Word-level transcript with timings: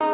Hey, 0.00 0.06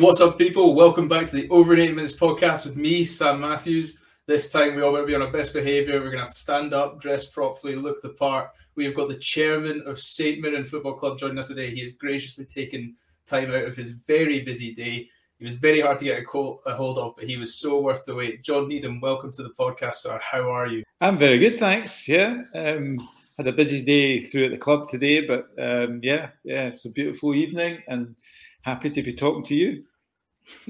what's 0.00 0.20
up, 0.20 0.36
people? 0.36 0.74
Welcome 0.74 1.06
back 1.06 1.26
to 1.26 1.36
the 1.36 1.48
Over 1.50 1.76
8 1.76 1.94
Minutes 1.94 2.16
podcast 2.16 2.66
with 2.66 2.74
me, 2.76 3.04
Sam 3.04 3.40
Matthews. 3.40 4.02
This 4.26 4.50
time, 4.50 4.74
we 4.74 4.82
all 4.82 4.90
going 4.90 5.04
to 5.04 5.06
be 5.06 5.14
on 5.14 5.22
our 5.22 5.30
best 5.30 5.52
behaviour. 5.52 6.00
We're 6.00 6.06
going 6.06 6.16
to 6.16 6.24
have 6.24 6.32
to 6.32 6.34
stand 6.34 6.74
up, 6.74 7.00
dress 7.00 7.26
properly, 7.26 7.76
look 7.76 8.02
the 8.02 8.08
part. 8.08 8.50
We 8.74 8.84
have 8.84 8.96
got 8.96 9.10
the 9.10 9.18
chairman 9.18 9.84
of 9.86 10.00
St 10.00 10.40
Mirren 10.40 10.64
Football 10.64 10.94
Club 10.94 11.20
joining 11.20 11.38
us 11.38 11.48
today. 11.48 11.72
He 11.72 11.82
has 11.82 11.92
graciously 11.92 12.46
taken 12.46 12.96
time 13.26 13.52
out 13.52 13.64
of 13.64 13.76
his 13.76 13.92
very 13.92 14.40
busy 14.40 14.74
day. 14.74 15.08
He 15.42 15.46
was 15.46 15.56
very 15.56 15.80
hard 15.80 15.98
to 15.98 16.04
get 16.04 16.20
a, 16.20 16.22
call, 16.22 16.62
a 16.66 16.72
hold 16.72 16.98
of, 16.98 17.16
but 17.16 17.24
he 17.24 17.36
was 17.36 17.56
so 17.56 17.80
worth 17.80 18.04
the 18.04 18.14
wait. 18.14 18.44
John 18.44 18.68
Needham, 18.68 19.00
welcome 19.00 19.32
to 19.32 19.42
the 19.42 19.50
podcast, 19.58 19.96
sir. 19.96 20.20
How 20.22 20.48
are 20.48 20.68
you? 20.68 20.84
I'm 21.00 21.18
very 21.18 21.40
good, 21.40 21.58
thanks. 21.58 22.06
Yeah. 22.06 22.44
Um, 22.54 23.08
had 23.36 23.48
a 23.48 23.52
busy 23.52 23.82
day 23.82 24.20
through 24.20 24.44
at 24.44 24.50
the 24.52 24.56
club 24.56 24.86
today, 24.86 25.26
but 25.26 25.48
um, 25.58 25.98
yeah, 26.00 26.28
yeah, 26.44 26.68
it's 26.68 26.84
a 26.84 26.92
beautiful 26.92 27.34
evening 27.34 27.82
and 27.88 28.14
happy 28.60 28.88
to 28.90 29.02
be 29.02 29.12
talking 29.12 29.42
to 29.42 29.56
you. 29.56 29.82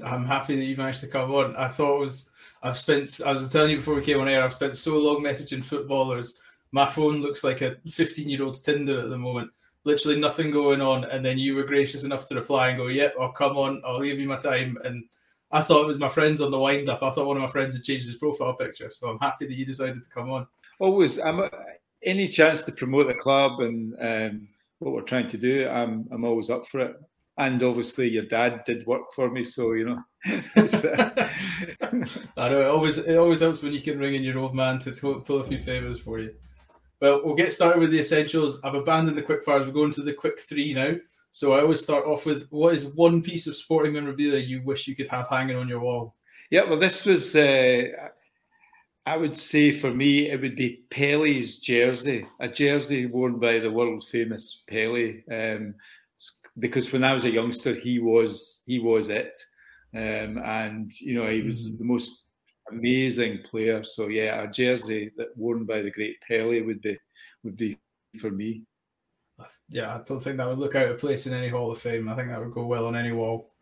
I'm 0.06 0.24
happy 0.24 0.56
that 0.56 0.64
you 0.64 0.74
managed 0.78 1.02
to 1.02 1.08
come 1.08 1.32
on. 1.32 1.54
I 1.54 1.68
thought 1.68 1.96
it 1.96 2.04
was, 2.04 2.30
I've 2.62 2.78
spent, 2.78 3.20
I 3.26 3.32
was 3.32 3.52
telling 3.52 3.72
you 3.72 3.76
before 3.76 3.96
we 3.96 4.00
came 4.00 4.20
on 4.20 4.28
air, 4.28 4.42
I've 4.42 4.54
spent 4.54 4.78
so 4.78 4.96
long 4.96 5.22
messaging 5.22 5.62
footballers. 5.62 6.40
My 6.70 6.88
phone 6.88 7.20
looks 7.20 7.44
like 7.44 7.60
a 7.60 7.76
15 7.90 8.26
year 8.26 8.42
old's 8.42 8.62
Tinder 8.62 9.00
at 9.00 9.10
the 9.10 9.18
moment. 9.18 9.50
Literally 9.84 10.18
nothing 10.18 10.50
going 10.50 10.80
on. 10.80 11.04
And 11.04 11.24
then 11.24 11.38
you 11.38 11.54
were 11.54 11.64
gracious 11.64 12.04
enough 12.04 12.28
to 12.28 12.34
reply 12.34 12.68
and 12.68 12.78
go, 12.78 12.86
Yep, 12.86 13.14
I'll 13.20 13.32
come 13.32 13.56
on, 13.56 13.82
I'll 13.84 14.00
give 14.00 14.18
you 14.18 14.28
my 14.28 14.38
time. 14.38 14.76
And 14.84 15.04
I 15.50 15.62
thought 15.62 15.84
it 15.84 15.88
was 15.88 15.98
my 15.98 16.08
friends 16.08 16.40
on 16.40 16.50
the 16.50 16.58
wind 16.58 16.88
up. 16.88 17.02
I 17.02 17.10
thought 17.10 17.26
one 17.26 17.36
of 17.36 17.42
my 17.42 17.50
friends 17.50 17.76
had 17.76 17.84
changed 17.84 18.06
his 18.06 18.16
profile 18.16 18.54
picture. 18.54 18.90
So 18.90 19.08
I'm 19.08 19.18
happy 19.18 19.46
that 19.46 19.54
you 19.54 19.66
decided 19.66 20.02
to 20.02 20.10
come 20.10 20.30
on. 20.30 20.46
Always, 20.78 21.18
I'm 21.18 21.48
any 22.02 22.28
chance 22.28 22.62
to 22.62 22.72
promote 22.72 23.06
the 23.08 23.14
club 23.14 23.60
and 23.60 23.94
um, 24.00 24.48
what 24.78 24.92
we're 24.92 25.02
trying 25.02 25.28
to 25.28 25.38
do, 25.38 25.68
I'm, 25.68 26.08
I'm 26.10 26.24
always 26.24 26.50
up 26.50 26.66
for 26.66 26.80
it 26.80 26.96
and 27.38 27.62
obviously 27.62 28.08
your 28.08 28.24
dad 28.24 28.62
did 28.64 28.86
work 28.86 29.12
for 29.14 29.30
me, 29.30 29.44
so 29.44 29.72
you 29.72 29.86
know. 29.86 30.02
I 32.36 32.48
know 32.48 32.60
it 32.60 32.66
always 32.66 32.98
it 32.98 33.16
always 33.16 33.40
helps 33.40 33.62
when 33.62 33.72
you 33.72 33.80
can 33.80 33.98
ring 33.98 34.14
in 34.14 34.22
your 34.22 34.38
old 34.38 34.54
man 34.54 34.78
to 34.80 35.22
pull 35.24 35.40
a 35.40 35.44
few 35.44 35.58
favors 35.60 36.00
for 36.00 36.18
you. 36.20 36.34
Well, 37.02 37.20
we'll 37.24 37.34
get 37.34 37.52
started 37.52 37.80
with 37.80 37.90
the 37.90 37.98
essentials. 37.98 38.62
I've 38.62 38.76
abandoned 38.76 39.18
the 39.18 39.22
quick 39.22 39.42
fires. 39.42 39.66
We're 39.66 39.72
going 39.72 39.90
to 39.90 40.02
the 40.02 40.12
quick 40.12 40.38
three 40.38 40.72
now. 40.72 40.94
So 41.32 41.52
I 41.52 41.60
always 41.60 41.82
start 41.82 42.06
off 42.06 42.26
with 42.26 42.46
what 42.50 42.74
is 42.74 42.94
one 42.94 43.22
piece 43.22 43.48
of 43.48 43.56
sporting 43.56 43.94
memorabilia 43.94 44.38
you 44.38 44.62
wish 44.62 44.86
you 44.86 44.94
could 44.94 45.08
have 45.08 45.26
hanging 45.26 45.56
on 45.56 45.66
your 45.66 45.80
wall? 45.80 46.14
Yeah, 46.52 46.62
well, 46.62 46.78
this 46.78 47.04
was. 47.04 47.34
Uh, 47.34 47.86
I 49.04 49.16
would 49.16 49.36
say 49.36 49.72
for 49.72 49.92
me, 49.92 50.30
it 50.30 50.40
would 50.40 50.54
be 50.54 50.84
Pele's 50.90 51.58
jersey, 51.58 52.24
a 52.38 52.46
jersey 52.46 53.06
worn 53.06 53.40
by 53.40 53.58
the 53.58 53.72
world 53.72 54.04
famous 54.04 54.62
Pele. 54.68 55.24
Um, 55.28 55.74
because 56.60 56.92
when 56.92 57.02
I 57.02 57.14
was 57.14 57.24
a 57.24 57.30
youngster, 57.30 57.74
he 57.74 57.98
was 57.98 58.62
he 58.64 58.78
was 58.78 59.08
it, 59.08 59.36
um, 59.92 60.38
and 60.38 60.92
you 61.00 61.14
know 61.14 61.28
he 61.28 61.42
was 61.42 61.66
mm-hmm. 61.66 61.78
the 61.78 61.92
most 61.92 62.22
amazing 62.70 63.40
player. 63.42 63.84
So 63.84 64.08
yeah, 64.08 64.42
a 64.42 64.50
jersey 64.50 65.10
that 65.16 65.36
worn 65.36 65.64
by 65.64 65.82
the 65.82 65.90
great 65.90 66.20
Pele 66.26 66.60
would 66.62 66.80
be 66.80 66.98
would 67.44 67.56
be 67.56 67.78
for 68.20 68.30
me. 68.30 68.62
Yeah, 69.68 69.96
I 69.96 70.02
don't 70.04 70.20
think 70.20 70.36
that 70.36 70.48
would 70.48 70.58
look 70.58 70.76
out 70.76 70.88
of 70.88 70.98
place 70.98 71.26
in 71.26 71.34
any 71.34 71.48
Hall 71.48 71.72
of 71.72 71.80
Fame. 71.80 72.08
I 72.08 72.14
think 72.14 72.28
that 72.28 72.40
would 72.40 72.54
go 72.54 72.66
well 72.66 72.86
on 72.86 72.96
any 72.96 73.12
wall. 73.12 73.52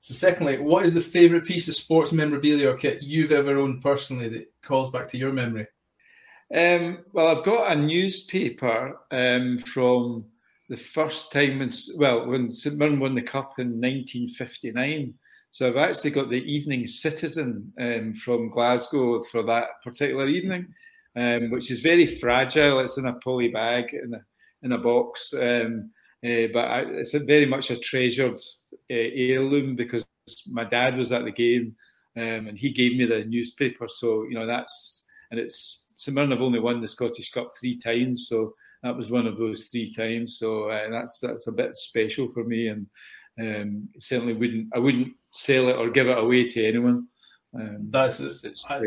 So, 0.00 0.14
secondly, 0.14 0.58
what 0.58 0.84
is 0.84 0.94
the 0.94 1.00
favourite 1.00 1.44
piece 1.44 1.68
of 1.68 1.74
sports 1.74 2.12
memorabilia 2.12 2.70
or 2.70 2.76
kit 2.76 3.02
you've 3.02 3.32
ever 3.32 3.56
owned 3.56 3.82
personally 3.82 4.28
that 4.30 4.52
calls 4.62 4.90
back 4.90 5.08
to 5.08 5.18
your 5.18 5.32
memory? 5.32 5.66
Um, 6.54 7.04
well, 7.12 7.28
I've 7.28 7.44
got 7.44 7.72
a 7.72 7.76
newspaper 7.76 8.98
um, 9.10 9.58
from 9.58 10.24
the 10.68 10.76
first 10.76 11.32
time 11.32 11.58
when 11.58 11.70
well 11.96 12.26
when 12.26 12.52
St 12.52 12.76
Mirren 12.76 13.00
won 13.00 13.14
the 13.14 13.22
cup 13.22 13.58
in 13.58 13.80
1959. 13.80 15.14
So 15.58 15.66
I've 15.66 15.76
actually 15.76 16.12
got 16.12 16.30
the 16.30 16.44
Evening 16.44 16.86
Citizen 16.86 17.72
um, 17.80 18.14
from 18.14 18.48
Glasgow 18.48 19.24
for 19.24 19.42
that 19.42 19.82
particular 19.82 20.28
evening, 20.28 20.72
um, 21.16 21.50
which 21.50 21.72
is 21.72 21.80
very 21.80 22.06
fragile. 22.06 22.78
It's 22.78 22.96
in 22.96 23.06
a 23.06 23.14
poly 23.14 23.48
bag 23.48 23.92
in 23.92 24.14
a 24.14 24.20
in 24.62 24.70
a 24.70 24.78
box, 24.78 25.34
um, 25.34 25.90
uh, 26.24 26.46
but 26.52 26.64
I, 26.64 26.82
it's 26.82 27.12
very 27.12 27.44
much 27.44 27.72
a 27.72 27.76
treasured 27.76 28.38
uh, 28.72 28.78
heirloom 28.88 29.74
because 29.74 30.06
my 30.48 30.62
dad 30.62 30.96
was 30.96 31.10
at 31.10 31.24
the 31.24 31.32
game 31.32 31.74
um, 32.16 32.46
and 32.46 32.56
he 32.56 32.70
gave 32.70 32.96
me 32.96 33.06
the 33.06 33.24
newspaper. 33.24 33.88
So 33.88 34.26
you 34.28 34.34
know 34.34 34.46
that's 34.46 35.08
and 35.32 35.40
it's 35.40 35.88
St 35.96 36.16
have 36.16 36.40
only 36.40 36.60
won 36.60 36.80
the 36.80 36.86
Scottish 36.86 37.32
Cup 37.32 37.48
three 37.58 37.76
times, 37.76 38.28
so 38.28 38.54
that 38.84 38.94
was 38.94 39.10
one 39.10 39.26
of 39.26 39.36
those 39.36 39.64
three 39.64 39.90
times. 39.90 40.38
So 40.38 40.70
uh, 40.70 40.88
that's 40.88 41.18
that's 41.18 41.48
a 41.48 41.52
bit 41.52 41.74
special 41.74 42.28
for 42.32 42.44
me, 42.44 42.68
and 42.68 42.86
um, 43.40 43.88
certainly 43.98 44.34
wouldn't 44.34 44.68
I 44.72 44.78
wouldn't 44.78 45.17
sell 45.38 45.68
it 45.68 45.76
or 45.76 45.88
give 45.88 46.08
it 46.08 46.18
away 46.18 46.44
to 46.48 46.66
anyone. 46.66 47.06
Um, 47.54 47.90
that's 47.90 48.20
it's, 48.20 48.44
it's 48.44 48.64
I, 48.68 48.82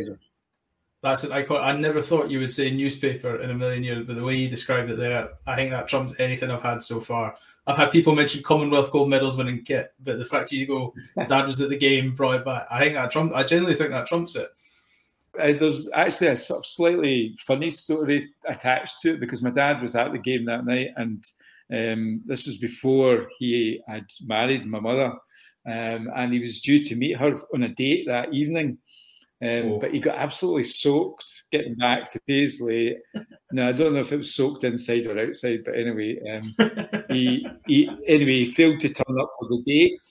that's 1.01 1.23
an 1.23 1.31
icon. 1.31 1.63
I 1.63 1.71
never 1.75 2.01
thought 2.01 2.29
you 2.29 2.39
would 2.39 2.51
say 2.51 2.69
newspaper 2.69 3.41
in 3.41 3.49
a 3.49 3.55
million 3.55 3.83
years, 3.83 4.05
but 4.05 4.15
the 4.15 4.23
way 4.23 4.35
you 4.35 4.49
described 4.49 4.91
it 4.91 4.97
there, 4.97 5.29
I 5.47 5.55
think 5.55 5.71
that 5.71 5.87
trumps 5.87 6.19
anything 6.19 6.51
I've 6.51 6.61
had 6.61 6.83
so 6.83 6.99
far. 6.99 7.35
I've 7.67 7.77
had 7.77 7.91
people 7.91 8.13
mention 8.13 8.43
Commonwealth 8.43 8.91
gold 8.91 9.09
medals 9.09 9.37
winning 9.37 9.63
kit, 9.63 9.93
but 10.03 10.17
the 10.17 10.25
fact 10.25 10.51
you 10.51 10.67
go, 10.67 10.93
Dad 11.27 11.47
was 11.47 11.61
at 11.61 11.69
the 11.69 11.77
game, 11.77 12.15
brought 12.15 12.41
it 12.41 12.45
back. 12.45 12.67
I 12.69 12.79
think 12.83 12.95
that 12.95 13.11
trumps. 13.11 13.33
I 13.33 13.43
genuinely 13.43 13.77
think 13.77 13.91
that 13.91 14.07
trumps 14.07 14.35
it. 14.35 14.49
Uh, 15.39 15.53
there's 15.53 15.89
actually 15.93 16.27
a 16.27 16.35
sort 16.35 16.59
of 16.59 16.65
slightly 16.65 17.35
funny 17.39 17.69
story 17.69 18.29
attached 18.45 18.99
to 19.01 19.13
it 19.13 19.21
because 19.21 19.41
my 19.41 19.49
dad 19.49 19.81
was 19.81 19.95
at 19.95 20.11
the 20.11 20.17
game 20.17 20.43
that 20.45 20.65
night, 20.65 20.89
and 20.97 21.25
um, 21.71 22.21
this 22.25 22.45
was 22.45 22.57
before 22.57 23.29
he 23.39 23.81
had 23.87 24.05
married 24.27 24.65
my 24.65 24.79
mother, 24.79 25.13
um, 25.65 26.09
and 26.15 26.33
he 26.33 26.39
was 26.39 26.61
due 26.61 26.83
to 26.83 26.95
meet 26.95 27.17
her 27.17 27.35
on 27.53 27.63
a 27.63 27.69
date 27.69 28.07
that 28.07 28.33
evening. 28.33 28.77
Um, 29.43 29.73
oh. 29.73 29.79
But 29.79 29.93
he 29.93 29.99
got 29.99 30.17
absolutely 30.17 30.65
soaked 30.65 31.43
getting 31.51 31.75
back 31.75 32.09
to 32.11 32.19
Paisley. 32.27 32.97
now 33.51 33.69
I 33.69 33.71
don't 33.71 33.93
know 33.93 34.01
if 34.01 34.11
it 34.11 34.17
was 34.17 34.35
soaked 34.35 34.63
inside 34.63 35.07
or 35.07 35.19
outside, 35.19 35.63
but 35.65 35.75
anyway, 35.75 36.19
um, 36.29 37.05
he, 37.09 37.47
he 37.65 37.89
anyway 38.07 38.45
he 38.45 38.51
failed 38.51 38.79
to 38.81 38.89
turn 38.89 39.19
up 39.19 39.31
for 39.39 39.49
the 39.49 39.63
date 39.65 40.03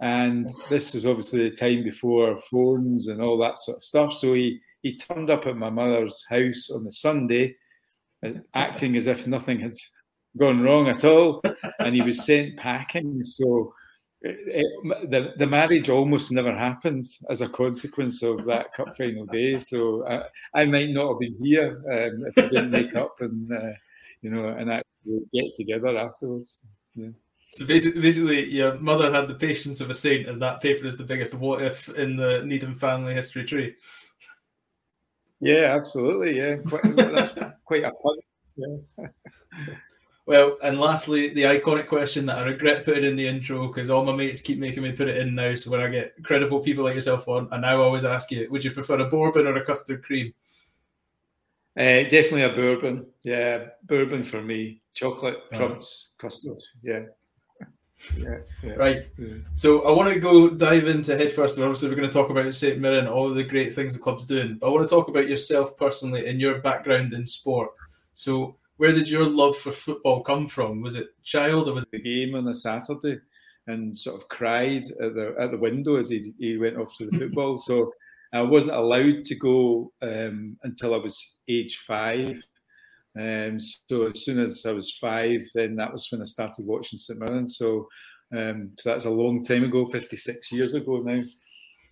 and 0.00 0.50
this 0.68 0.94
was 0.94 1.06
obviously 1.06 1.48
the 1.48 1.56
time 1.56 1.82
before 1.82 2.38
phones 2.38 3.08
and 3.08 3.20
all 3.20 3.36
that 3.38 3.58
sort 3.58 3.78
of 3.78 3.84
stuff. 3.84 4.12
So 4.12 4.34
he, 4.34 4.60
he 4.82 4.96
turned 4.96 5.28
up 5.28 5.46
at 5.46 5.56
my 5.56 5.70
mother's 5.70 6.24
house 6.28 6.70
on 6.70 6.84
the 6.84 6.92
Sunday, 6.92 7.56
uh, 8.24 8.32
acting 8.54 8.96
as 8.96 9.08
if 9.08 9.26
nothing 9.26 9.58
had 9.58 9.74
gone 10.36 10.62
wrong 10.62 10.88
at 10.88 11.04
all. 11.04 11.42
And 11.80 11.96
he 11.96 12.02
was 12.02 12.24
sent 12.24 12.56
packing. 12.56 13.24
So 13.24 13.74
it, 14.20 14.64
it, 14.64 15.10
the, 15.10 15.32
the 15.36 15.46
marriage 15.46 15.88
almost 15.88 16.32
never 16.32 16.54
happens 16.54 17.18
as 17.30 17.40
a 17.40 17.48
consequence 17.48 18.22
of 18.22 18.44
that 18.46 18.72
cup 18.72 18.96
final 18.96 19.26
day. 19.26 19.58
So 19.58 20.06
I, 20.06 20.24
I 20.54 20.64
might 20.64 20.90
not 20.90 21.10
have 21.10 21.20
been 21.20 21.36
here 21.40 21.80
um, 21.86 22.24
if 22.26 22.38
I 22.38 22.48
didn't 22.48 22.70
make 22.70 22.94
up 22.96 23.20
and, 23.20 23.52
uh, 23.52 23.72
you 24.22 24.30
know, 24.30 24.48
and 24.48 24.70
actually 24.70 25.20
get 25.32 25.54
together 25.54 25.96
afterwards. 25.96 26.58
Yeah. 26.96 27.10
So 27.52 27.64
basically, 27.64 28.02
basically, 28.02 28.50
your 28.50 28.78
mother 28.78 29.12
had 29.12 29.28
the 29.28 29.34
patience 29.34 29.80
of 29.80 29.88
a 29.88 29.94
saint, 29.94 30.28
and 30.28 30.42
that 30.42 30.60
paper 30.60 30.86
is 30.86 30.98
the 30.98 31.04
biggest 31.04 31.34
what 31.34 31.62
if 31.62 31.88
in 31.90 32.16
the 32.16 32.42
Needham 32.44 32.74
family 32.74 33.14
history 33.14 33.44
tree. 33.44 33.74
Yeah, 35.40 35.74
absolutely. 35.74 36.36
Yeah, 36.36 36.56
quite, 36.56 36.96
that's 36.96 37.38
quite 37.64 37.84
a 37.84 37.92
fun. 38.02 38.18
Yeah. 38.56 39.06
Well, 40.28 40.58
and 40.62 40.78
lastly, 40.78 41.30
the 41.30 41.44
iconic 41.44 41.86
question 41.86 42.26
that 42.26 42.36
I 42.36 42.42
regret 42.42 42.84
putting 42.84 43.06
in 43.06 43.16
the 43.16 43.26
intro 43.26 43.66
because 43.66 43.88
all 43.88 44.04
my 44.04 44.12
mates 44.12 44.42
keep 44.42 44.58
making 44.58 44.82
me 44.82 44.92
put 44.92 45.08
it 45.08 45.16
in 45.16 45.34
now. 45.34 45.54
So 45.54 45.70
when 45.70 45.80
I 45.80 45.88
get 45.88 46.22
credible 46.22 46.60
people 46.60 46.84
like 46.84 46.94
yourself 46.94 47.26
on, 47.28 47.48
I 47.50 47.56
now 47.56 47.80
always 47.80 48.04
ask 48.04 48.30
you: 48.30 48.46
Would 48.50 48.62
you 48.62 48.72
prefer 48.72 48.98
a 48.98 49.06
bourbon 49.06 49.46
or 49.46 49.56
a 49.56 49.64
custard 49.64 50.04
cream? 50.04 50.34
Uh, 51.74 52.04
definitely 52.10 52.42
a 52.42 52.50
bourbon. 52.50 53.06
Yeah, 53.22 53.68
bourbon 53.84 54.22
for 54.22 54.42
me. 54.42 54.82
Chocolate 54.92 55.50
trumps 55.50 56.10
custard. 56.18 56.62
Yeah. 56.82 57.04
Yeah, 58.18 58.38
yeah, 58.62 58.72
right. 58.74 59.02
Yeah. 59.16 59.34
So 59.54 59.88
I 59.88 59.92
want 59.92 60.12
to 60.12 60.20
go 60.20 60.50
dive 60.50 60.88
into 60.88 61.16
head 61.16 61.32
first. 61.32 61.58
Obviously, 61.58 61.88
we're 61.88 61.96
going 61.96 62.06
to 62.06 62.12
talk 62.12 62.28
about 62.28 62.54
St 62.54 62.78
Mirren, 62.78 63.08
all 63.08 63.30
of 63.30 63.34
the 63.34 63.44
great 63.44 63.72
things 63.72 63.94
the 63.94 64.00
club's 64.00 64.26
doing. 64.26 64.58
But 64.60 64.66
I 64.66 64.70
want 64.72 64.86
to 64.86 64.94
talk 64.94 65.08
about 65.08 65.26
yourself 65.26 65.74
personally 65.78 66.28
and 66.28 66.38
your 66.38 66.58
background 66.58 67.14
in 67.14 67.24
sport. 67.24 67.70
So, 68.12 68.56
where 68.78 68.92
did 68.92 69.10
your 69.10 69.26
love 69.26 69.56
for 69.56 69.72
football 69.72 70.22
come 70.22 70.48
from? 70.48 70.80
Was 70.80 70.94
it 70.94 71.08
child 71.22 71.68
or 71.68 71.74
was 71.74 71.84
it 71.84 71.90
the 71.92 72.00
game 72.00 72.34
on 72.34 72.48
a 72.48 72.54
Saturday? 72.54 73.20
And 73.66 73.98
sort 73.98 74.20
of 74.20 74.28
cried 74.28 74.84
at 74.86 75.14
the 75.14 75.34
at 75.38 75.50
the 75.50 75.58
window 75.58 75.96
as 75.96 76.08
he, 76.08 76.32
he 76.38 76.56
went 76.56 76.78
off 76.78 76.96
to 76.96 77.06
the 77.06 77.18
football. 77.18 77.58
so 77.58 77.92
I 78.32 78.42
wasn't 78.42 78.76
allowed 78.76 79.24
to 79.24 79.34
go 79.36 79.92
um, 80.02 80.56
until 80.62 80.94
I 80.94 80.98
was 80.98 81.40
age 81.48 81.78
five. 81.86 82.42
Um, 83.18 83.58
so 83.60 84.06
as 84.06 84.24
soon 84.24 84.38
as 84.38 84.64
I 84.66 84.72
was 84.72 84.96
five, 84.98 85.40
then 85.54 85.76
that 85.76 85.92
was 85.92 86.08
when 86.10 86.22
I 86.22 86.24
started 86.24 86.66
watching 86.66 86.98
St 86.98 87.18
Mirren. 87.18 87.48
So, 87.48 87.88
um, 88.36 88.70
so 88.78 88.90
that's 88.90 89.06
a 89.06 89.10
long 89.10 89.44
time 89.44 89.64
ago, 89.64 89.88
56 89.88 90.52
years 90.52 90.74
ago 90.74 91.02
now. 91.02 91.22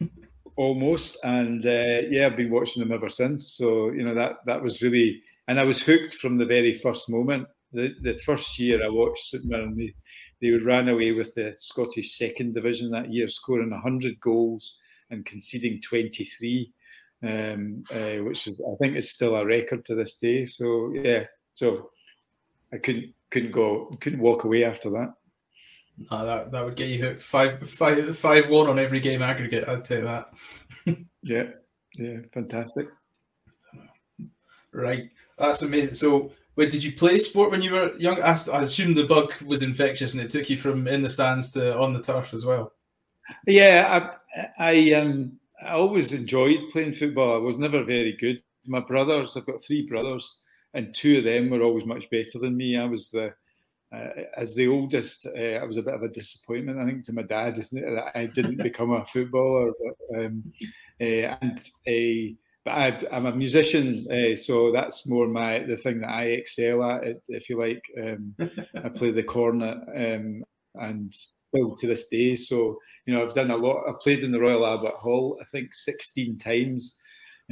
almost, 0.56 1.18
and 1.24 1.64
uh, 1.64 2.08
yeah, 2.10 2.26
I've 2.26 2.36
been 2.36 2.50
watching 2.50 2.80
them 2.82 2.92
ever 2.92 3.08
since. 3.08 3.52
So 3.52 3.90
you 3.90 4.04
know 4.04 4.14
that 4.14 4.38
that 4.46 4.62
was 4.62 4.82
really, 4.82 5.22
and 5.48 5.60
I 5.60 5.64
was 5.64 5.80
hooked 5.80 6.14
from 6.14 6.36
the 6.36 6.46
very 6.46 6.72
first 6.72 7.08
moment. 7.08 7.48
The 7.72 7.94
the 8.02 8.18
first 8.24 8.58
year 8.58 8.84
I 8.84 8.88
watched 8.88 9.26
St 9.26 9.44
Mirren, 9.44 9.76
they, 9.76 9.94
they 10.40 10.50
ran 10.56 10.88
away 10.88 11.12
with 11.12 11.34
the 11.34 11.54
Scottish 11.58 12.16
Second 12.16 12.54
Division 12.54 12.90
that 12.90 13.12
year, 13.12 13.28
scoring 13.28 13.70
hundred 13.70 14.20
goals 14.20 14.78
and 15.10 15.24
conceding 15.24 15.80
twenty 15.80 16.24
three. 16.24 16.72
Um, 17.22 17.82
uh, 17.92 18.22
which 18.24 18.46
is, 18.46 18.60
I 18.60 18.76
think, 18.76 18.94
is 18.94 19.10
still 19.10 19.36
a 19.36 19.46
record 19.46 19.86
to 19.86 19.94
this 19.94 20.18
day. 20.18 20.44
So 20.44 20.92
yeah, 20.94 21.24
so 21.54 21.90
I 22.72 22.78
couldn't 22.78 23.14
couldn't 23.30 23.52
go 23.52 23.96
couldn't 24.00 24.20
walk 24.20 24.44
away 24.44 24.64
after 24.64 24.90
that. 24.90 25.14
No, 26.10 26.26
that 26.26 26.52
that 26.52 26.64
would 26.64 26.76
get 26.76 26.90
you 26.90 27.02
hooked. 27.02 27.22
Five 27.22 27.68
five 27.68 28.16
five 28.16 28.50
one 28.50 28.68
on 28.68 28.78
every 28.78 29.00
game 29.00 29.22
aggregate. 29.22 29.68
I'd 29.68 29.84
take 29.84 30.04
that. 30.04 30.26
yeah, 31.22 31.44
yeah, 31.94 32.18
fantastic. 32.32 32.88
Right, 34.72 35.08
that's 35.38 35.62
amazing. 35.62 35.94
So, 35.94 36.32
wait, 36.56 36.70
did 36.70 36.84
you 36.84 36.92
play 36.92 37.18
sport 37.18 37.50
when 37.50 37.62
you 37.62 37.72
were 37.72 37.96
young? 37.96 38.20
I, 38.22 38.38
I 38.52 38.62
assume 38.62 38.94
the 38.94 39.06
bug 39.06 39.32
was 39.44 39.62
infectious 39.62 40.14
and 40.14 40.22
it 40.22 40.30
took 40.30 40.48
you 40.48 40.56
from 40.56 40.86
in 40.88 41.02
the 41.02 41.10
stands 41.10 41.52
to 41.52 41.76
on 41.76 41.92
the 41.92 42.02
turf 42.02 42.34
as 42.34 42.44
well. 42.44 42.72
Yeah, 43.46 44.10
I, 44.58 44.70
I 44.70 44.92
um 44.92 45.38
I 45.62 45.72
always 45.72 46.12
enjoyed 46.12 46.58
playing 46.72 46.92
football. 46.92 47.34
I 47.34 47.38
was 47.38 47.58
never 47.58 47.82
very 47.84 48.16
good. 48.16 48.42
My 48.66 48.80
brothers, 48.80 49.36
I've 49.36 49.46
got 49.46 49.62
three 49.62 49.86
brothers 49.86 50.42
and 50.74 50.94
two 50.94 51.18
of 51.18 51.24
them 51.24 51.50
were 51.50 51.62
always 51.62 51.86
much 51.86 52.08
better 52.10 52.38
than 52.38 52.56
me. 52.56 52.76
I 52.76 52.84
was 52.84 53.10
the 53.10 53.34
uh, 53.92 54.08
as 54.36 54.54
the 54.54 54.66
oldest, 54.66 55.26
uh, 55.26 55.40
I 55.40 55.64
was 55.64 55.76
a 55.76 55.82
bit 55.82 55.94
of 55.94 56.02
a 56.02 56.08
disappointment, 56.08 56.80
I 56.80 56.84
think, 56.84 57.04
to 57.04 57.12
my 57.12 57.22
dad, 57.22 57.56
isn't 57.56 57.78
it, 57.78 57.94
that 57.94 58.16
I 58.16 58.26
didn't 58.26 58.56
become 58.62 58.92
a 58.92 59.04
footballer. 59.06 59.72
But, 60.10 60.24
um, 60.24 60.52
uh, 61.00 61.36
and 61.40 61.58
uh, 61.58 62.34
but 62.66 62.72
I, 62.72 63.00
am 63.12 63.26
a 63.26 63.32
musician, 63.34 64.04
uh, 64.10 64.34
so 64.34 64.72
that's 64.72 65.06
more 65.06 65.28
my 65.28 65.60
the 65.60 65.76
thing 65.76 66.00
that 66.00 66.10
I 66.10 66.24
excel 66.24 66.82
at, 66.82 67.04
if 67.28 67.48
you 67.48 67.60
like. 67.60 67.80
Um, 67.96 68.34
I 68.84 68.88
play 68.88 69.12
the 69.12 69.22
cornet, 69.22 69.78
um, 69.94 70.42
and 70.74 71.14
still 71.14 71.76
to 71.76 71.86
this 71.86 72.08
day. 72.08 72.34
So 72.34 72.76
you 73.06 73.14
know, 73.14 73.22
I've 73.22 73.34
done 73.34 73.52
a 73.52 73.56
lot. 73.56 73.84
I've 73.88 74.00
played 74.00 74.24
in 74.24 74.32
the 74.32 74.40
Royal 74.40 74.66
Albert 74.66 74.96
Hall, 74.96 75.38
I 75.40 75.44
think, 75.44 75.72
16 75.74 76.38
times 76.38 76.98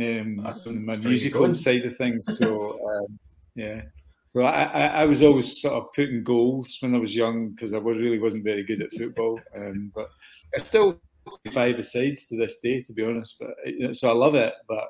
um, 0.00 0.40
that's, 0.42 0.66
on 0.66 0.84
my 0.84 0.96
musical 0.96 1.54
side 1.54 1.84
of 1.84 1.96
things. 1.96 2.24
So 2.36 2.80
um, 2.90 3.16
yeah, 3.54 3.82
so 4.30 4.42
I, 4.42 4.64
I, 4.64 4.86
I, 4.86 5.04
was 5.04 5.22
always 5.22 5.62
sort 5.62 5.74
of 5.74 5.92
putting 5.94 6.24
goals 6.24 6.76
when 6.80 6.92
I 6.92 6.98
was 6.98 7.14
young 7.14 7.50
because 7.50 7.72
I 7.72 7.78
really 7.78 8.18
wasn't 8.18 8.42
very 8.42 8.64
good 8.64 8.82
at 8.82 8.92
football. 8.92 9.38
Um, 9.56 9.92
but 9.94 10.10
I 10.56 10.58
still 10.58 11.00
play 11.24 11.52
five 11.52 11.86
sides 11.86 12.26
to 12.28 12.36
this 12.36 12.58
day, 12.58 12.82
to 12.82 12.92
be 12.92 13.04
honest. 13.04 13.36
But 13.38 13.50
you 13.64 13.86
know, 13.86 13.92
so 13.92 14.10
I 14.10 14.12
love 14.12 14.34
it, 14.34 14.54
but. 14.68 14.88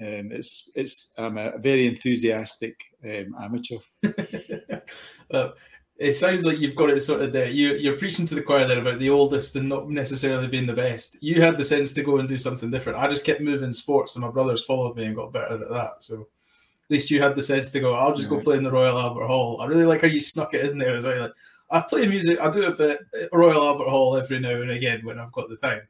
Um, 0.00 0.32
it's 0.32 0.70
it's 0.74 1.12
I'm 1.16 1.38
a 1.38 1.56
very 1.58 1.86
enthusiastic 1.86 2.76
um, 3.04 3.34
amateur. 3.40 3.78
well, 5.30 5.54
it 5.96 6.14
sounds 6.14 6.44
like 6.44 6.58
you've 6.58 6.74
got 6.74 6.90
it 6.90 7.00
sort 7.00 7.22
of 7.22 7.32
there. 7.32 7.48
You, 7.48 7.74
you're 7.74 7.96
preaching 7.96 8.26
to 8.26 8.34
the 8.34 8.42
choir 8.42 8.66
there 8.66 8.80
about 8.80 8.98
the 8.98 9.10
oldest 9.10 9.54
and 9.54 9.68
not 9.68 9.88
necessarily 9.88 10.48
being 10.48 10.66
the 10.66 10.72
best. 10.72 11.22
You 11.22 11.40
had 11.40 11.56
the 11.56 11.64
sense 11.64 11.92
to 11.92 12.02
go 12.02 12.18
and 12.18 12.28
do 12.28 12.38
something 12.38 12.70
different. 12.70 12.98
I 12.98 13.08
just 13.08 13.24
kept 13.24 13.40
moving 13.40 13.72
sports, 13.72 14.16
and 14.16 14.24
my 14.24 14.30
brothers 14.30 14.64
followed 14.64 14.96
me 14.96 15.04
and 15.04 15.14
got 15.14 15.32
better 15.32 15.54
at 15.54 15.70
that. 15.70 16.02
So 16.02 16.22
at 16.22 16.90
least 16.90 17.10
you 17.10 17.22
had 17.22 17.36
the 17.36 17.42
sense 17.42 17.70
to 17.70 17.80
go. 17.80 17.94
I'll 17.94 18.14
just 18.14 18.28
go 18.28 18.40
play 18.40 18.56
in 18.56 18.64
the 18.64 18.72
Royal 18.72 18.98
Albert 18.98 19.26
Hall. 19.26 19.60
I 19.60 19.66
really 19.66 19.84
like 19.84 20.00
how 20.00 20.08
you 20.08 20.20
snuck 20.20 20.54
it 20.54 20.68
in 20.68 20.78
there 20.78 20.96
as 20.96 21.04
well. 21.04 21.20
Like 21.20 21.32
I 21.70 21.80
play 21.80 22.06
music. 22.06 22.40
I 22.40 22.50
do 22.50 22.64
a 22.64 22.72
bit 22.72 23.00
Royal 23.32 23.62
Albert 23.62 23.88
Hall 23.88 24.16
every 24.16 24.40
now 24.40 24.60
and 24.60 24.70
again 24.70 25.00
when 25.04 25.20
I've 25.20 25.32
got 25.32 25.48
the 25.48 25.56
time. 25.56 25.82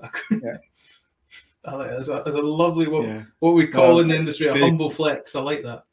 yeah. 0.30 0.56
I 1.64 1.74
like 1.74 1.90
It's 1.92 2.08
a, 2.08 2.22
a 2.26 2.42
lovely 2.42 2.88
what, 2.88 3.04
yeah. 3.04 3.22
what 3.38 3.54
we 3.54 3.66
call 3.66 3.88
well, 3.88 4.00
in 4.00 4.08
the 4.08 4.16
industry 4.16 4.48
a 4.48 4.54
big. 4.54 4.62
humble 4.62 4.90
flex. 4.90 5.36
I 5.36 5.40
like 5.40 5.62
that. 5.62 5.84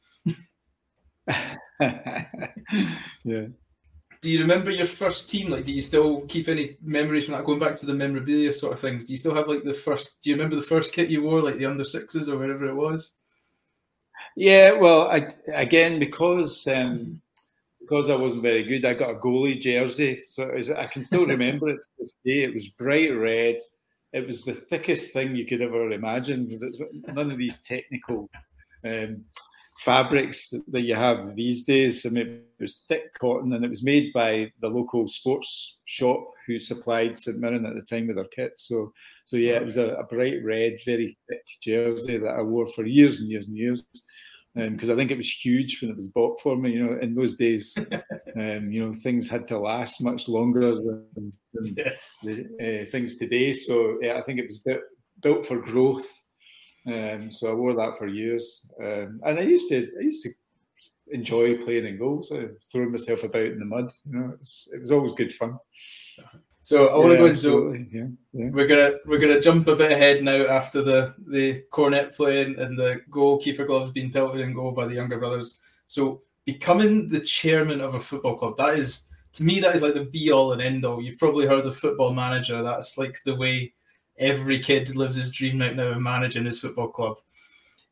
yeah. 3.24 3.46
Do 4.22 4.30
you 4.30 4.42
remember 4.42 4.72
your 4.72 4.86
first 4.86 5.30
team? 5.30 5.50
Like, 5.50 5.64
do 5.64 5.74
you 5.74 5.82
still 5.82 6.22
keep 6.22 6.50
any 6.50 6.78
memories 6.82 7.26
from 7.26 7.36
that? 7.36 7.46
Going 7.46 7.60
back 7.60 7.76
to 7.78 7.86
the 7.86 7.94
memorabilia 7.94 8.52
sort 8.52 8.74
of 8.74 8.80
things, 8.80 9.06
do 9.06 9.14
you 9.14 9.18
still 9.18 9.36
have 9.36 9.48
like 9.48 9.64
the 9.64 9.74
first? 9.74 10.22
Do 10.22 10.30
you 10.30 10.36
remember 10.36 10.56
the 10.58 10.62
first 10.62 10.92
kit 10.92 11.10
you 11.10 11.24
wore, 11.24 11.42
like 11.42 11.56
the 11.56 11.66
under 11.66 11.86
sixes 11.86 12.28
or 12.28 12.38
whatever 12.38 12.68
it 12.68 12.76
was? 12.76 13.14
Yeah, 14.36 14.74
well, 14.74 15.10
I, 15.10 15.30
again 15.54 16.00
because 16.00 16.68
um, 16.68 17.22
because 17.80 18.10
I 18.10 18.16
wasn't 18.16 18.44
very 18.44 18.64
good, 18.64 18.86
I 18.86 18.94
got 18.94 19.12
a 19.12 19.16
goalie 19.16 19.60
jersey, 19.60 20.22
so 20.24 20.52
was, 20.54 20.70
I 20.70 20.86
can 20.86 21.02
still 21.02 21.26
remember 21.26 21.70
it 21.70 21.82
to 21.82 21.90
this 21.98 22.14
day. 22.26 22.44
It 22.44 22.54
was 22.54 22.68
bright 22.68 23.16
red. 23.16 23.58
It 24.12 24.26
was 24.26 24.44
the 24.44 24.54
thickest 24.54 25.14
thing 25.14 25.36
you 25.36 25.46
could 25.46 25.62
ever 25.62 25.92
imagine. 25.92 26.48
Because 26.48 26.82
none 27.08 27.32
of 27.32 27.38
these 27.38 27.62
technical 27.62 28.30
um, 28.86 29.24
fabrics 29.80 30.54
that 30.68 30.82
you 30.82 30.96
have 30.96 31.36
these 31.36 31.66
days. 31.66 32.06
I 32.06 32.10
mean, 32.10 32.28
it 32.28 32.62
was 32.62 32.84
thick 32.88 33.18
cotton, 33.20 33.54
and 33.54 33.64
it 33.64 33.70
was 33.70 33.84
made 33.84 34.12
by 34.14 34.52
the 34.62 34.68
local 34.68 35.08
sports 35.08 35.80
shop 35.86 36.22
who 36.46 36.60
supplied 36.60 37.18
St 37.18 37.38
Mirren 37.38 37.66
at 37.66 37.76
the 37.76 37.82
time 37.82 38.08
with 38.08 38.18
their 38.18 38.26
kit. 38.26 38.54
So, 38.58 38.92
so 39.24 39.38
yeah, 39.38 39.56
it 39.56 39.66
was 39.66 39.78
a, 39.78 39.90
a 39.96 40.04
bright 40.04 40.44
red, 40.44 40.78
very 40.86 41.16
thick 41.30 41.46
jersey 41.62 42.18
that 42.18 42.36
I 42.36 42.42
wore 42.42 42.68
for 42.68 42.86
years 42.86 43.22
and 43.22 43.30
years 43.30 43.48
and 43.48 43.58
years. 43.58 43.86
Because 44.56 44.90
um, 44.90 44.96
I 44.96 44.98
think 44.98 45.12
it 45.12 45.18
was 45.18 45.32
huge 45.32 45.82
when 45.82 45.92
it 45.92 45.98
was 45.98 46.08
bought 46.08 46.42
for 46.42 46.58
me. 46.58 46.72
You 46.72 46.86
know, 46.86 47.00
in 47.00 47.14
those 47.14 47.36
days, 47.36 47.78
um, 48.36 48.72
you 48.72 48.84
know, 48.84 48.92
things 48.92 49.30
had 49.30 49.48
to 49.50 49.60
last 49.60 50.02
much 50.02 50.28
longer 50.28 50.76
than, 50.76 51.32
than 51.54 51.76
the, 52.24 52.84
uh, 52.84 52.90
things 52.90 53.18
today. 53.18 53.54
So, 53.54 53.98
yeah, 54.02 54.16
I 54.16 54.22
think 54.22 54.40
it 54.40 54.48
was 54.48 54.60
built, 54.60 54.82
built 55.22 55.46
for 55.46 55.58
growth 55.58 56.08
um, 56.88 57.32
so 57.32 57.52
I 57.52 57.56
wore 57.56 57.76
that 57.76 57.98
for 57.98 58.08
years, 58.08 58.70
um, 58.82 59.20
and 59.26 59.38
I 59.38 59.42
used 59.42 59.70
to 59.70 59.88
I 60.00 60.02
used 60.02 60.24
to 60.24 60.32
enjoy 61.12 61.58
playing 61.58 61.86
in 61.86 61.98
goals, 61.98 62.32
uh, 62.32 62.48
throwing 62.72 62.92
myself 62.92 63.24
about 63.24 63.44
in 63.46 63.60
the 63.60 63.66
mud. 63.66 63.92
You 64.06 64.18
know, 64.18 64.30
it 64.30 64.40
was, 64.40 64.70
it 64.74 64.80
was 64.80 64.92
always 64.92 65.12
good 65.14 65.34
fun. 65.34 65.60
So 66.64 66.88
I 66.88 66.98
want 66.98 67.12
to 67.12 67.18
go 67.18 67.26
into 67.26 67.88
yeah, 67.92 68.08
yeah. 68.34 68.50
we're 68.52 68.68
gonna 68.68 68.92
we're 69.06 69.20
gonna 69.20 69.42
jump 69.42 69.68
a 69.68 69.76
bit 69.76 69.92
ahead 69.92 70.24
now 70.24 70.46
after 70.48 70.82
the 70.82 71.14
the 71.28 71.64
cornet 71.70 72.16
playing 72.16 72.58
and 72.60 72.78
the 72.78 73.02
goalkeeper 73.10 73.66
gloves 73.66 73.92
being 73.92 74.12
pelted 74.12 74.42
in 74.42 74.54
goal 74.54 74.72
by 74.72 74.88
the 74.88 74.96
younger 74.96 75.20
brothers. 75.20 75.58
So 75.88 76.22
becoming 76.46 77.10
the 77.10 77.20
chairman 77.20 77.82
of 77.82 77.96
a 77.96 78.00
football 78.00 78.36
club 78.36 78.58
that 78.58 78.80
is 78.80 79.04
to 79.40 79.46
me 79.46 79.60
that 79.60 79.74
is 79.74 79.82
like 79.82 79.94
the 79.94 80.06
be 80.06 80.32
all 80.32 80.52
and 80.52 80.62
end 80.62 80.86
all. 80.86 81.02
You've 81.02 81.18
probably 81.18 81.48
heard 81.48 81.66
of 81.66 81.76
football 81.76 82.14
manager. 82.14 82.62
That's 82.62 82.98
like 82.98 83.18
the 83.26 83.36
way 83.36 83.74
every 84.18 84.60
kid 84.60 84.96
lives 84.96 85.16
his 85.16 85.30
dream 85.30 85.60
right 85.60 85.76
now 85.76 85.88
of 85.88 86.02
managing 86.02 86.46
his 86.46 86.60
football 86.60 86.90
club. 86.90 87.18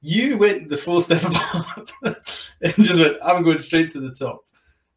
You 0.01 0.38
went 0.38 0.69
the 0.69 0.77
full 0.77 1.01
step 1.01 1.23
up 1.25 1.89
and 2.04 2.73
just 2.77 2.99
went, 2.99 3.18
I'm 3.23 3.44
going 3.44 3.59
straight 3.59 3.89
to 3.92 3.99
the 3.99 4.13
top. 4.13 4.42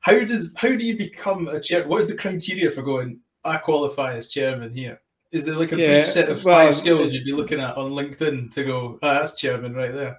How 0.01 0.19
does 0.19 0.55
how 0.57 0.69
do 0.69 0.85
you 0.85 0.97
become 0.97 1.49
a 1.49 1.61
chair? 1.61 1.87
What 1.87 1.99
is 2.03 2.09
the 2.09 2.17
criteria 2.17 2.71
for 2.71 2.83
going? 2.83 3.21
I 3.45 3.57
qualify 3.57 4.17
as 4.17 4.29
chairman 4.29 4.75
here. 4.75 5.01
Is 5.31 5.45
there 5.45 5.55
like 5.55 5.73
a 5.73 5.79
yeah, 5.79 6.01
brief 6.01 6.09
set 6.09 6.29
of 6.29 6.45
well, 6.45 6.67
five 6.67 6.77
skills 6.77 7.15
you'd 7.15 7.25
be 7.25 7.33
looking 7.33 7.61
at 7.61 7.77
on 7.77 7.93
LinkedIn 7.93 8.53
to 8.53 8.65
go? 8.65 8.99
Oh, 9.01 9.15
that's 9.15 9.37
chairman 9.37 9.75
right 9.75 9.93
there. 9.93 10.19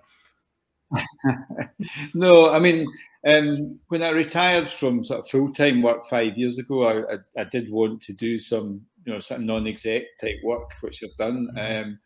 no, 2.14 2.52
I 2.52 2.60
mean, 2.60 2.88
um, 3.26 3.80
when 3.90 4.02
I 4.02 4.10
retired 4.10 4.72
from 4.72 5.04
sort 5.04 5.20
of 5.20 5.30
full 5.30 5.52
time 5.54 5.82
work 5.82 6.06
five 6.08 6.38
years 6.38 6.58
ago, 6.58 6.84
I, 6.84 7.14
I, 7.14 7.42
I, 7.42 7.44
did 7.44 7.72
want 7.72 8.02
to 8.04 8.14
do 8.14 8.40
some 8.40 8.82
you 9.06 9.14
know 9.14 9.20
sort 9.20 9.40
of 9.40 9.46
non-exec 9.46 10.04
type 10.20 10.40
work, 10.44 10.72
which 10.82 11.04
I've 11.04 11.16
done. 11.18 11.50
Mm-hmm. 11.56 11.90
Um, 11.90 12.00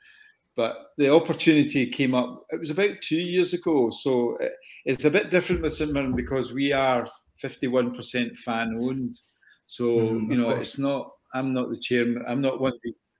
but 0.55 0.91
the 0.98 1.13
opportunity 1.13 1.89
came 1.89 2.13
up. 2.15 2.45
It 2.50 2.60
was 2.60 2.69
about 2.69 3.01
two 3.01 3.17
years 3.17 3.53
ago, 3.53 3.89
so 3.91 4.38
it's 4.86 5.05
a 5.05 5.12
bit 5.12 5.29
different 5.29 5.62
with 5.62 5.74
St 5.74 5.91
Mirren 5.91 6.15
because 6.15 6.51
we 6.51 6.72
are 6.72 7.07
fifty-one 7.38 7.93
percent 7.95 8.36
fan 8.38 8.75
owned. 8.77 9.17
So 9.65 9.84
mm, 9.84 10.29
you 10.29 10.41
know, 10.41 10.51
it's 10.51 10.77
not. 10.77 11.12
I'm 11.34 11.53
not 11.53 11.69
the 11.69 11.79
chairman. 11.79 12.24
I'm 12.27 12.41
not 12.41 12.60
one. 12.60 12.74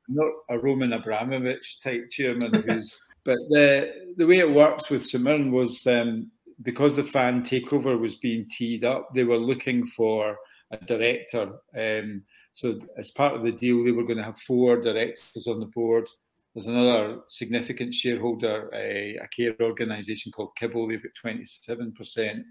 I'm 0.08 0.16
not 0.16 0.32
a 0.50 0.60
Roman 0.60 0.94
Abramovich 0.94 1.82
type 1.82 2.10
chairman 2.10 2.54
who's. 2.54 3.02
but 3.24 3.38
the 3.50 4.14
the 4.18 4.28
way 4.28 4.38
it 4.38 4.52
works 4.52 4.90
with 4.90 5.06
St 5.06 5.24
Mirren 5.24 5.52
was 5.52 5.86
um, 5.88 6.32
because 6.62 6.96
the 6.96 7.04
fan 7.04 7.42
takeover 7.42 8.00
was 8.00 8.16
being 8.16 8.48
teed 8.50 8.86
up. 8.86 9.10
They 9.14 9.24
were 9.24 9.38
looking 9.38 9.86
for 9.86 10.38
a 10.72 10.78
director. 10.78 11.54
Um, 11.78 12.24
so 12.54 12.80
as 12.98 13.12
part 13.12 13.36
of 13.36 13.44
the 13.44 13.52
deal, 13.52 13.84
they 13.84 13.92
were 13.92 14.06
going 14.06 14.18
to 14.18 14.24
have 14.24 14.38
four 14.38 14.82
directors 14.82 15.48
on 15.48 15.60
the 15.60 15.66
board. 15.68 16.08
There's 16.54 16.68
another 16.68 17.20
significant 17.28 17.94
shareholder, 17.94 18.70
a, 18.74 19.18
a 19.22 19.28
care 19.28 19.56
organisation 19.62 20.32
called 20.32 20.56
Kibble. 20.58 20.88
They've 20.88 21.04
got 21.04 21.12
27%, 21.34 22.44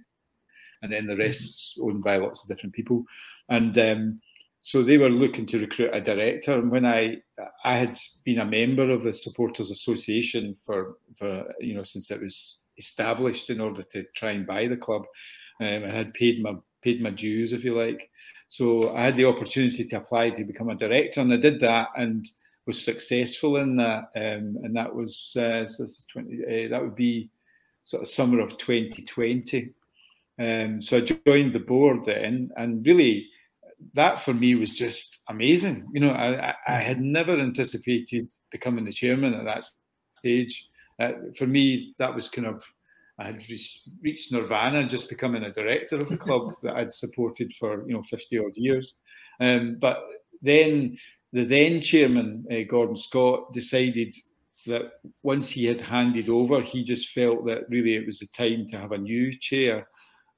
and 0.82 0.92
then 0.92 1.06
the 1.06 1.16
rest's 1.16 1.78
owned 1.80 2.04
by 2.04 2.18
lots 2.18 2.42
of 2.42 2.54
different 2.54 2.74
people. 2.74 3.04
And 3.48 3.76
um, 3.78 4.20
so 4.60 4.82
they 4.82 4.98
were 4.98 5.08
looking 5.08 5.46
to 5.46 5.58
recruit 5.58 5.90
a 5.94 6.02
director. 6.02 6.52
And 6.52 6.70
when 6.70 6.84
I 6.84 7.18
I 7.64 7.76
had 7.76 7.98
been 8.24 8.40
a 8.40 8.46
member 8.46 8.90
of 8.90 9.04
the 9.04 9.12
Supporters 9.12 9.70
Association 9.70 10.54
for, 10.64 10.96
for 11.18 11.44
you 11.60 11.74
know 11.74 11.84
since 11.84 12.10
it 12.10 12.20
was 12.20 12.63
established 12.78 13.50
in 13.50 13.60
order 13.60 13.82
to 13.82 14.04
try 14.16 14.32
and 14.32 14.46
buy 14.46 14.66
the 14.66 14.76
club, 14.76 15.02
um, 15.60 15.84
I 15.84 15.90
had 15.90 16.14
paid 16.14 16.42
my 16.42 16.54
paid 16.82 17.02
my 17.02 17.10
dues, 17.10 17.52
if 17.52 17.64
you 17.64 17.74
like. 17.74 18.10
So 18.48 18.94
I 18.94 19.04
had 19.04 19.16
the 19.16 19.24
opportunity 19.24 19.84
to 19.84 19.96
apply 19.96 20.30
to 20.30 20.44
become 20.44 20.68
a 20.68 20.74
director, 20.74 21.20
and 21.20 21.32
I 21.32 21.38
did 21.38 21.60
that. 21.60 21.88
And 21.96 22.26
was 22.66 22.82
successful 22.82 23.58
in 23.58 23.76
that, 23.76 24.04
um, 24.16 24.56
and 24.62 24.74
that 24.74 24.94
was 24.94 25.36
uh, 25.36 25.66
so 25.66 25.86
20, 26.12 26.44
uh, 26.44 26.68
that 26.70 26.82
would 26.82 26.94
be 26.94 27.30
sort 27.82 28.02
of 28.02 28.08
summer 28.08 28.40
of 28.40 28.56
2020. 28.56 29.70
Um, 30.38 30.80
so 30.80 30.96
I 30.96 31.00
joined 31.00 31.52
the 31.52 31.60
board 31.60 32.04
then, 32.04 32.50
and 32.56 32.84
really 32.86 33.28
that 33.92 34.20
for 34.20 34.32
me 34.32 34.54
was 34.54 34.72
just 34.72 35.20
amazing. 35.28 35.86
You 35.92 36.00
know, 36.00 36.12
I, 36.12 36.54
I 36.66 36.76
had 36.76 37.00
never 37.00 37.38
anticipated 37.38 38.32
becoming 38.50 38.84
the 38.84 38.92
chairman 38.92 39.34
at 39.34 39.44
that 39.44 39.64
stage. 40.16 40.68
Uh, 41.00 41.12
for 41.36 41.46
me, 41.46 41.94
that 41.98 42.14
was 42.14 42.28
kind 42.28 42.46
of 42.46 42.62
I 43.18 43.26
had 43.26 43.48
reached, 43.48 43.88
reached 44.02 44.32
nirvana, 44.32 44.86
just 44.86 45.08
becoming 45.08 45.44
a 45.44 45.52
director 45.52 46.00
of 46.00 46.08
the 46.08 46.16
club 46.16 46.52
that 46.62 46.76
I'd 46.76 46.92
supported 46.92 47.52
for 47.54 47.86
you 47.88 47.94
know 47.94 48.02
fifty 48.02 48.38
odd 48.38 48.56
years. 48.56 48.96
Um, 49.40 49.76
but 49.80 50.04
then 50.42 50.96
the 51.32 51.44
then 51.44 51.80
chairman 51.80 52.44
uh, 52.50 52.62
Gordon 52.68 52.96
Scott 52.96 53.52
decided 53.52 54.14
that 54.66 54.92
once 55.22 55.50
he 55.50 55.66
had 55.66 55.80
handed 55.80 56.28
over, 56.28 56.60
he 56.62 56.82
just 56.82 57.10
felt 57.10 57.44
that 57.46 57.68
really 57.68 57.94
it 57.94 58.06
was 58.06 58.18
the 58.18 58.26
time 58.28 58.66
to 58.68 58.78
have 58.78 58.92
a 58.92 58.98
new 58.98 59.36
chair 59.38 59.86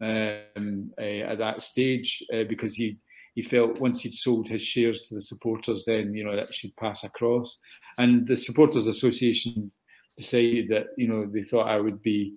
um, 0.00 0.90
uh, 0.98 1.02
at 1.02 1.38
that 1.38 1.62
stage 1.62 2.22
uh, 2.32 2.44
because 2.44 2.74
he 2.74 2.98
he 3.34 3.42
felt 3.42 3.80
once 3.80 4.00
he'd 4.00 4.14
sold 4.14 4.48
his 4.48 4.62
shares 4.62 5.02
to 5.02 5.14
the 5.14 5.22
supporters, 5.22 5.84
then 5.86 6.14
you 6.14 6.24
know 6.24 6.34
that 6.34 6.52
should 6.52 6.74
pass 6.76 7.04
across. 7.04 7.58
And 7.98 8.26
the 8.26 8.36
supporters 8.36 8.86
association 8.86 9.70
decided 10.16 10.68
that 10.68 10.86
you 10.96 11.08
know 11.08 11.26
they 11.26 11.42
thought 11.42 11.68
I 11.68 11.80
would 11.80 12.02
be 12.02 12.34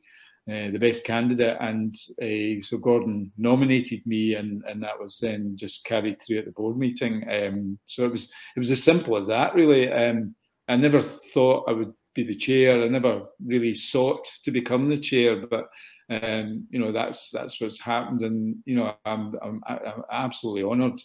uh, 0.50 0.72
the 0.72 0.80
best 0.80 1.04
candidate, 1.04 1.58
and 1.60 1.96
uh, 2.22 2.64
so 2.64 2.78
Gordon 2.78 3.32
nominated 3.38 4.06
me, 4.06 4.36
and 4.36 4.64
and 4.68 4.82
that 4.84 5.00
was 5.00 5.20
then 5.20 5.56
just 5.56 5.86
carried 5.86 6.20
through 6.22 6.40
at 6.40 6.46
the 6.46 6.52
board 6.52 6.78
meeting. 6.78 7.24
Um, 7.30 7.78
so 7.86 8.06
it 8.06 8.12
was 8.12 8.32
it 8.56 8.60
was 8.60 8.72
as 8.72 8.84
simple 8.84 9.18
as 9.18 9.28
that, 9.28 9.54
really. 9.54 9.92
Um, 9.92 10.36
I 10.68 10.76
never 10.76 11.02
thought 11.02 11.68
I 11.68 11.74
would 11.74 11.94
be 12.14 12.24
the 12.24 12.36
chair. 12.36 12.84
I 12.84 12.88
never 12.88 13.24
really 13.46 13.74
sought 13.74 14.28
to 14.44 14.52
become 14.52 14.90
the 14.90 14.98
chair, 14.98 15.46
but 15.48 15.68
um, 16.10 16.66
you 16.70 16.80
know 16.80 16.92
that's 16.92 17.30
that's 17.30 17.62
what's 17.62 17.80
happened, 17.80 18.22
and 18.22 18.56
you 18.66 18.76
know 18.76 18.96
I'm 19.06 19.36
I'm, 19.42 19.62
I'm 19.68 20.04
absolutely 20.12 20.64
honoured 20.64 21.00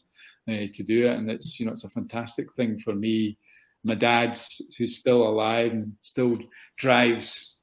uh, 0.49 0.67
to 0.73 0.83
do 0.83 1.07
it, 1.07 1.17
and 1.17 1.31
it's 1.31 1.61
you 1.61 1.67
know 1.67 1.73
it's 1.73 1.85
a 1.85 1.91
fantastic 1.91 2.53
thing 2.55 2.79
for 2.79 2.95
me. 2.95 3.37
My 3.85 3.95
dad's 3.95 4.61
who's 4.79 4.99
still 4.99 5.29
alive 5.29 5.73
and 5.73 5.93
still 6.03 6.39
drives 6.79 7.59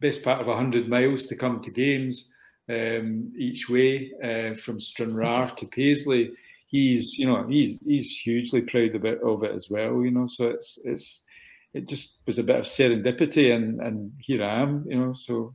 best 0.00 0.22
part 0.22 0.40
of 0.40 0.46
hundred 0.46 0.88
miles 0.88 1.26
to 1.26 1.36
come 1.36 1.60
to 1.60 1.70
games 1.70 2.32
um, 2.68 3.32
each 3.38 3.68
way 3.68 4.12
uh, 4.22 4.54
from 4.54 4.80
Stranraer 4.80 5.50
to 5.56 5.66
Paisley. 5.66 6.32
He's 6.68 7.18
you 7.18 7.26
know 7.26 7.46
he's 7.48 7.84
he's 7.84 8.16
hugely 8.18 8.62
proud 8.62 8.94
of 8.94 9.04
it 9.04 9.20
of 9.22 9.44
it 9.44 9.52
as 9.52 9.68
well. 9.70 10.04
You 10.04 10.10
know, 10.10 10.26
so 10.26 10.48
it's 10.48 10.78
it's 10.84 11.24
it 11.74 11.88
just 11.88 12.20
was 12.26 12.38
a 12.38 12.44
bit 12.44 12.56
of 12.56 12.64
serendipity, 12.64 13.54
and 13.54 13.80
and 13.80 14.12
here 14.18 14.42
I 14.42 14.60
am. 14.60 14.84
You 14.88 14.98
know, 14.98 15.12
so 15.14 15.54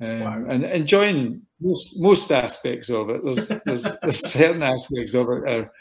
um, 0.00 0.20
wow. 0.20 0.44
and 0.48 0.64
enjoying 0.64 1.42
most 1.60 2.00
most 2.00 2.32
aspects 2.32 2.90
of 2.90 3.10
it. 3.10 3.24
There's, 3.24 3.48
there's, 3.64 4.00
there's 4.02 4.28
certain 4.28 4.62
aspects 4.62 5.14
of 5.14 5.28
it 5.28 5.48
are 5.48 5.72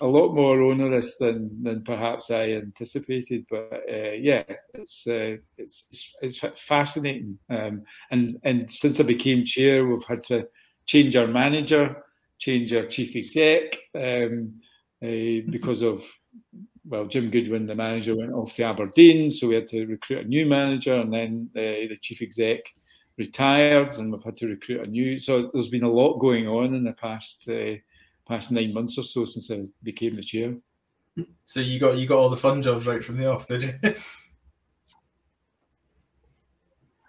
a 0.00 0.06
lot 0.06 0.34
more 0.34 0.62
onerous 0.62 1.18
than 1.18 1.62
than 1.62 1.82
perhaps 1.82 2.30
I 2.30 2.50
anticipated. 2.50 3.46
But 3.50 3.82
uh, 3.90 4.12
yeah, 4.12 4.44
it's, 4.74 5.06
uh, 5.06 5.36
it's, 5.56 5.86
it's 5.90 6.14
it's 6.22 6.60
fascinating. 6.60 7.38
Um, 7.50 7.82
and 8.10 8.38
and 8.44 8.70
since 8.70 9.00
I 9.00 9.04
became 9.04 9.44
chair, 9.44 9.86
we've 9.86 10.04
had 10.04 10.22
to 10.24 10.48
change 10.86 11.16
our 11.16 11.26
manager, 11.26 12.04
change 12.38 12.72
our 12.72 12.86
chief 12.86 13.16
exec 13.16 13.78
um, 13.94 14.60
uh, 15.02 15.44
because 15.50 15.82
of 15.82 16.04
well, 16.88 17.06
Jim 17.06 17.30
Goodwin, 17.30 17.66
the 17.66 17.74
manager, 17.74 18.16
went 18.16 18.32
off 18.32 18.54
to 18.54 18.62
Aberdeen, 18.62 19.30
so 19.30 19.48
we 19.48 19.54
had 19.56 19.66
to 19.68 19.84
recruit 19.86 20.24
a 20.24 20.28
new 20.28 20.46
manager, 20.46 20.94
and 20.94 21.12
then 21.12 21.50
uh, 21.54 21.86
the 21.88 21.98
chief 22.00 22.22
exec 22.22 22.60
retired, 23.18 23.98
and 23.98 24.10
we've 24.10 24.22
had 24.22 24.36
to 24.38 24.48
recruit 24.48 24.80
a 24.80 24.86
new. 24.86 25.18
So 25.18 25.50
there's 25.52 25.68
been 25.68 25.82
a 25.82 25.90
lot 25.90 26.18
going 26.18 26.48
on 26.48 26.74
in 26.74 26.84
the 26.84 26.92
past 26.92 27.48
uh, 27.48 27.74
past 28.28 28.52
nine 28.52 28.72
months 28.74 28.98
or 28.98 29.02
so 29.02 29.24
since 29.24 29.50
I 29.50 29.64
became 29.82 30.16
the 30.16 30.22
chair. 30.22 30.54
So 31.44 31.60
you 31.60 31.80
got 31.80 31.96
you 31.96 32.06
got 32.06 32.18
all 32.18 32.30
the 32.30 32.36
fun 32.36 32.62
jobs 32.62 32.86
right 32.86 33.04
from 33.04 33.16
the 33.16 33.30
off, 33.30 33.48
did 33.48 33.62
you? 33.62 33.74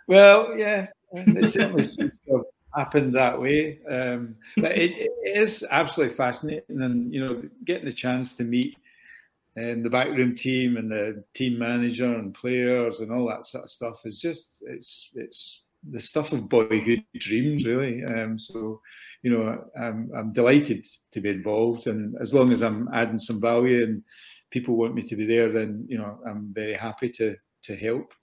well, 0.07 0.57
yeah, 0.57 0.87
it 1.11 1.47
certainly 1.47 1.83
seems 1.83 2.19
to 2.19 2.37
have 2.37 2.45
happened 2.75 3.13
that 3.13 3.39
way. 3.39 3.79
Um, 3.87 4.35
but 4.57 4.77
it, 4.77 4.93
it 4.97 5.37
is 5.37 5.65
absolutely 5.69 6.15
fascinating, 6.15 6.81
and 6.81 7.13
you 7.13 7.23
know, 7.23 7.41
getting 7.65 7.85
the 7.85 7.93
chance 7.93 8.35
to 8.37 8.43
meet 8.43 8.77
um, 9.57 9.83
the 9.83 9.89
backroom 9.89 10.33
team 10.33 10.77
and 10.77 10.91
the 10.91 11.23
team 11.33 11.59
manager 11.59 12.15
and 12.15 12.33
players 12.33 12.99
and 13.01 13.11
all 13.11 13.27
that 13.27 13.45
sort 13.45 13.65
of 13.65 13.69
stuff 13.69 14.01
is 14.05 14.19
just 14.19 14.63
it's 14.67 15.11
it's 15.15 15.63
the 15.89 15.99
stuff 15.99 16.31
of 16.33 16.49
boyhood 16.49 17.03
dreams, 17.17 17.65
really. 17.65 18.03
Um, 18.03 18.37
so, 18.37 18.81
you 19.21 19.31
know, 19.31 19.65
I'm, 19.79 20.09
I'm 20.15 20.31
delighted 20.31 20.85
to 21.11 21.21
be 21.21 21.29
involved, 21.29 21.87
and 21.87 22.15
as 22.19 22.33
long 22.33 22.51
as 22.51 22.61
I'm 22.61 22.87
adding 22.93 23.19
some 23.19 23.41
value 23.41 23.83
and 23.83 24.03
people 24.51 24.75
want 24.75 24.95
me 24.95 25.01
to 25.03 25.15
be 25.15 25.25
there, 25.25 25.49
then 25.51 25.85
you 25.87 25.97
know, 25.97 26.19
I'm 26.25 26.53
very 26.53 26.73
happy 26.73 27.09
to 27.09 27.35
to 27.63 27.75
help. 27.75 28.13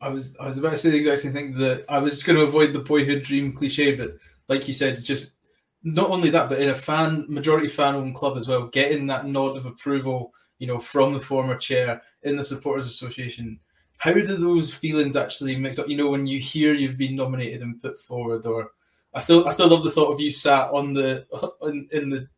I 0.00 0.08
was 0.08 0.36
I 0.38 0.46
was 0.46 0.58
about 0.58 0.72
to 0.72 0.78
say 0.78 0.90
the 0.90 0.98
exact 0.98 1.20
same 1.20 1.32
thing 1.32 1.54
that 1.58 1.84
I 1.88 1.98
was 1.98 2.22
going 2.22 2.38
to 2.38 2.44
avoid 2.44 2.72
the 2.72 2.80
boyhood 2.80 3.22
dream 3.22 3.52
cliche, 3.52 3.94
but 3.94 4.16
like 4.48 4.66
you 4.68 4.74
said, 4.74 5.02
just 5.02 5.36
not 5.82 6.10
only 6.10 6.30
that, 6.30 6.48
but 6.48 6.60
in 6.60 6.70
a 6.70 6.76
fan 6.76 7.26
majority 7.28 7.68
fan 7.68 7.94
owned 7.94 8.14
club 8.14 8.36
as 8.36 8.48
well, 8.48 8.66
getting 8.68 9.06
that 9.06 9.26
nod 9.26 9.56
of 9.56 9.66
approval, 9.66 10.32
you 10.58 10.66
know, 10.66 10.80
from 10.80 11.12
the 11.12 11.20
former 11.20 11.56
chair 11.56 12.02
in 12.22 12.36
the 12.36 12.42
supporters 12.42 12.86
association 12.86 13.60
how 13.98 14.12
do 14.12 14.22
those 14.22 14.74
feelings 14.74 15.16
actually 15.16 15.56
mix 15.56 15.78
up? 15.78 15.88
You 15.88 15.96
know, 15.96 16.10
when 16.10 16.26
you 16.26 16.38
hear 16.38 16.74
you've 16.74 16.98
been 16.98 17.16
nominated 17.16 17.62
and 17.62 17.80
put 17.80 17.98
forward, 17.98 18.46
or 18.46 18.70
I 19.16 19.20
still 19.20 19.48
I 19.48 19.50
still 19.50 19.68
love 19.68 19.82
the 19.82 19.90
thought 19.90 20.12
of 20.12 20.20
you 20.20 20.30
sat 20.30 20.70
on 20.70 20.92
the 20.92 21.26
in, 21.62 21.88
in 21.90 22.10
the 22.10 22.28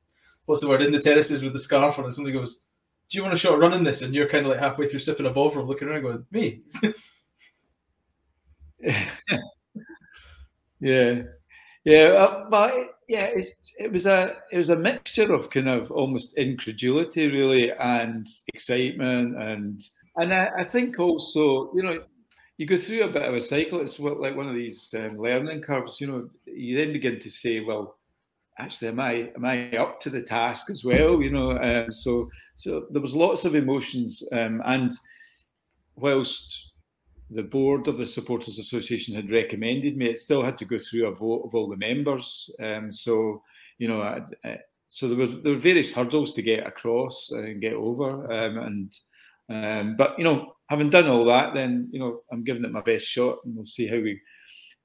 what's 0.47 0.63
the 0.63 0.69
word 0.69 0.81
in 0.81 0.93
the 0.93 1.01
terraces 1.01 1.43
with 1.43 1.53
the 1.53 1.59
scarf 1.59 1.99
on, 1.99 2.05
and 2.05 2.15
somebody 2.15 2.33
goes, 2.33 2.63
"Do 3.11 3.19
you 3.19 3.23
want 3.23 3.35
a 3.35 3.39
shot 3.39 3.59
running 3.59 3.83
this?" 3.83 4.01
And 4.01 4.15
you're 4.15 4.29
kind 4.29 4.47
of 4.47 4.53
like 4.53 4.61
halfway 4.61 4.87
through 4.87 5.01
sipping 5.01 5.27
a 5.27 5.31
Bovril, 5.31 5.67
looking 5.67 5.89
around, 5.89 6.03
going, 6.03 6.25
"Me." 6.31 6.63
yeah, 10.81 11.23
yeah, 11.85 12.05
uh, 12.17 12.49
but 12.49 12.73
yeah, 13.09 13.29
it 13.79 13.91
was 13.91 14.07
a 14.07 14.37
it 14.53 14.59
was 14.59 14.71
a 14.71 14.77
mixture 14.77 15.33
of 15.33 15.51
kind 15.51 15.69
of 15.69 15.91
almost 15.91 16.39
incredulity, 16.39 17.27
really, 17.27 17.73
and 17.73 18.25
excitement 18.55 19.37
and 19.43 19.83
and 20.15 20.33
I, 20.35 20.51
I, 20.59 20.65
think 20.65 20.99
also, 20.99 21.73
you 21.75 21.83
know, 21.83 22.03
you 22.59 22.67
go 22.67 22.77
through 22.77 23.05
a 23.05 23.09
bit 23.09 23.23
of 23.23 23.35
a 23.35 23.41
cycle. 23.41 23.81
It's 23.81 23.99
like 24.01 24.37
one 24.37 24.49
of 24.49 24.55
these 24.55 24.93
um, 24.99 25.17
learning 25.17 25.63
curves. 25.63 26.01
You 26.01 26.09
know, 26.09 26.29
you 26.45 26.77
then 26.77 26.93
begin 26.93 27.19
to 27.21 27.31
say, 27.31 27.61
well, 27.61 27.99
actually, 28.59 28.89
am 28.89 29.01
I 29.01 29.31
am 29.37 29.45
I 29.45 29.71
up 29.77 30.01
to 30.01 30.11
the 30.11 30.21
task 30.21 30.69
as 30.69 30.85
well? 30.85 31.23
You 31.23 31.31
know, 31.31 31.53
um, 31.57 31.93
so 31.93 32.29
so 32.57 32.87
there 32.91 33.01
was 33.01 33.15
lots 33.15 33.45
of 33.45 33.55
emotions, 33.55 34.23
um, 34.33 34.61
and 34.67 34.93
whilst 35.95 36.73
the 37.31 37.43
board 37.43 37.87
of 37.87 37.97
the 37.97 38.07
supporters 38.07 38.59
association 38.59 39.15
had 39.15 39.31
recommended 39.31 39.97
me, 39.97 40.07
it 40.07 40.19
still 40.19 40.43
had 40.43 40.57
to 40.57 40.65
go 40.65 40.79
through 40.79 41.07
a 41.07 41.15
vote 41.15 41.43
of 41.45 41.55
all 41.55 41.69
the 41.69 41.77
members. 41.77 42.51
Um, 42.61 42.91
so 42.91 43.41
you 43.79 43.87
know, 43.87 44.03
I, 44.03 44.23
I, 44.45 44.59
so 44.89 45.07
there 45.07 45.19
were 45.19 45.27
there 45.33 45.53
were 45.53 45.61
various 45.61 45.93
hurdles 45.93 46.35
to 46.35 46.43
get 46.43 46.67
across 46.67 47.31
and 47.31 47.61
get 47.61 47.75
over, 47.75 48.33
um, 48.33 48.59
and 48.59 48.95
um, 49.49 49.97
but 49.97 50.19
you 50.19 50.25
know, 50.25 50.57
having 50.69 50.91
done 50.91 51.09
all 51.09 51.25
that, 51.25 51.55
then 51.55 51.89
you 51.91 51.99
know, 51.99 52.23
I'm 52.31 52.45
giving 52.45 52.65
it 52.65 52.73
my 52.73 52.83
best 52.83 53.07
shot, 53.07 53.39
and 53.45 53.57
we'll 53.57 53.65
see 53.65 53.87
how 53.87 53.97
we. 53.97 54.21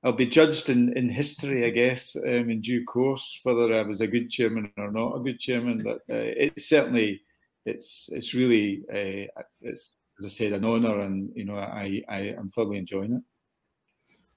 I'll 0.06 0.12
be 0.12 0.26
judged 0.26 0.68
in, 0.70 0.98
in 0.98 1.08
history, 1.08 1.66
I 1.66 1.70
guess, 1.70 2.18
um, 2.18 2.50
in 2.50 2.60
due 2.60 2.84
course, 2.84 3.40
whether 3.44 3.74
I 3.74 3.84
was 3.84 4.02
a 4.02 4.08
good 4.08 4.30
chairman 4.30 4.70
or 4.76 4.92
not 4.92 5.16
a 5.16 5.22
good 5.22 5.40
chairman. 5.40 5.82
But 5.82 5.98
uh, 6.14 6.28
it's 6.36 6.68
certainly, 6.68 7.22
it's 7.66 8.10
it's 8.12 8.34
really, 8.34 8.84
uh, 8.92 9.32
it's 9.62 9.96
as 10.20 10.26
I 10.26 10.30
said, 10.30 10.54
an 10.54 10.66
honour, 10.66 11.02
and 11.02 11.32
you 11.36 11.46
know, 11.46 11.56
I 11.56 12.02
I 12.10 12.20
am 12.38 12.50
thoroughly 12.50 12.80
enjoying 12.80 13.14
it. 13.14 13.22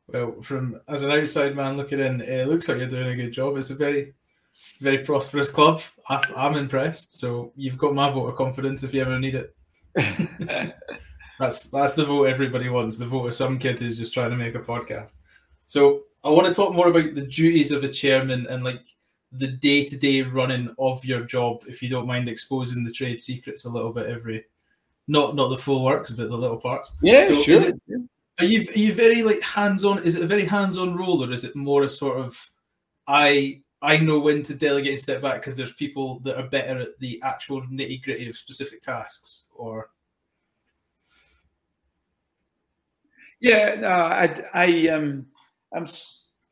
Well, 0.09 0.41
from 0.43 0.81
as 0.89 1.03
an 1.03 1.11
outside 1.11 1.57
man 1.57 1.77
looking 1.77 1.99
in, 1.99 2.21
it 2.21 2.49
looks 2.49 2.69
like 2.69 2.79
you're 2.79 2.87
doing 2.87 3.09
a 3.09 3.17
good 3.17 3.33
job. 3.33 3.57
It's 3.57 3.71
a 3.71 3.75
very, 3.75 4.15
very 4.81 4.99
prosperous 4.99 5.51
club. 5.51 5.81
I, 6.09 6.23
I'm 6.37 6.57
impressed. 6.57 7.13
So 7.13 7.53
you've 7.57 7.79
got 7.79 7.95
my 7.95 8.09
vote 8.11 8.29
of 8.29 8.37
confidence 8.37 8.85
if 8.85 8.95
you 8.95 9.01
ever 9.01 9.19
need 9.19 9.35
it. 9.35 9.57
that's 11.39 11.69
that's 11.69 11.95
the 11.95 12.05
vote 12.05 12.25
everybody 12.25 12.69
wants. 12.69 12.99
The 12.99 13.07
vote 13.07 13.27
of 13.27 13.35
some 13.35 13.59
kid 13.59 13.79
who's 13.79 13.99
just 13.99 14.15
trying 14.15 14.31
to 14.31 14.37
make 14.37 14.55
a 14.55 14.61
podcast. 14.61 15.15
So 15.67 16.03
I 16.25 16.31
want 16.31 16.47
to 16.47 16.55
talk 16.55 16.75
more 16.75 16.89
about 16.89 17.15
the 17.15 17.27
duties 17.27 17.73
of 17.73 17.85
a 17.85 17.89
chairman 17.89 18.47
and 18.49 18.65
like 18.65 18.83
the 19.33 19.49
day 19.49 19.85
to 19.85 19.97
day 19.97 20.23
running 20.23 20.75
of 20.79 21.05
your 21.05 21.23
job. 21.25 21.65
If 21.67 21.83
you 21.83 21.89
don't 21.89 22.07
mind 22.07 22.29
exposing 22.29 22.85
the 22.85 22.93
trade 22.93 23.21
secrets 23.21 23.65
a 23.65 23.71
little 23.71 23.93
bit 23.93 24.07
every, 24.07 24.45
not 25.09 25.35
not 25.35 25.49
the 25.49 25.59
full 25.59 25.85
works, 25.85 26.11
but 26.11 26.29
the 26.29 26.37
little 26.37 26.57
parts. 26.57 26.93
Yeah, 27.03 27.25
so 27.25 27.43
sure. 27.43 27.69
It, 27.69 27.81
are 28.39 28.45
you 28.45 28.69
are 28.71 28.79
you 28.79 28.95
very 28.95 29.23
like 29.23 29.41
hands 29.41 29.85
on? 29.85 30.03
Is 30.05 30.17
it 30.17 30.23
a 30.23 30.27
very 30.27 30.45
hands 30.45 30.79
on 30.79 30.97
role, 30.97 31.25
or 31.25 31.33
is 31.33 31.45
it 31.45 31.57
more 31.57 31.85
a 31.85 31.89
sort 31.89 32.19
of 32.19 32.51
I 33.07 33.63
I 33.83 33.99
know 33.99 34.19
when 34.19 34.43
to 34.45 34.55
delegate 34.55 34.93
and 34.93 35.01
step 35.01 35.23
back 35.23 35.41
because 35.41 35.57
there's 35.57 35.73
people 35.73 36.21
that 36.21 36.39
are 36.39 36.49
better 36.49 36.79
at 36.79 36.99
the 36.99 37.21
actual 37.23 37.63
nitty 37.63 38.03
gritty 38.03 38.29
of 38.29 38.37
specific 38.37 38.83
tasks, 38.83 39.45
or 39.55 39.91
yeah, 43.41 43.75
no, 43.77 43.89
I, 43.89 44.43
I 44.55 44.89
um, 44.89 45.27
I'm 45.75 45.87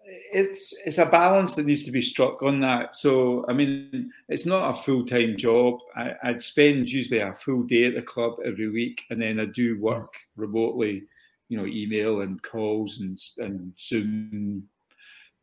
it's 0.07 0.75
it's 0.85 0.99
a 0.99 1.07
balance 1.07 1.55
that 1.55 1.67
needs 1.67 1.85
to 1.85 1.91
be 1.91 2.03
struck 2.03 2.43
on 2.43 2.61
that. 2.61 2.97
So 2.97 3.45
I 3.49 3.53
mean, 3.53 4.13
it's 4.29 4.47
not 4.47 4.71
a 4.71 4.83
full 4.83 5.05
time 5.05 5.37
job. 5.37 5.79
I, 5.97 6.15
would 6.25 6.43
spend 6.43 6.89
usually 6.89 7.21
a 7.21 7.35
full 7.35 7.63
day 7.63 7.85
at 7.85 7.95
the 7.95 8.03
club 8.03 8.35
every 8.45 8.71
week, 8.71 9.03
and 9.11 9.21
then 9.21 9.41
I 9.41 9.47
do 9.47 9.81
work 9.81 10.13
remotely, 10.37 11.05
you 11.49 11.57
know, 11.57 11.67
email 11.67 12.21
and 12.21 12.43
calls 12.43 13.01
and 13.01 13.19
and 13.39 13.73
Zoom 13.79 14.65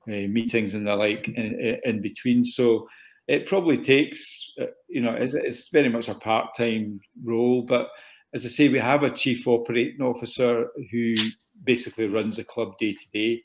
uh, 0.08 0.28
meetings 0.28 0.74
and 0.74 0.86
the 0.86 0.96
like 0.96 1.28
in, 1.30 1.80
in, 1.84 2.02
between. 2.02 2.44
So 2.44 2.88
it 3.28 3.48
probably 3.48 3.78
takes, 3.78 4.52
uh, 4.60 4.66
you 4.90 5.02
know, 5.02 5.14
it's, 5.14 5.34
it's 5.34 5.70
very 5.70 5.90
much 5.90 6.10
a 6.10 6.16
part 6.16 6.54
time 6.56 7.00
role. 7.24 7.64
But 7.64 7.90
as 8.34 8.46
I 8.46 8.50
say, 8.50 8.70
we 8.70 8.80
have 8.80 9.04
a 9.04 9.12
chief 9.12 9.48
operating 9.48 10.02
officer 10.02 10.70
who 10.92 11.14
basically 11.64 12.08
runs 12.08 12.38
the 12.38 12.44
club 12.44 12.78
day 12.78 12.94
to 12.94 13.10
day. 13.14 13.44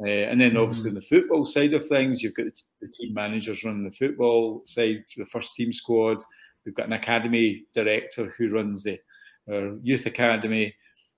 Uh, 0.00 0.30
and 0.30 0.40
then 0.40 0.56
obviously 0.56 0.92
mm. 0.92 0.94
the 0.94 1.00
football 1.00 1.44
side 1.44 1.74
of 1.74 1.84
things, 1.84 2.22
you've 2.22 2.34
got 2.34 2.46
the, 2.46 2.62
the, 2.80 2.88
team 2.88 3.12
managers 3.12 3.64
running 3.64 3.82
the 3.82 3.90
football 3.90 4.62
side, 4.64 5.02
the 5.16 5.26
first 5.26 5.56
team 5.56 5.72
squad. 5.72 6.18
We've 6.64 6.74
got 6.74 6.86
an 6.86 6.92
academy 6.92 7.64
director 7.74 8.32
who 8.38 8.48
runs 8.48 8.84
the 8.84 9.00
uh, 9.50 9.74
youth 9.82 10.06
academy. 10.06 10.74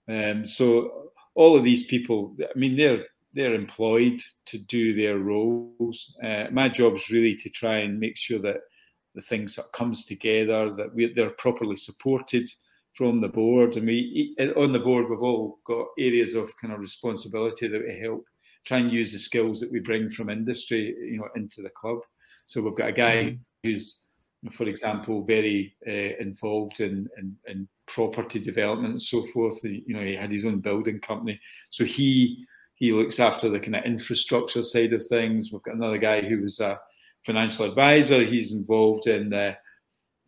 Um, 0.09 0.47
so 0.47 1.11
all 1.35 1.57
of 1.57 1.65
these 1.65 1.87
people, 1.87 2.35
I 2.41 2.59
mean, 2.59 2.77
they're 2.77 3.05
they're 3.33 3.55
employed 3.55 4.21
to 4.47 4.59
do 4.59 4.95
their 4.95 5.19
roles. 5.19 6.17
Uh, 6.23 6.47
my 6.50 6.69
job 6.69 6.95
is 6.95 7.11
really 7.11 7.37
to 7.37 7.50
try 7.50 7.79
and 7.79 8.00
make 8.00 8.17
sure 8.17 8.41
that 8.41 8.57
the 9.15 9.23
things 9.23 9.55
that 9.55 9.71
comes 9.73 10.05
together, 10.05 10.71
that 10.73 10.93
we, 10.95 11.12
they're 11.12 11.31
properly 11.31 11.77
supported 11.77 12.50
from 12.95 13.21
the 13.21 13.29
board. 13.29 13.77
And 13.77 13.87
we 13.87 14.35
on 14.57 14.73
the 14.73 14.79
board, 14.79 15.09
we've 15.09 15.23
all 15.23 15.59
got 15.67 15.87
areas 15.99 16.35
of 16.35 16.51
kind 16.61 16.73
of 16.73 16.81
responsibility 16.81 17.69
that 17.69 17.83
we 17.83 17.99
help 17.99 18.25
try 18.67 18.79
and 18.79 18.93
use 18.93 19.13
the 19.13 19.19
skills 19.19 19.61
that 19.61 19.73
we 19.73 19.81
bring 19.81 20.09
from 20.09 20.29
industry, 20.31 20.95
you 21.01 21.19
know, 21.19 21.29
into 21.35 21.63
the 21.63 21.71
club. 21.71 21.99
So 22.47 22.61
we've 22.61 22.75
got 22.75 22.89
a 22.89 22.93
guy 22.93 23.17
mm-hmm. 23.17 23.37
who's, 23.63 24.07
for 24.53 24.65
example, 24.65 25.25
very 25.25 25.77
uh, 25.87 26.17
involved 26.21 26.81
in, 26.81 27.09
in, 27.19 27.37
in 27.47 27.69
property 27.87 28.39
development 28.39 28.93
and 28.93 29.03
so 29.03 29.25
forth. 29.27 29.61
He, 29.63 29.85
you 29.87 29.95
know, 29.95 30.05
he 30.05 30.15
had 30.15 30.33
his 30.33 30.45
own 30.45 30.61
building 30.61 31.01
company, 31.01 31.41
so 31.71 31.85
he 31.85 32.45
he 32.75 32.93
looks 32.93 33.21
after 33.21 33.51
the 33.51 33.61
kind 33.61 33.77
of 33.77 33.85
infrastructure 33.85 34.63
side 34.63 34.95
of 34.95 35.05
things. 35.07 35.53
We've 35.53 35.63
got 35.63 35.75
another 35.75 35.99
guy 35.99 36.23
who 36.23 36.41
was 36.41 36.61
a 36.61 36.81
financial 37.27 37.67
advisor. 37.67 38.25
He's 38.25 38.55
involved 38.55 39.07
in 39.07 39.29
the 39.29 39.57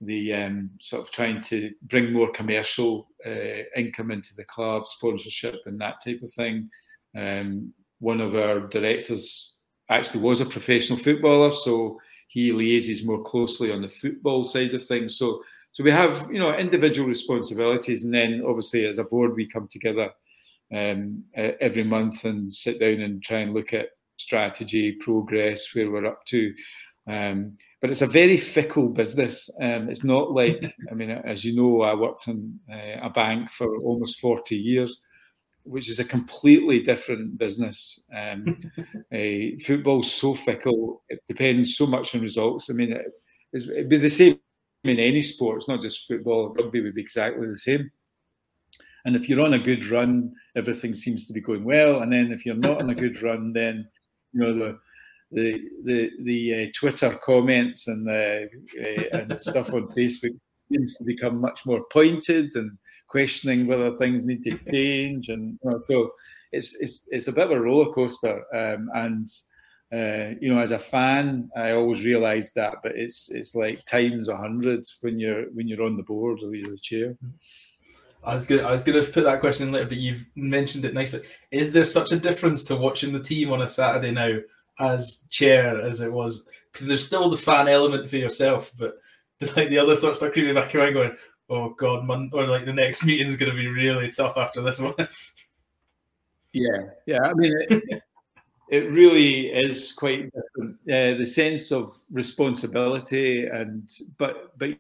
the 0.03 0.35
um, 0.35 0.71
sort 0.81 1.03
of 1.03 1.11
trying 1.11 1.41
to 1.41 1.71
bring 1.83 2.13
more 2.13 2.31
commercial 2.33 3.09
uh, 3.25 3.63
income 3.77 4.11
into 4.11 4.35
the 4.35 4.45
club, 4.45 4.87
sponsorship, 4.87 5.61
and 5.67 5.81
that 5.81 6.03
type 6.05 6.21
of 6.23 6.33
thing. 6.33 6.69
Um, 7.17 7.73
one 8.01 8.21
of 8.21 8.35
our 8.35 8.61
directors 8.61 9.55
actually 9.89 10.23
was 10.23 10.41
a 10.41 10.47
professional 10.47 10.99
footballer, 10.99 11.53
so 11.53 11.99
he 12.29 12.51
liaises 12.51 13.05
more 13.05 13.23
closely 13.23 13.71
on 13.71 13.83
the 13.83 13.89
football 13.89 14.45
side 14.45 14.75
of 14.75 14.85
things. 14.85 15.19
So, 15.19 15.43
so 15.71 15.85
we 15.85 15.91
have 15.91 16.29
you 16.33 16.41
know 16.41 16.55
individual 16.57 17.09
responsibilities, 17.09 18.05
and 18.05 18.13
then 18.13 18.43
obviously 18.47 18.87
as 18.87 18.99
a 18.99 19.05
board 19.05 19.35
we 19.35 19.47
come 19.47 19.69
together 19.69 20.11
um, 20.75 21.23
every 21.37 21.85
month 21.85 22.25
and 22.25 22.55
sit 22.55 22.81
down 22.81 23.01
and 23.01 23.23
try 23.23 23.39
and 23.39 23.55
look 23.55 23.73
at 23.73 23.91
strategy, 24.17 24.93
progress, 24.93 25.75
where 25.75 25.91
we're 25.91 26.07
up 26.07 26.25
to. 26.27 26.53
Um, 27.07 27.57
but 27.83 27.91
it's 27.91 28.01
a 28.01 28.07
very 28.07 28.39
fickle 28.39 28.89
business. 28.89 29.51
Um, 29.61 29.91
it's 29.91 30.05
not 30.05 30.31
like 30.31 30.75
I 30.91 30.95
mean, 30.95 31.11
as 31.11 31.45
you 31.45 31.55
know, 31.55 31.83
I 31.83 31.95
worked 31.95 32.29
in 32.29 32.59
uh, 32.73 33.01
a 33.03 33.11
bank 33.11 33.51
for 33.51 33.77
almost 33.79 34.21
forty 34.21 34.57
years 34.57 35.03
which 35.65 35.89
is 35.89 35.99
a 35.99 36.05
completely 36.05 36.81
different 36.81 37.39
business. 37.39 38.05
Um, 38.15 38.59
uh, 39.15 39.65
football's 39.65 40.13
so 40.13 40.35
fickle; 40.35 41.03
it 41.09 41.21
depends 41.29 41.77
so 41.77 41.87
much 41.87 42.15
on 42.15 42.21
results. 42.21 42.71
I 42.71 42.73
mean, 42.73 42.93
it, 42.93 43.07
it'd 43.53 43.89
be 43.89 43.99
the 43.99 44.09
same 44.09 44.39
in 44.85 44.99
any 44.99 45.23
sport. 45.23 45.59
It's 45.59 45.69
not 45.69 45.83
just 45.83 46.07
football. 46.07 46.55
Rugby 46.55 46.81
would 46.81 46.95
be 46.95 47.01
exactly 47.01 47.47
the 47.47 47.57
same. 47.57 47.91
And 49.05 49.17
if 49.17 49.29
you're 49.29 49.45
on 49.45 49.55
a 49.55 49.59
good 49.59 49.87
run, 49.87 50.33
everything 50.57 50.95
seems 50.95 51.27
to 51.27 51.33
be 51.33 51.41
going 51.41 51.65
well. 51.65 52.03
And 52.03 52.13
then 52.13 52.33
if 52.33 52.47
you're 52.47 52.55
not 52.55 52.81
on 52.81 52.91
a 52.91 52.95
good 52.95 53.21
run, 53.21 53.53
then 53.53 53.89
you 54.33 54.41
know 54.41 54.59
the 54.59 54.79
the 55.33 55.61
the 55.85 56.11
the 56.23 56.55
uh, 56.55 56.71
Twitter 56.79 57.19
comments 57.25 57.89
and 57.89 58.07
the 58.07 58.49
uh, 58.81 59.19
and 59.19 59.31
the 59.31 59.39
stuff 59.51 59.73
on 59.73 59.89
Facebook 59.89 60.37
seems 60.71 60.97
to 60.97 61.05
become 61.05 61.41
much 61.41 61.65
more 61.67 61.83
pointed 61.93 62.55
and 62.55 62.79
questioning 63.09 63.67
whether 63.67 63.97
things 63.97 64.25
need 64.25 64.43
to 64.45 64.59
change, 64.71 65.29
and 65.29 65.59
you 65.63 65.71
know, 65.71 65.83
so 65.89 66.11
it's 66.53 66.77
it's 66.81 67.09
it's 67.11 67.29
a 67.29 67.33
bit 67.33 67.45
of 67.45 67.53
a 67.53 67.61
roller 67.61 67.93
coaster. 67.93 68.43
Um, 68.55 68.89
and 68.95 69.29
uh, 69.93 70.35
you 70.41 70.53
know, 70.53 70.61
as 70.61 70.71
a 70.71 70.79
fan, 70.79 71.51
I 71.57 71.73
always 71.73 72.05
realised 72.05 72.55
that, 72.55 72.77
but 72.83 72.93
it's 72.95 73.31
it's 73.31 73.55
like 73.55 73.85
times 73.85 74.29
a 74.29 74.37
hundred 74.37 74.85
when 75.01 75.19
you're 75.19 75.45
when 75.53 75.69
you're 75.69 75.83
on 75.83 75.97
the 75.97 76.03
board 76.03 76.41
or 76.43 76.55
you're 76.55 76.71
the 76.71 76.79
chair. 76.79 77.17
I 78.25 78.33
was 78.33 78.47
gonna 78.47 78.63
I 78.63 78.71
was 78.71 78.83
gonna 78.83 79.03
put 79.03 79.25
that 79.25 79.41
question 79.41 79.69
in 79.69 79.75
later, 79.75 79.89
but 79.89 79.99
you've 79.99 80.25
mentioned 80.37 80.85
it 80.85 80.95
nicely. 80.95 81.21
Is 81.51 81.73
there 81.73 81.85
such 81.85 82.13
a 82.13 82.17
difference 82.17 82.65
to 82.65 82.77
watching 82.77 83.13
the 83.13 83.23
team 83.23 83.53
on 83.53 83.63
a 83.63 83.69
Saturday 83.69 84.13
now 84.13 84.39
as 84.79 85.25
chair 85.31 85.81
as 85.81 86.01
it 86.01 86.13
was? 86.13 86.49
Because 86.71 86.87
there's 86.87 87.07
still 87.07 87.29
the 87.29 87.37
fan 87.37 87.69
element 87.69 88.09
for 88.09 88.17
yourself, 88.17 88.73
but 88.79 88.95
like 89.57 89.69
the 89.69 89.79
other 89.79 89.97
thoughts 89.97 90.19
start 90.19 90.33
creeping 90.33 90.55
back 90.55 90.75
mind, 90.75 90.95
going, 90.95 91.17
oh 91.51 91.71
god, 91.71 92.07
man, 92.07 92.31
or 92.33 92.47
like 92.47 92.65
the 92.65 92.73
next 92.73 93.05
meeting 93.05 93.27
is 93.27 93.37
going 93.37 93.51
to 93.51 93.57
be 93.57 93.67
really 93.67 94.11
tough 94.11 94.37
after 94.37 94.63
this 94.63 94.81
one. 94.81 94.95
yeah, 96.53 96.89
yeah. 97.07 97.23
I 97.23 97.35
mean, 97.35 97.55
it, 97.69 98.03
it 98.69 98.91
really 98.91 99.49
is 99.49 99.93
quite 99.93 100.31
different. 100.33 100.77
Uh, 100.89 101.19
the 101.19 101.27
sense 101.27 101.73
of 101.73 101.93
responsibility 102.11 103.47
and 103.47 103.91
but 104.19 104.59
but 104.59 104.71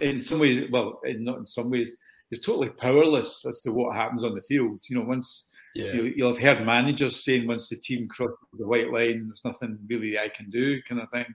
in 0.00 0.20
some 0.20 0.38
ways, 0.38 0.68
well, 0.70 1.00
in, 1.04 1.24
not 1.24 1.38
in 1.38 1.46
some 1.46 1.70
ways, 1.70 1.96
you're 2.30 2.40
totally 2.40 2.68
powerless 2.68 3.44
as 3.46 3.62
to 3.62 3.72
what 3.72 3.96
happens 3.96 4.24
on 4.24 4.34
the 4.34 4.42
field. 4.42 4.80
You 4.88 4.98
know, 4.98 5.04
once 5.04 5.50
yeah. 5.74 5.92
you, 5.92 6.14
will 6.18 6.34
have 6.34 6.42
heard 6.42 6.66
managers 6.66 7.24
saying 7.24 7.46
once 7.46 7.68
the 7.68 7.76
team 7.76 8.08
crosses 8.08 8.36
the 8.58 8.66
white 8.66 8.92
line, 8.92 9.26
there's 9.26 9.44
nothing 9.44 9.78
really 9.88 10.18
I 10.18 10.28
can 10.28 10.50
do, 10.50 10.82
kind 10.82 11.00
of 11.00 11.10
thing. 11.10 11.26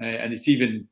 Uh, 0.00 0.06
and 0.06 0.32
it's 0.32 0.48
even 0.48 0.88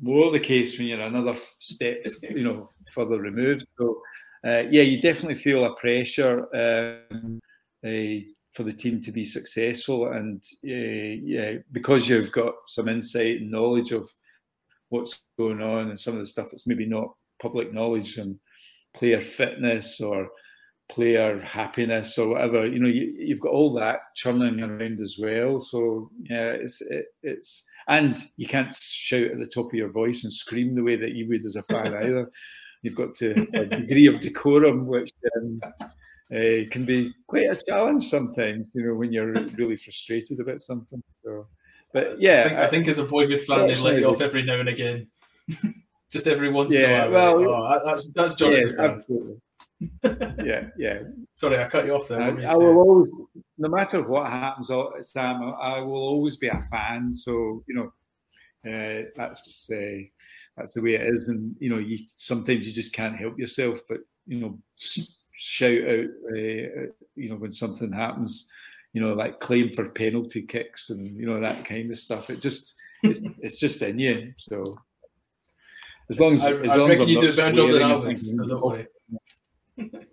more 0.00 0.30
the 0.30 0.40
case 0.40 0.78
when 0.78 0.88
you're 0.88 1.00
another 1.00 1.36
step, 1.58 2.04
you 2.22 2.42
know, 2.42 2.70
further 2.92 3.20
removed. 3.20 3.66
So, 3.78 4.00
uh, 4.46 4.62
yeah, 4.70 4.82
you 4.82 5.00
definitely 5.00 5.34
feel 5.34 5.64
a 5.64 5.74
pressure 5.76 6.46
um, 7.12 7.40
uh, 7.84 8.24
for 8.54 8.64
the 8.64 8.72
team 8.72 9.00
to 9.02 9.12
be 9.12 9.24
successful, 9.24 10.12
and 10.12 10.42
uh, 10.64 11.20
yeah, 11.22 11.58
because 11.72 12.08
you've 12.08 12.32
got 12.32 12.54
some 12.66 12.88
insight 12.88 13.42
and 13.42 13.50
knowledge 13.50 13.92
of 13.92 14.10
what's 14.88 15.20
going 15.38 15.62
on 15.62 15.88
and 15.88 15.98
some 15.98 16.14
of 16.14 16.20
the 16.20 16.26
stuff 16.26 16.48
that's 16.50 16.66
maybe 16.66 16.86
not 16.86 17.14
public 17.40 17.72
knowledge 17.72 18.16
and 18.16 18.38
player 18.94 19.22
fitness 19.22 20.00
or 20.00 20.28
player 20.90 21.40
happiness 21.40 22.18
or 22.18 22.28
whatever. 22.28 22.66
You 22.66 22.78
know, 22.78 22.88
you, 22.88 23.34
have 23.34 23.40
got 23.40 23.52
all 23.52 23.72
that 23.74 24.00
churning 24.14 24.60
around 24.60 25.00
as 25.00 25.16
well. 25.18 25.60
So 25.60 26.10
yeah, 26.22 26.50
it's 26.50 26.80
it, 26.82 27.06
it's 27.22 27.64
and 27.88 28.16
you 28.36 28.46
can't 28.46 28.72
shout 28.72 29.30
at 29.30 29.38
the 29.38 29.46
top 29.46 29.66
of 29.66 29.74
your 29.74 29.90
voice 29.90 30.24
and 30.24 30.32
scream 30.32 30.74
the 30.74 30.82
way 30.82 30.96
that 30.96 31.12
you 31.12 31.28
would 31.28 31.44
as 31.44 31.56
a 31.56 31.62
fan 31.64 31.94
either. 32.02 32.30
You've 32.82 32.96
got 32.96 33.14
to 33.16 33.46
a 33.54 33.66
degree 33.66 34.06
of 34.06 34.20
decorum, 34.20 34.86
which 34.86 35.12
um, 35.36 35.60
uh, 36.34 36.64
can 36.70 36.84
be 36.84 37.12
quite 37.26 37.50
a 37.50 37.62
challenge 37.68 38.08
sometimes. 38.08 38.70
You 38.74 38.86
know, 38.86 38.94
when 38.94 39.12
you're 39.12 39.32
really 39.32 39.76
frustrated 39.76 40.40
about 40.40 40.60
something. 40.60 41.02
So, 41.24 41.46
but 41.92 42.20
yeah, 42.20 42.40
I 42.40 42.48
think, 42.48 42.58
I 42.58 42.66
think 42.68 42.88
as 42.88 42.98
a 42.98 43.04
boyhood 43.04 43.42
fan, 43.42 43.66
they 43.66 43.76
let 43.76 43.98
you 43.98 44.06
off 44.06 44.20
every 44.20 44.42
now 44.42 44.60
and 44.60 44.68
again. 44.68 45.08
Just 46.10 46.26
every 46.26 46.50
once 46.50 46.74
yeah, 46.74 47.04
in 47.04 47.10
a 47.10 47.14
while. 47.14 47.38
Well, 47.38 47.50
oh, 47.50 47.80
that's 47.84 48.12
that's 48.14 48.34
John. 48.34 48.50
Yes, 48.50 48.76
absolutely 48.76 49.36
yeah, 50.02 50.68
yeah. 50.76 51.00
Sorry, 51.34 51.58
I 51.58 51.68
cut 51.68 51.86
you 51.86 51.94
off 51.94 52.08
there. 52.08 52.20
I, 52.20 52.52
I 52.52 52.56
will 52.56 52.76
always, 52.76 53.10
no 53.58 53.68
matter 53.68 54.02
what 54.02 54.26
happens, 54.30 54.70
Sam, 55.02 55.54
I 55.60 55.80
will 55.80 56.02
always 56.02 56.36
be 56.36 56.48
a 56.48 56.62
fan. 56.70 57.12
So 57.12 57.64
you 57.66 57.74
know, 57.74 57.92
uh, 58.70 59.04
that's 59.16 59.70
uh, 59.70 60.02
that's 60.56 60.74
the 60.74 60.82
way 60.82 60.94
it 60.94 61.06
is. 61.06 61.28
And 61.28 61.56
you 61.60 61.70
know, 61.70 61.78
you 61.78 61.98
sometimes 62.16 62.66
you 62.66 62.72
just 62.72 62.92
can't 62.92 63.16
help 63.16 63.38
yourself, 63.38 63.80
but 63.88 64.00
you 64.26 64.40
know, 64.40 64.58
shout 65.32 65.70
out, 65.70 66.06
uh, 66.30 66.90
you 67.16 67.28
know, 67.30 67.36
when 67.36 67.52
something 67.52 67.92
happens. 67.92 68.48
You 68.92 69.00
know, 69.00 69.14
like 69.14 69.38
claim 69.38 69.70
for 69.70 69.88
penalty 69.88 70.42
kicks 70.42 70.90
and 70.90 71.16
you 71.16 71.24
know 71.24 71.40
that 71.40 71.64
kind 71.64 71.88
of 71.92 71.98
stuff. 71.98 72.28
It 72.28 72.40
just 72.40 72.74
it's, 73.04 73.20
it's 73.38 73.60
just 73.60 73.80
in 73.82 74.00
you. 74.00 74.34
So 74.36 74.78
as 76.10 76.18
long 76.18 76.34
as 76.34 76.44
I, 76.44 76.52
as 76.54 76.76
long 76.76 76.90
as 76.90 77.00
I'm 77.00 77.08
you 77.08 77.20
do 77.20 77.34
better 77.34 77.52
job 77.52 77.70
than 77.70 77.82
I 77.82 77.94
would. 77.94 78.88
So 79.76 79.84
don't 79.84 79.92
worry. 79.92 80.06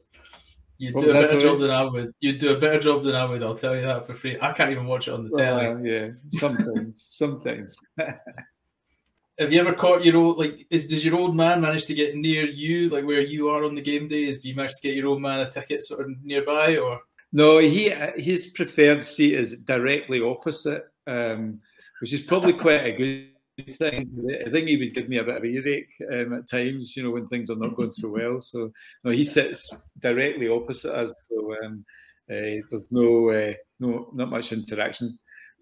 You'd 0.80 1.00
do 1.00 1.10
a 1.10 1.14
better 1.14 1.42
job 1.42 1.60
than 1.60 1.72
I 1.72 1.84
would. 1.84 2.14
You'd 2.20 2.38
do 2.38 2.56
a 2.56 2.60
better 2.60 2.80
job 2.80 3.04
than 3.04 3.16
I 3.16 3.26
would. 3.26 3.42
I'll 3.42 3.56
tell 3.56 3.76
you 3.76 3.82
that 3.82 4.06
for 4.06 4.14
free. 4.14 4.38
I 4.40 4.54
can't 4.54 4.70
even 4.70 4.86
watch 4.86 5.08
it 5.08 5.14
on 5.14 5.28
the 5.28 5.36
telly. 5.36 5.66
Uh, 5.66 5.78
yeah, 5.80 6.10
sometimes, 6.34 7.08
sometimes. 7.10 7.78
Have 9.40 9.54
you 9.54 9.60
ever 9.60 9.74
caught 9.74 10.04
your 10.06 10.18
old 10.18 10.38
like? 10.38 10.66
Is 10.70 10.88
does 10.88 11.06
your 11.06 11.16
old 11.16 11.36
man 11.36 11.62
manage 11.62 11.86
to 11.86 11.94
get 11.94 12.16
near 12.16 12.46
you, 12.46 12.90
like 12.90 13.06
where 13.06 13.22
you 13.22 13.50
are 13.50 13.64
on 13.64 13.76
the 13.76 13.82
game 13.82 14.08
day? 14.08 14.32
Have 14.32 14.44
you 14.44 14.56
managed 14.56 14.76
to 14.82 14.88
get 14.88 14.98
your 14.98 15.08
old 15.08 15.22
man 15.22 15.42
a 15.42 15.50
ticket 15.50 15.84
sort 15.84 16.02
of 16.02 16.24
nearby, 16.24 16.78
or? 16.78 17.00
No, 17.34 17.60
he 17.60 17.90
his 18.18 18.48
preferred 18.48 19.04
seat 19.04 19.34
is 19.34 19.58
directly 19.58 20.22
opposite, 20.22 20.86
um, 21.06 21.60
which 22.02 22.14
is 22.14 22.22
probably 22.22 22.54
quite 22.54 22.86
a 22.86 22.92
good 22.92 23.28
thing. 23.64 24.28
I 24.46 24.50
think 24.50 24.68
he 24.68 24.78
would 24.78 24.94
give 24.94 25.10
me 25.10 25.18
a 25.18 25.24
bit 25.24 25.38
of 25.38 25.46
earache 25.46 25.94
um, 26.12 26.34
at 26.34 26.50
times, 26.50 26.96
you 26.96 27.04
know, 27.04 27.12
when 27.12 27.28
things 27.28 27.50
are 27.50 27.56
not 27.56 27.76
going 27.76 27.92
so 27.92 28.10
well. 28.10 28.40
So 28.48 28.72
no, 29.04 29.12
he 29.12 29.26
sits 29.26 29.70
directly 30.00 30.48
opposite 30.48 30.94
us, 30.94 31.14
so 31.30 31.56
um, 31.64 31.86
uh, 32.30 32.62
there's 32.70 32.88
no 32.92 33.30
uh, 33.30 33.54
no 33.80 34.10
not 34.14 34.30
much 34.30 34.52
interaction 34.52 35.18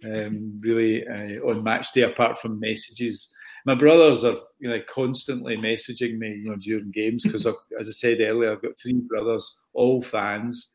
um, 0.06 0.60
really 0.62 1.08
uh, 1.08 1.42
on 1.48 1.64
match 1.64 1.94
day 1.94 2.02
apart 2.02 2.40
from 2.40 2.60
messages. 2.60 3.34
My 3.66 3.76
brothers 3.76 4.24
are 4.24 4.38
you 4.60 4.70
know 4.70 4.82
constantly 4.90 5.58
messaging 5.58 6.18
me, 6.18 6.30
you 6.30 6.50
know, 6.50 6.58
during 6.58 6.92
games 6.92 7.24
because 7.24 7.46
as 7.46 7.88
I 7.88 7.92
said 7.92 8.22
earlier, 8.22 8.52
I've 8.52 8.62
got 8.62 8.78
three 8.78 9.02
brothers, 9.08 9.60
all 9.74 10.02
fans. 10.02 10.72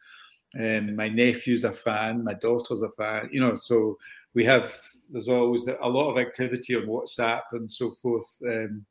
Um, 0.59 0.97
my 0.97 1.09
nephew's 1.09 1.63
a 1.63 1.73
fan, 1.73 2.25
my 2.25 2.35
daughter's 2.35 2.83
a 2.83 2.91
fan, 2.91 3.29
you 3.33 3.41
know, 3.41 3.55
so 3.55 3.97
we 4.35 4.45
have 4.45 4.81
there's 5.11 5.29
always 5.29 5.67
a 5.67 5.89
lot 5.89 6.11
of 6.11 6.19
activity 6.19 6.77
on 6.77 6.87
WhatsApp 6.87 7.43
and 7.53 7.71
so 7.71 7.93
forth, 8.03 8.27
um, 8.47 8.85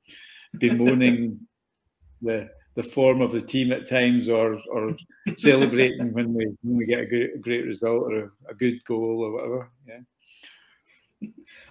bemoaning 0.57 1.39
the 2.21 2.49
the 2.75 2.83
form 2.83 3.19
of 3.21 3.31
the 3.31 3.41
team 3.41 3.71
at 3.71 3.89
times, 3.89 4.29
or 4.29 4.57
or 4.71 4.95
celebrating 5.35 6.13
when 6.13 6.33
we 6.33 6.45
when 6.61 6.77
we 6.77 6.85
get 6.85 7.01
a 7.01 7.05
great, 7.05 7.35
a 7.35 7.39
great 7.39 7.65
result 7.65 8.11
or 8.11 8.19
a, 8.19 8.31
a, 8.49 8.53
good 8.53 8.83
goal 8.85 9.23
or 9.23 9.31
whatever. 9.31 9.71
Yeah. 9.87 9.99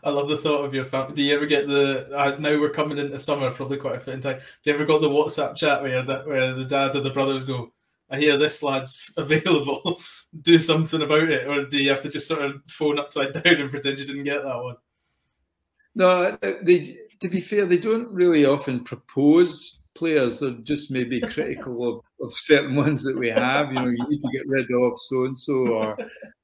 I 0.05 0.11
love 0.11 0.29
the 0.29 0.37
thought 0.37 0.65
of 0.65 0.75
your 0.75 0.85
family. 0.85 1.15
Do 1.15 1.23
you 1.23 1.35
ever 1.35 1.47
get 1.47 1.67
the? 1.67 2.09
Uh, 2.15 2.37
now 2.39 2.61
we're 2.61 2.69
coming 2.69 2.99
into 2.99 3.19
summer, 3.19 3.51
probably 3.51 3.79
quite 3.79 3.97
a 3.97 4.01
fit 4.01 4.15
in 4.15 4.21
time. 4.21 4.37
Have 4.37 4.45
you 4.65 4.75
ever 4.75 4.85
got 4.85 5.01
the 5.01 5.09
WhatsApp 5.09 5.57
chat 5.57 5.83
where 5.83 6.03
that 6.03 6.27
where 6.27 6.55
the 6.55 6.65
dad 6.65 6.95
and 6.95 7.05
the 7.05 7.11
brothers 7.11 7.45
go? 7.45 7.73
I 8.11 8.18
hear 8.18 8.37
this 8.37 8.62
lad's 8.62 9.11
available. 9.16 10.01
Do 10.42 10.59
something 10.59 11.03
about 11.03 11.31
it, 11.31 11.47
or 11.47 11.66
do 11.66 11.83
you 11.83 11.90
have 11.90 12.03
to 12.03 12.09
just 12.09 12.29
sort 12.29 12.42
of 12.42 12.62
phone 12.68 12.99
upside 12.99 13.33
down 13.33 13.55
and 13.55 13.71
pretend 13.71 13.99
you 13.99 14.07
didn't 14.07 14.25
get 14.25 14.44
that 14.44 14.62
one? 14.62 14.77
No, 15.94 16.38
they. 16.62 16.99
To 17.21 17.29
be 17.29 17.40
fair, 17.40 17.66
they 17.66 17.79
don't 17.79 18.09
really 18.11 18.44
often 18.44 18.85
propose 18.85 19.88
players. 19.97 20.38
They're 20.38 20.53
just 20.53 20.92
maybe 20.92 21.21
critical 21.33 21.88
of, 22.21 22.25
of 22.25 22.33
certain 22.33 22.77
ones 22.77 23.03
that 23.03 23.18
we 23.18 23.29
have. 23.29 23.73
You 23.73 23.81
know, 23.81 23.87
you 23.87 24.09
need 24.09 24.23
to 24.23 24.31
get 24.33 24.47
rid 24.47 24.71
of 24.71 24.92
so 24.97 25.25
and 25.25 25.37
so, 25.37 25.53
or 25.66 25.99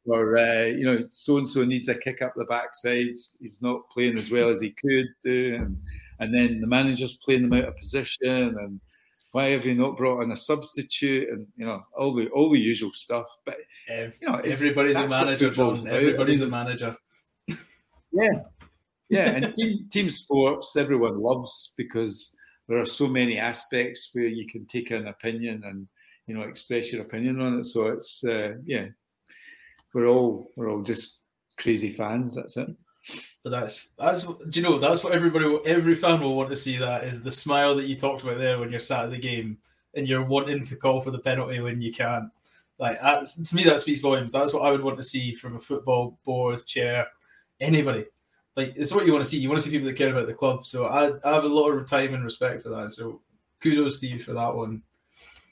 or 0.06 0.36
uh, 0.36 0.64
you 0.64 0.84
know, 0.84 1.06
so 1.10 1.38
and 1.38 1.48
so 1.48 1.64
needs 1.64 1.88
a 1.88 1.94
kick 1.94 2.20
up 2.22 2.34
the 2.34 2.44
backside. 2.46 3.14
He's 3.40 3.60
not 3.62 3.88
playing 3.90 4.18
as 4.18 4.30
well 4.30 4.48
as 4.48 4.60
he 4.60 4.70
could 4.70 5.06
do, 5.22 5.54
and, 5.60 5.80
and 6.18 6.34
then 6.34 6.60
the 6.60 6.66
manager's 6.66 7.18
playing 7.24 7.42
them 7.42 7.52
out 7.52 7.68
of 7.68 7.76
position 7.76 8.58
and 8.58 8.80
why 9.34 9.50
have 9.50 9.66
you 9.66 9.74
not 9.74 9.96
brought 9.96 10.22
in 10.22 10.30
a 10.30 10.36
substitute 10.36 11.28
and 11.28 11.44
you 11.56 11.66
know 11.66 11.82
all 11.98 12.14
the 12.14 12.28
all 12.28 12.48
the 12.50 12.60
usual 12.60 12.92
stuff? 12.94 13.26
But 13.44 13.56
you 13.88 14.12
know 14.28 14.36
everybody's 14.36 14.94
a 14.94 15.08
manager 15.08 15.50
John. 15.50 15.88
everybody's 15.88 16.42
a 16.42 16.46
manager. 16.46 16.96
Yeah. 18.12 18.36
Yeah 19.08 19.30
and 19.30 19.52
team 19.52 19.88
team 19.90 20.08
sports 20.08 20.76
everyone 20.76 21.18
loves 21.20 21.74
because 21.76 22.32
there 22.68 22.78
are 22.78 22.86
so 22.86 23.08
many 23.08 23.36
aspects 23.36 24.10
where 24.12 24.28
you 24.28 24.46
can 24.46 24.66
take 24.66 24.92
an 24.92 25.08
opinion 25.08 25.64
and 25.64 25.88
you 26.28 26.36
know 26.36 26.42
express 26.42 26.92
your 26.92 27.02
opinion 27.02 27.40
on 27.40 27.58
it. 27.58 27.64
So 27.64 27.88
it's 27.88 28.22
uh, 28.22 28.52
yeah. 28.64 28.86
We're 29.92 30.06
all 30.06 30.52
we're 30.56 30.70
all 30.70 30.82
just 30.82 31.22
crazy 31.58 31.90
fans 31.90 32.36
that's 32.36 32.56
it 32.56 32.68
but 33.42 33.50
that's 33.50 33.92
that's 33.98 34.24
do 34.24 34.60
you 34.60 34.62
know 34.62 34.78
that's 34.78 35.04
what 35.04 35.12
everybody 35.12 35.58
every 35.66 35.94
fan 35.94 36.20
will 36.20 36.36
want 36.36 36.48
to 36.48 36.56
see. 36.56 36.76
That 36.76 37.04
is 37.04 37.22
the 37.22 37.30
smile 37.30 37.74
that 37.76 37.86
you 37.86 37.96
talked 37.96 38.22
about 38.22 38.38
there 38.38 38.58
when 38.58 38.70
you're 38.70 38.80
sat 38.80 39.04
at 39.04 39.10
the 39.10 39.18
game 39.18 39.58
and 39.94 40.08
you're 40.08 40.24
wanting 40.24 40.64
to 40.64 40.76
call 40.76 41.00
for 41.00 41.10
the 41.10 41.18
penalty 41.18 41.60
when 41.60 41.80
you 41.80 41.92
can't. 41.92 42.30
Like 42.78 43.00
that's, 43.00 43.40
to 43.40 43.56
me, 43.56 43.64
that 43.64 43.80
speaks 43.80 44.00
volumes. 44.00 44.32
That's 44.32 44.52
what 44.52 44.62
I 44.62 44.70
would 44.70 44.82
want 44.82 44.96
to 44.96 45.02
see 45.02 45.34
from 45.34 45.56
a 45.56 45.60
football 45.60 46.18
board, 46.24 46.64
chair, 46.66 47.06
anybody. 47.60 48.06
Like 48.56 48.72
it's 48.76 48.92
what 48.92 49.06
you 49.06 49.12
want 49.12 49.24
to 49.24 49.30
see. 49.30 49.38
You 49.38 49.48
want 49.48 49.60
to 49.62 49.68
see 49.68 49.70
people 49.70 49.86
that 49.86 49.96
care 49.96 50.10
about 50.10 50.26
the 50.26 50.34
club. 50.34 50.66
So 50.66 50.86
I, 50.86 51.12
I 51.24 51.34
have 51.34 51.44
a 51.44 51.48
lot 51.48 51.70
of 51.70 51.86
time 51.86 52.14
and 52.14 52.24
respect 52.24 52.62
for 52.62 52.70
that. 52.70 52.92
So 52.92 53.20
kudos 53.60 54.00
to 54.00 54.06
you 54.06 54.18
for 54.18 54.32
that 54.32 54.54
one. 54.54 54.82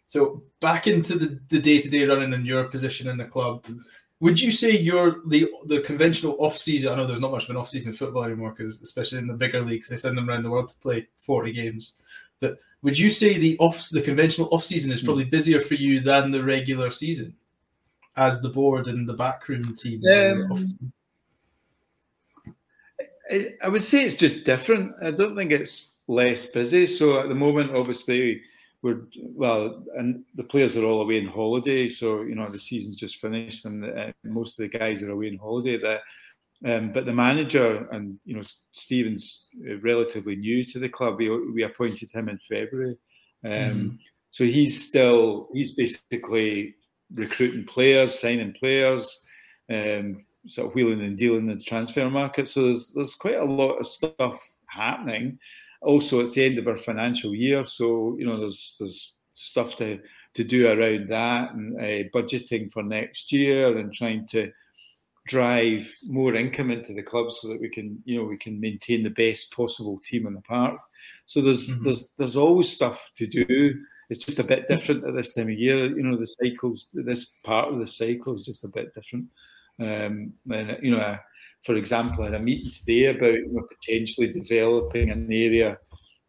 So 0.07 0.43
back 0.61 0.87
into 0.87 1.19
the 1.19 1.41
the 1.49 1.61
day 1.61 1.81
to 1.81 1.91
day 1.91 2.05
running 2.05 2.35
and 2.35 2.47
your 2.47 2.65
position 2.65 3.09
in 3.09 3.17
the 3.17 3.25
club. 3.25 3.67
Would 4.23 4.41
you 4.41 4.53
say 4.53 4.71
you're 4.71 5.17
the 5.27 5.51
the 5.65 5.81
conventional 5.81 6.37
off 6.39 6.57
season? 6.57 6.93
I 6.93 6.95
know 6.95 7.09
there's 7.09 7.19
not 7.19 7.33
much 7.33 7.45
of 7.45 7.51
an 7.51 7.57
off 7.57 7.69
season 7.69 7.89
in 7.89 7.97
football 7.97 8.23
anymore 8.23 8.55
because 8.57 8.81
especially 8.81 9.19
in 9.19 9.27
the 9.27 9.35
bigger 9.35 9.61
leagues 9.61 9.89
they 9.89 9.97
send 9.97 10.17
them 10.17 10.31
around 10.31 10.45
the 10.45 10.51
world 10.51 10.69
to 10.69 10.79
play 10.79 11.09
40 11.17 11.51
games. 11.51 11.95
But 12.39 12.61
would 12.83 12.97
you 12.97 13.11
say 13.11 13.37
the 13.37 13.59
off 13.59 13.89
the 13.89 14.01
conventional 14.01 14.49
off 14.53 14.65
season 14.65 14.93
is 14.93 15.01
hmm. 15.01 15.07
probably 15.07 15.25
busier 15.25 15.61
for 15.61 15.75
you 15.75 15.99
than 15.99 16.31
the 16.31 16.45
regular 16.45 16.93
season, 16.93 17.35
as 18.17 18.41
the 18.41 18.49
board 18.49 18.87
and 18.87 19.09
the 19.09 19.15
backroom 19.15 19.75
team? 19.75 20.01
Um, 20.09 20.57
I 23.65 23.69
would 23.69 23.83
say 23.83 24.05
it's 24.05 24.15
just 24.15 24.45
different. 24.45 24.95
I 25.03 25.11
don't 25.11 25.35
think 25.35 25.51
it's 25.51 25.99
less 26.07 26.47
busy. 26.47 26.87
So 26.87 27.19
at 27.19 27.29
the 27.29 27.35
moment, 27.35 27.77
obviously, 27.77 28.43
we're 28.83 29.03
well, 29.17 29.85
and 29.97 30.25
the 30.35 30.43
players 30.43 30.77
are 30.77 30.85
all 30.85 31.03
away 31.03 31.21
on 31.21 31.29
holiday, 31.29 31.89
so 31.89 32.23
you 32.23 32.35
know 32.35 32.49
the 32.49 32.59
season's 32.59 32.97
just 32.97 33.21
finished, 33.21 33.65
and 33.65 33.85
uh, 33.85 34.13
most 34.25 34.59
of 34.59 34.71
the 34.71 34.79
guys 34.79 35.03
are 35.03 35.13
away 35.13 35.31
on 35.31 35.39
holiday. 35.39 35.79
That, 35.79 36.01
um, 36.65 36.93
but 36.93 37.07
the 37.07 37.13
manager 37.13 37.89
and 37.93 38.19
you 38.25 38.35
know 38.35 38.43
Stephen's 38.73 39.49
uh, 39.69 39.79
relatively 39.79 40.35
new 40.35 40.65
to 40.65 40.81
the 40.81 40.89
club. 40.89 41.19
We, 41.19 41.29
we 41.53 41.63
appointed 41.63 42.11
him 42.11 42.29
in 42.29 42.39
February, 42.49 42.97
um, 43.45 43.51
mm. 43.51 43.99
so 44.31 44.45
he's 44.45 44.89
still 44.89 45.49
he's 45.53 45.77
basically 45.77 46.75
recruiting 47.15 47.65
players, 47.65 48.19
signing 48.19 48.53
players, 48.53 49.25
um, 49.71 50.25
sort 50.49 50.69
of 50.69 50.75
wheeling 50.75 51.03
and 51.03 51.17
dealing 51.17 51.49
in 51.49 51.59
the 51.59 51.65
transfer 51.65 52.11
market. 52.11 52.49
So 52.49 52.65
there's 52.65 52.93
there's 52.95 53.15
quite 53.15 53.37
a 53.37 53.45
lot 53.45 53.75
of 53.75 53.87
stuff 53.87 54.43
happening 54.67 55.39
also 55.83 56.21
it's 56.21 56.35
the 56.35 56.45
end 56.45 56.59
of 56.59 56.69
our 56.69 56.77
financial 56.77 57.35
year, 57.35 57.65
so 57.65 58.17
you 58.19 58.27
know 58.27 58.37
there's 58.37 58.77
there's 58.79 59.15
stuff 59.35 59.77
to 59.77 59.99
to 60.35 60.45
do 60.45 60.69
around 60.69 61.09
that 61.09 61.53
and 61.53 61.77
uh, 61.79 62.09
budgeting 62.15 62.71
for 62.73 62.83
next 62.83 63.33
year 63.33 63.77
and 63.77 63.93
trying 63.93 64.27
to 64.27 64.51
drive 65.29 65.93
more 66.07 66.35
income 66.35 66.71
into 66.71 66.93
the 66.93 67.03
club 67.03 67.31
so 67.31 67.49
that 67.49 67.61
we 67.61 67.69
can 67.69 68.03
you 68.05 68.19
know 68.19 68.25
we 68.25 68.37
can 68.37 68.59
maintain 68.61 69.03
the 69.03 69.11
best 69.11 69.53
possible 69.53 70.01
team 70.05 70.27
in 70.27 70.35
the 70.35 70.41
park. 70.43 70.79
So 71.25 71.41
there's 71.41 71.69
mm-hmm. 71.69 71.83
there's 71.85 72.13
there's 72.17 72.37
always 72.37 72.71
stuff 72.71 73.11
to 73.17 73.27
do. 73.27 73.75
It's 74.11 74.25
just 74.25 74.39
a 74.39 74.45
bit 74.45 74.69
different 74.69 75.07
at 75.07 75.15
this 75.15 75.33
time 75.33 75.49
of 75.49 75.59
year. 75.59 75.85
You 75.85 76.03
know 76.03 76.17
the 76.17 76.27
cycles. 76.27 76.89
This 76.93 77.37
part 77.45 77.73
of 77.73 77.79
the 77.79 77.87
cycle 77.87 78.35
is 78.35 78.43
just 78.43 78.65
a 78.65 78.69
bit 78.69 78.95
different. 78.95 79.27
Um, 79.81 80.35
and 80.51 80.77
you 80.83 80.91
know 80.91 81.17
for 81.65 81.77
example, 81.77 82.25
in 82.25 82.35
a 82.35 82.39
meeting 82.39 82.71
today 82.73 83.07
about 83.07 83.35
you 83.35 83.53
know, 83.53 83.67
potentially 83.71 84.33
developing 84.33 85.11
an 85.11 85.27
area 85.31 85.79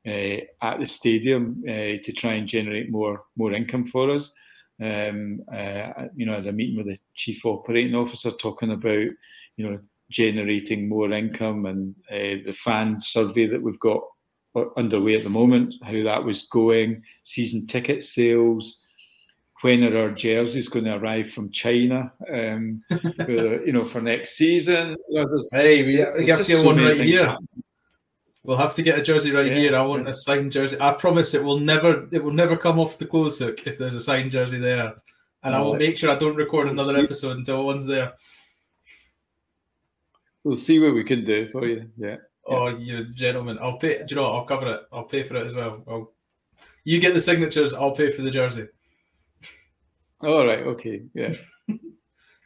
uh, 0.06 0.38
at 0.62 0.80
the 0.80 0.86
stadium 0.86 1.64
uh, 1.68 1.98
to 2.04 2.14
try 2.14 2.34
and 2.34 2.48
generate 2.48 2.92
more 2.92 3.24
more 3.36 3.54
income 3.54 3.88
for 3.88 4.12
us. 4.12 4.34
Um, 4.82 5.42
uh, 5.52 6.08
you 6.16 6.26
know, 6.26 6.34
as 6.34 6.46
a 6.46 6.52
meeting 6.52 6.78
with 6.78 6.88
the 6.88 6.98
chief 7.16 7.46
operating 7.46 7.96
officer, 7.96 8.32
talking 8.32 8.72
about 8.72 9.08
you 9.58 9.70
know 9.70 9.80
generating 10.12 10.88
more 10.88 11.12
income 11.12 11.66
and 11.66 11.96
the 12.10 12.52
fan 12.52 13.00
survey 13.00 13.48
that 13.48 13.62
we've 13.62 13.80
got 13.80 14.02
underway 14.78 15.16
at 15.16 15.24
the 15.24 15.30
moment, 15.30 15.74
how 15.84 16.04
that 16.04 16.24
was 16.24 16.44
going, 16.44 17.02
season 17.24 17.66
ticket 17.66 18.04
sales, 18.04 18.83
when 19.64 19.84
are 19.86 19.98
our 19.98 20.12
jerseys 20.12 20.68
going 20.68 20.84
to 20.86 20.96
arrive 20.96 21.32
from 21.32 21.50
China? 21.50 22.12
Um, 22.30 22.84
you 23.28 23.72
know, 23.72 23.86
for 23.86 24.02
next 24.02 24.32
season. 24.32 24.98
Hey, 25.54 25.84
we, 25.84 26.06
we 26.18 26.28
have 26.28 26.42
to 26.42 26.46
get 26.46 26.62
so 26.62 26.66
one 26.66 26.80
right 26.80 27.00
here. 27.00 27.28
Happen. 27.28 27.48
We'll 28.44 28.58
have 28.58 28.74
to 28.76 28.82
get 28.82 29.00
a 29.00 29.02
jersey 29.02 29.32
right 29.32 29.46
yeah, 29.46 29.58
here. 29.58 29.76
I 29.76 29.84
want 29.84 30.04
yeah. 30.04 30.12
a 30.12 30.14
signed 30.14 30.52
jersey. 30.52 30.76
I 30.82 30.92
promise 30.92 31.34
it 31.34 31.42
will 31.42 31.60
never 31.60 32.10
it 32.12 32.22
will 32.22 32.34
never 32.34 32.58
come 32.58 32.78
off 32.78 32.98
the 32.98 33.06
clothes 33.06 33.40
hook 33.40 33.66
if 33.66 33.78
there's 33.78 33.96
a 33.96 34.02
signed 34.02 34.32
jersey 34.32 34.60
there. 34.60 34.96
And 35.44 35.56
I 35.56 35.62
will 35.62 35.76
make 35.76 35.98
sure 35.98 36.12
I 36.12 36.16
don't 36.16 36.36
record 36.36 36.68
another 36.68 36.98
episode 36.98 37.38
until 37.38 37.66
one's 37.66 37.86
there. 37.86 38.14
We'll 40.44 40.58
see 40.58 40.80
what 40.80 40.94
we 40.94 41.06
can 41.06 41.24
do 41.24 41.50
for 41.52 41.66
you. 41.66 41.90
Yeah. 41.98 42.18
Oh, 42.46 42.68
you 42.68 43.06
gentlemen. 43.14 43.60
I'll 43.62 43.78
pay. 43.78 44.00
Do 44.00 44.06
you 44.10 44.16
know 44.18 44.24
what? 44.24 44.34
I'll 44.34 44.46
cover 44.46 44.74
it. 44.74 44.82
I'll 44.92 45.04
pay 45.04 45.24
for 45.24 45.38
it 45.38 45.46
as 45.46 45.56
well. 45.56 45.84
I'll, 45.88 46.12
you 46.84 47.00
get 47.00 47.14
the 47.14 47.22
signatures. 47.22 47.74
I'll 47.74 47.96
pay 47.96 48.12
for 48.12 48.24
the 48.24 48.32
jersey. 48.32 48.68
All 50.24 50.46
right. 50.46 50.60
Okay. 50.60 51.04
Yeah. 51.14 51.34
you 51.68 51.80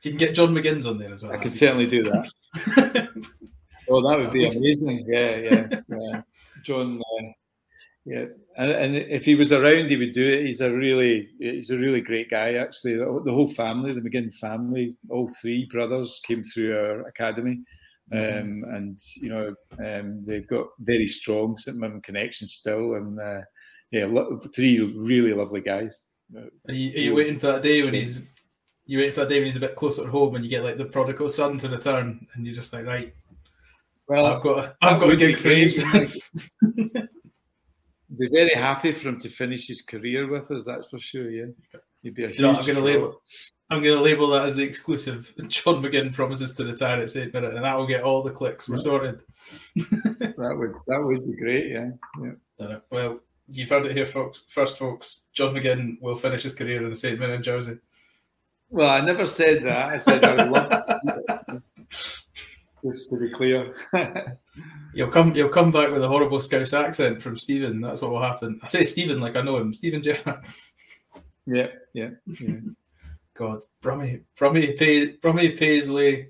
can 0.02 0.18
get 0.18 0.36
John 0.36 0.54
McGinn's 0.54 0.86
on 0.86 0.98
there 0.98 1.14
as 1.14 1.24
well. 1.24 1.34
I 1.34 1.38
can 1.38 1.52
certainly 1.52 1.88
do 1.88 2.04
that. 2.04 2.30
oh, 3.90 4.10
that 4.10 4.20
would 4.20 4.34
be 4.34 4.48
amazing. 4.48 5.06
Yeah, 5.08 5.36
yeah, 5.36 5.68
yeah. 5.90 6.22
John, 6.64 7.00
uh, 7.00 7.28
Yeah, 8.06 8.26
and, 8.58 8.72
and, 8.72 8.96
if 8.96 9.26
he 9.26 9.36
was 9.36 9.52
around, 9.52 9.90
he 9.90 9.98
would 9.98 10.14
do 10.14 10.28
it. 10.28 10.46
He's 10.46 10.62
a 10.62 10.74
really, 10.74 11.30
he's 11.40 11.70
a 11.70 11.78
really 11.78 12.02
great 12.02 12.30
guy. 12.30 12.54
Actually, 12.54 12.96
the, 12.96 13.22
the 13.26 13.34
whole 13.34 13.50
family, 13.50 13.94
the 13.94 14.02
McGinn 14.02 14.34
family, 14.36 14.98
all 15.10 15.30
three 15.42 15.68
brothers 15.72 16.20
came 16.26 16.44
through 16.44 16.76
our 16.76 17.08
academy, 17.08 17.60
mm-hmm. 18.12 18.66
um, 18.66 18.76
and 18.76 19.00
you 19.18 19.30
know 19.30 19.54
um, 19.86 20.24
they've 20.26 20.48
got 20.48 20.68
very 20.80 21.08
strong 21.08 21.58
St 21.58 21.78
Mirren 21.78 22.02
connections 22.02 22.54
still, 22.54 22.96
and 22.96 23.20
uh, 23.20 23.42
yeah, 23.92 24.06
lo- 24.06 24.40
three 24.56 24.80
really 24.98 25.34
lovely 25.34 25.62
guys. 25.62 26.07
Are 26.36 26.74
you, 26.74 26.92
are 26.92 27.02
you 27.02 27.16
waiting 27.16 27.40
for 27.40 27.48
that 27.48 27.62
day 27.62 27.84
when 27.84 27.94
he's? 27.94 28.30
You 28.86 29.00
waiting 29.00 29.14
for 29.14 29.22
that 29.22 29.30
day 29.30 29.40
when 29.40 29.46
he's 29.46 29.58
a 29.58 29.62
bit 29.62 29.76
closer 29.76 30.04
to 30.04 30.10
home, 30.10 30.36
and 30.36 30.44
you 30.44 30.50
get 30.50 30.64
like 30.64 30.78
the 30.78 30.86
prodigal 30.86 31.30
son 31.30 31.58
to 31.60 31.70
return, 31.70 32.26
and 32.34 32.46
you're 32.46 32.56
just 32.56 32.72
like, 32.74 32.86
right, 32.86 33.14
well, 34.08 34.26
I've 34.26 34.42
got, 34.42 34.58
a, 34.60 34.76
I've 34.82 35.00
got 35.00 35.12
a 35.12 35.16
gig 35.18 35.36
for 35.36 35.50
you. 35.50 35.70
be 38.18 38.30
very 38.32 38.54
happy 38.54 38.94
for 38.94 39.10
him 39.10 39.20
to 39.20 39.30
finish 39.30 39.68
his 39.68 39.82
career 39.82 40.28
with 40.28 40.50
us. 40.50 40.66
That's 40.66 40.88
for 40.88 40.98
sure. 40.98 41.30
Yeah, 41.30 41.48
he'd 42.02 42.16
be 42.16 42.24
a 42.24 42.28
huge. 42.28 42.40
You 42.40 42.44
know, 42.44 42.56
I'm 42.56 42.66
going 42.66 42.78
to 42.78 42.84
label. 42.84 43.22
I'm 43.70 43.84
going 43.84 43.98
to 43.98 44.02
label 44.02 44.30
that 44.30 44.46
as 44.46 44.56
the 44.56 44.64
exclusive. 44.64 45.34
John 45.50 45.84
McGinn 45.84 46.14
promises 46.14 46.54
to 46.54 46.64
retire 46.64 47.02
at 47.02 47.10
St 47.10 47.34
Mirren, 47.34 47.58
and 47.58 47.66
that 47.66 47.78
will 47.78 47.86
get 47.86 48.04
all 48.04 48.24
the 48.24 48.32
clicks. 48.32 48.70
We're 48.70 48.78
sorted. 48.78 49.20
that 49.76 50.56
would 50.58 50.74
that 50.88 51.04
would 51.04 51.28
be 51.28 51.36
great. 51.36 51.72
Yeah. 51.72 51.90
yeah. 52.60 52.78
Well, 52.90 53.20
you've 53.50 53.70
heard 53.70 53.86
it 53.86 53.96
here, 53.96 54.06
folks. 54.06 54.44
First, 54.48 54.78
folks, 54.78 55.24
John 55.34 55.54
McGinn 55.54 56.02
will 56.02 56.16
finish 56.16 56.44
his 56.44 56.56
career 56.56 56.84
in 56.84 56.90
the 56.90 56.96
St 56.96 57.20
Mirren 57.20 57.44
jersey. 57.44 57.78
Well, 58.70 58.90
I 58.90 59.02
never 59.02 59.26
said 59.26 59.64
that. 59.64 59.94
I 59.94 59.98
said 59.98 60.24
I 60.24 60.36
would 60.36 60.52
love. 60.52 61.62
Just 62.84 63.10
to 63.10 63.18
be 63.18 63.30
clear. 63.30 63.76
you'll 64.94 65.10
come 65.10 65.36
you'll 65.36 65.50
come 65.50 65.72
back 65.72 65.90
with 65.90 66.04
a 66.04 66.08
horrible 66.08 66.40
Scouse 66.40 66.74
accent 66.74 67.22
from 67.22 67.38
Stephen. 67.38 67.82
That's 67.82 68.02
what 68.02 68.12
will 68.12 68.22
happen. 68.22 68.60
I 68.62 68.68
say 68.68 68.86
Stephen 68.86 69.20
like 69.20 69.36
I 69.36 69.42
know 69.42 69.58
him. 69.58 69.74
Steven 69.74 70.04
Gerrard. 70.04 70.46
Yeah, 71.46 71.68
yeah, 71.94 72.10
yeah. 72.26 72.56
God, 73.34 73.62
Brummy, 73.82 74.22
Brummy 74.36 74.74
Paisley, 74.74 76.30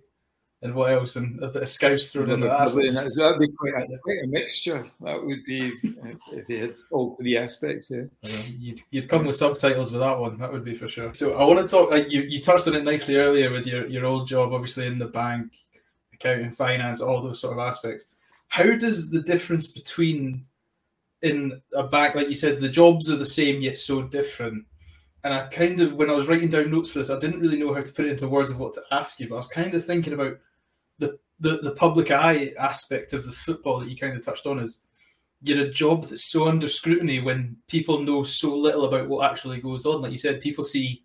and 0.61 0.73
what 0.73 0.91
else? 0.91 1.15
And 1.15 1.41
a 1.43 1.47
bit 1.49 1.63
of 1.63 1.69
Scouse 1.69 2.11
thrown 2.11 2.31
in. 2.31 2.39
That 2.41 2.71
would 2.73 3.39
be 3.39 3.47
quite 3.49 3.73
a, 3.73 3.97
quite 4.03 4.23
a 4.23 4.27
mixture. 4.27 4.85
That 5.01 5.23
would 5.23 5.43
be 5.45 5.73
if, 6.31 6.49
you 6.49 6.61
had 6.61 6.75
all 6.91 7.15
three 7.15 7.37
aspects. 7.37 7.91
Yeah, 7.91 8.03
you'd, 8.47 8.81
you'd 8.91 9.09
come 9.09 9.25
with 9.25 9.35
subtitles 9.35 9.91
with 9.91 10.01
that 10.01 10.19
one. 10.19 10.37
That 10.39 10.51
would 10.51 10.65
be 10.65 10.75
for 10.75 10.89
sure. 10.89 11.13
So 11.13 11.37
I 11.37 11.45
want 11.45 11.59
to 11.59 11.67
talk. 11.67 11.91
Like 11.91 12.11
you, 12.11 12.23
you 12.23 12.41
touched 12.41 12.67
on 12.67 12.75
it 12.75 12.83
nicely 12.83 13.17
earlier 13.17 13.51
with 13.51 13.67
your 13.67 13.85
your 13.87 14.05
old 14.05 14.27
job, 14.27 14.53
obviously 14.53 14.87
in 14.87 14.97
the 14.97 15.05
bank, 15.05 15.51
accounting, 16.13 16.51
finance, 16.51 17.01
all 17.01 17.21
those 17.21 17.39
sort 17.39 17.53
of 17.53 17.59
aspects 17.59 18.05
how 18.47 18.75
does 18.75 19.09
the 19.09 19.21
difference 19.21 19.67
between 19.67 20.45
in 21.21 21.61
a 21.73 21.87
bank, 21.87 22.15
like 22.15 22.29
you 22.29 22.35
said, 22.35 22.59
the 22.59 22.69
jobs 22.69 23.09
are 23.09 23.17
the 23.17 23.25
same 23.25 23.61
yet 23.61 23.77
so 23.77 24.03
different? 24.03 24.65
And 25.23 25.33
I 25.33 25.47
kind 25.47 25.81
of, 25.81 25.95
when 25.95 26.09
I 26.09 26.13
was 26.13 26.27
writing 26.27 26.49
down 26.49 26.71
notes 26.71 26.91
for 26.91 26.99
this, 26.99 27.09
I 27.09 27.19
didn't 27.19 27.41
really 27.41 27.59
know 27.59 27.73
how 27.73 27.81
to 27.81 27.91
put 27.91 28.05
it 28.05 28.11
into 28.11 28.27
words 28.29 28.49
of 28.49 28.59
what 28.59 28.73
to 28.75 28.81
ask 28.91 29.19
you, 29.19 29.27
but 29.27 29.35
I 29.35 29.39
was 29.39 29.47
kind 29.47 29.73
of 29.73 29.85
thinking 29.85 30.13
about 30.13 30.37
the 31.39 31.57
the, 31.57 31.71
public 31.71 32.11
eye 32.11 32.53
aspect 32.59 33.13
of 33.13 33.25
the 33.25 33.31
football 33.31 33.79
that 33.79 33.89
you 33.89 33.95
kind 33.95 34.15
of 34.15 34.25
touched 34.25 34.47
on 34.47 34.59
is 34.59 34.81
you're 35.43 35.65
a 35.65 35.69
job 35.69 36.05
that's 36.05 36.31
so 36.31 36.47
under 36.47 36.67
scrutiny 36.67 37.19
when 37.19 37.55
people 37.67 37.99
know 38.01 38.23
so 38.23 38.55
little 38.55 38.85
about 38.85 39.07
what 39.07 39.29
actually 39.29 39.61
goes 39.61 39.85
on. 39.85 40.01
Like 40.01 40.11
you 40.11 40.17
said, 40.17 40.41
people 40.41 40.63
see 40.63 41.03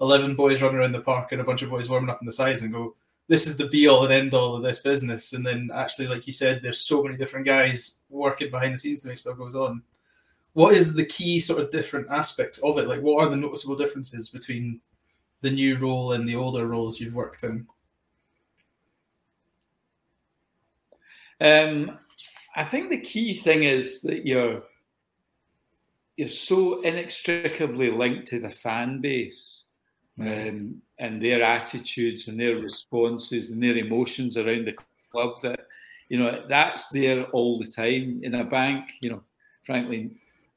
11 0.00 0.34
boys 0.34 0.60
running 0.60 0.78
around 0.78 0.92
the 0.92 1.00
park 1.00 1.32
and 1.32 1.40
a 1.40 1.44
bunch 1.44 1.62
of 1.62 1.70
boys 1.70 1.88
warming 1.88 2.10
up 2.10 2.18
on 2.20 2.26
the 2.26 2.32
sides 2.32 2.62
and 2.62 2.72
go, 2.72 2.94
this 3.28 3.46
is 3.46 3.56
the 3.56 3.68
be 3.68 3.86
all 3.86 4.04
and 4.04 4.12
end 4.12 4.34
all 4.34 4.56
of 4.56 4.62
this 4.62 4.80
business. 4.80 5.32
And 5.32 5.46
then 5.46 5.70
actually, 5.72 6.08
like 6.08 6.26
you 6.26 6.32
said, 6.32 6.60
there's 6.60 6.86
so 6.86 7.02
many 7.02 7.16
different 7.16 7.46
guys 7.46 8.00
working 8.10 8.50
behind 8.50 8.74
the 8.74 8.78
scenes 8.78 9.00
to 9.02 9.08
make 9.08 9.18
stuff 9.18 9.38
goes 9.38 9.54
on. 9.54 9.82
What 10.54 10.74
is 10.74 10.92
the 10.92 11.06
key 11.06 11.40
sort 11.40 11.60
of 11.60 11.70
different 11.70 12.08
aspects 12.10 12.58
of 12.58 12.76
it? 12.76 12.88
Like, 12.88 13.00
what 13.00 13.24
are 13.24 13.30
the 13.30 13.36
noticeable 13.36 13.76
differences 13.76 14.28
between 14.28 14.80
the 15.40 15.50
new 15.50 15.78
role 15.78 16.12
and 16.12 16.28
the 16.28 16.36
older 16.36 16.66
roles 16.66 17.00
you've 17.00 17.14
worked 17.14 17.42
in? 17.42 17.66
Um, 21.42 21.98
I 22.54 22.64
think 22.64 22.90
the 22.90 23.00
key 23.00 23.34
thing 23.34 23.64
is 23.64 24.00
that 24.02 24.26
you're 24.26 24.62
you're 26.16 26.28
so 26.28 26.80
inextricably 26.82 27.90
linked 27.90 28.28
to 28.28 28.38
the 28.38 28.50
fan 28.50 29.00
base. 29.00 29.64
Um, 30.20 30.82
and 30.98 31.20
their 31.20 31.42
attitudes 31.42 32.28
and 32.28 32.38
their 32.38 32.56
responses 32.56 33.50
and 33.50 33.62
their 33.62 33.76
emotions 33.76 34.36
around 34.36 34.66
the 34.66 34.76
club 35.10 35.42
that 35.42 35.60
you 36.08 36.18
know 36.18 36.44
that's 36.48 36.88
there 36.90 37.24
all 37.30 37.58
the 37.58 37.66
time 37.66 38.20
in 38.22 38.34
a 38.34 38.44
bank 38.44 38.84
you 39.00 39.10
know 39.10 39.22
frankly 39.64 40.10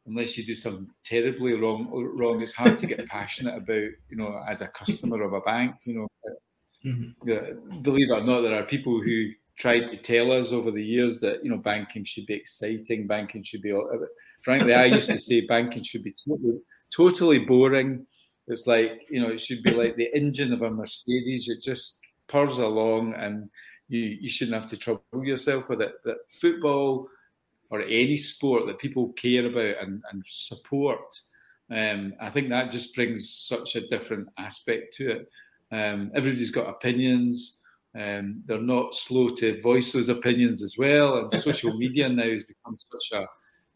unless 0.06 0.38
you 0.38 0.46
do 0.46 0.54
something 0.54 0.88
terribly 1.04 1.54
wrong 1.54 1.90
wrong 2.18 2.42
it's 2.42 2.52
hard 2.52 2.78
to 2.78 2.86
get 2.86 3.08
passionate 3.18 3.56
about 3.56 3.90
you 4.10 4.18
know 4.18 4.44
as 4.48 4.62
a 4.62 4.68
customer 4.68 5.24
of 5.24 5.34
a 5.34 5.42
bank 5.42 5.76
you 5.84 5.96
know 5.96 6.08
mm-hmm. 6.86 7.82
believe 7.82 8.12
it 8.12 8.14
or 8.14 8.24
not 8.24 8.42
there 8.42 8.60
are 8.60 8.66
people 8.66 9.02
who 9.02 9.30
tried 9.58 9.88
to 9.88 9.98
tell 9.98 10.32
us 10.32 10.52
over 10.52 10.72
the 10.72 10.84
years 10.84 11.20
that 11.20 11.44
you 11.44 11.50
know 11.50 11.58
banking 11.58 12.04
should 12.04 12.26
be 12.26 12.34
exciting 12.34 13.08
banking 13.08 13.44
should 13.44 13.62
be 13.62 13.74
frankly 14.42 14.74
i 14.74 14.86
used 14.86 15.10
to 15.10 15.20
say 15.20 15.42
banking 15.42 15.84
should 15.84 16.04
be 16.04 16.14
totally, 16.28 16.60
totally 16.92 17.40
boring 17.40 18.06
it's 18.48 18.68
like 18.68 19.08
you 19.10 19.20
know, 19.20 19.30
it 19.30 19.42
should 19.42 19.64
be 19.64 19.72
like 19.72 19.96
the 19.96 20.10
engine 20.14 20.54
of 20.54 20.62
a 20.62 20.70
Mercedes. 20.70 21.50
It 21.50 21.62
just 21.62 22.00
purrs 22.28 22.60
along, 22.60 23.14
and 23.16 23.50
you 23.88 24.00
you 24.00 24.30
shouldn't 24.30 24.60
have 24.60 24.70
to 24.70 24.78
trouble 24.78 25.04
yourself 25.24 25.70
with 25.70 25.82
it. 25.82 25.94
That 26.04 26.18
football 26.32 27.08
or 27.72 27.82
any 27.82 28.18
sport 28.18 28.68
that 28.68 28.78
people 28.78 29.12
care 29.14 29.48
about 29.48 29.84
and, 29.84 30.04
and 30.12 30.24
support, 30.28 31.20
um, 31.72 32.14
I 32.22 32.30
think 32.30 32.50
that 32.50 32.70
just 32.70 32.94
brings 32.94 33.48
such 33.48 33.76
a 33.76 33.88
different 33.88 34.28
aspect 34.38 34.94
to 34.98 35.12
it. 35.12 35.30
Um, 35.72 36.12
everybody's 36.14 36.52
got 36.52 36.70
opinions. 36.70 37.64
Um, 37.98 38.44
they're 38.46 38.60
not 38.60 38.94
slow 38.94 39.30
to 39.30 39.62
voice 39.62 39.94
those 39.94 40.10
opinions 40.10 40.62
as 40.62 40.76
well. 40.78 41.18
And 41.18 41.42
social 41.42 41.78
media 41.78 42.10
now 42.10 42.30
has 42.30 42.44
become 42.44 42.78
such 42.78 43.20
a 43.20 43.28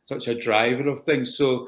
such 0.03 0.27
a 0.27 0.39
driver 0.39 0.87
of 0.87 1.01
things. 1.01 1.37
So 1.37 1.67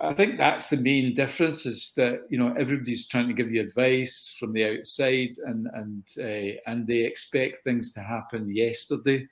I 0.00 0.12
think 0.12 0.36
that's 0.36 0.68
the 0.68 0.78
main 0.78 1.14
difference 1.14 1.66
is 1.66 1.92
that 1.96 2.22
you 2.28 2.38
know 2.38 2.54
everybody's 2.58 3.06
trying 3.06 3.28
to 3.28 3.34
give 3.34 3.52
you 3.52 3.60
advice 3.60 4.34
from 4.38 4.52
the 4.52 4.78
outside, 4.78 5.30
and 5.44 5.68
and 5.74 6.04
uh, 6.18 6.58
and 6.70 6.86
they 6.86 7.02
expect 7.04 7.64
things 7.64 7.92
to 7.92 8.00
happen 8.00 8.54
yesterday 8.54 9.26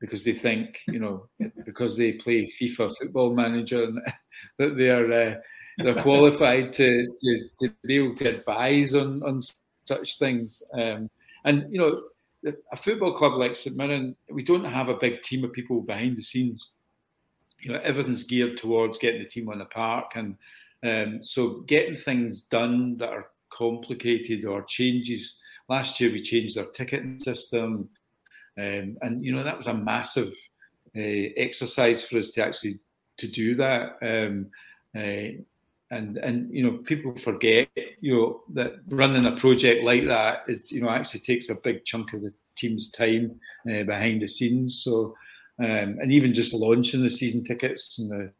because 0.00 0.24
they 0.24 0.32
think 0.32 0.80
you 0.88 0.98
know 0.98 1.26
because 1.64 1.96
they 1.96 2.12
play 2.12 2.46
FIFA 2.46 2.96
Football 2.96 3.34
Manager 3.34 3.90
that 4.58 4.76
they 4.76 4.90
are 4.90 5.12
uh, 5.12 5.34
they're 5.78 6.02
qualified 6.02 6.72
to, 6.74 7.06
to 7.18 7.48
to 7.60 7.72
be 7.84 7.96
able 7.96 8.14
to 8.16 8.36
advise 8.36 8.94
on 8.94 9.22
on 9.22 9.40
such 9.86 10.18
things. 10.18 10.62
Um, 10.74 11.08
and 11.44 11.72
you 11.72 11.78
know, 11.78 12.52
a 12.72 12.76
football 12.76 13.14
club 13.14 13.34
like 13.34 13.54
St 13.54 13.76
Mirren, 13.76 14.16
we 14.30 14.42
don't 14.42 14.64
have 14.64 14.88
a 14.88 14.96
big 14.96 15.22
team 15.22 15.44
of 15.44 15.52
people 15.52 15.80
behind 15.80 16.18
the 16.18 16.22
scenes 16.22 16.70
you 17.62 17.72
know 17.72 17.80
everything's 17.82 18.24
geared 18.24 18.56
towards 18.56 18.98
getting 18.98 19.22
the 19.22 19.28
team 19.28 19.48
on 19.48 19.58
the 19.58 19.64
park, 19.66 20.12
and 20.16 20.36
um, 20.84 21.22
so 21.22 21.60
getting 21.60 21.96
things 21.96 22.42
done 22.42 22.96
that 22.98 23.10
are 23.10 23.28
complicated 23.50 24.44
or 24.44 24.62
changes. 24.64 25.40
Last 25.68 26.00
year 26.00 26.12
we 26.12 26.22
changed 26.22 26.58
our 26.58 26.66
ticketing 26.66 27.20
system, 27.20 27.88
um, 28.58 28.96
and 29.00 29.24
you 29.24 29.32
know 29.32 29.44
that 29.44 29.56
was 29.56 29.68
a 29.68 29.74
massive 29.74 30.32
uh, 30.96 31.30
exercise 31.36 32.04
for 32.04 32.18
us 32.18 32.32
to 32.32 32.44
actually 32.44 32.80
to 33.18 33.28
do 33.28 33.54
that. 33.54 33.96
Um, 34.02 34.46
uh, 34.96 35.40
and 35.92 36.16
and 36.18 36.52
you 36.52 36.62
know 36.64 36.78
people 36.78 37.14
forget 37.16 37.68
you 38.00 38.14
know 38.14 38.40
that 38.54 38.72
running 38.90 39.26
a 39.26 39.36
project 39.36 39.84
like 39.84 40.06
that 40.06 40.42
is 40.48 40.72
you 40.72 40.80
know 40.80 40.88
actually 40.88 41.20
takes 41.20 41.48
a 41.48 41.54
big 41.62 41.84
chunk 41.84 42.12
of 42.12 42.22
the 42.22 42.32
team's 42.56 42.90
time 42.90 43.38
uh, 43.70 43.82
behind 43.84 44.22
the 44.22 44.28
scenes. 44.28 44.82
So 44.82 45.14
um, 45.58 45.98
and 46.00 46.12
even 46.12 46.34
just 46.34 46.52
launching 46.52 47.02
the 47.02 47.10
season 47.10 47.44
tickets 47.44 47.98
and 47.98 48.10
the, 48.10 48.32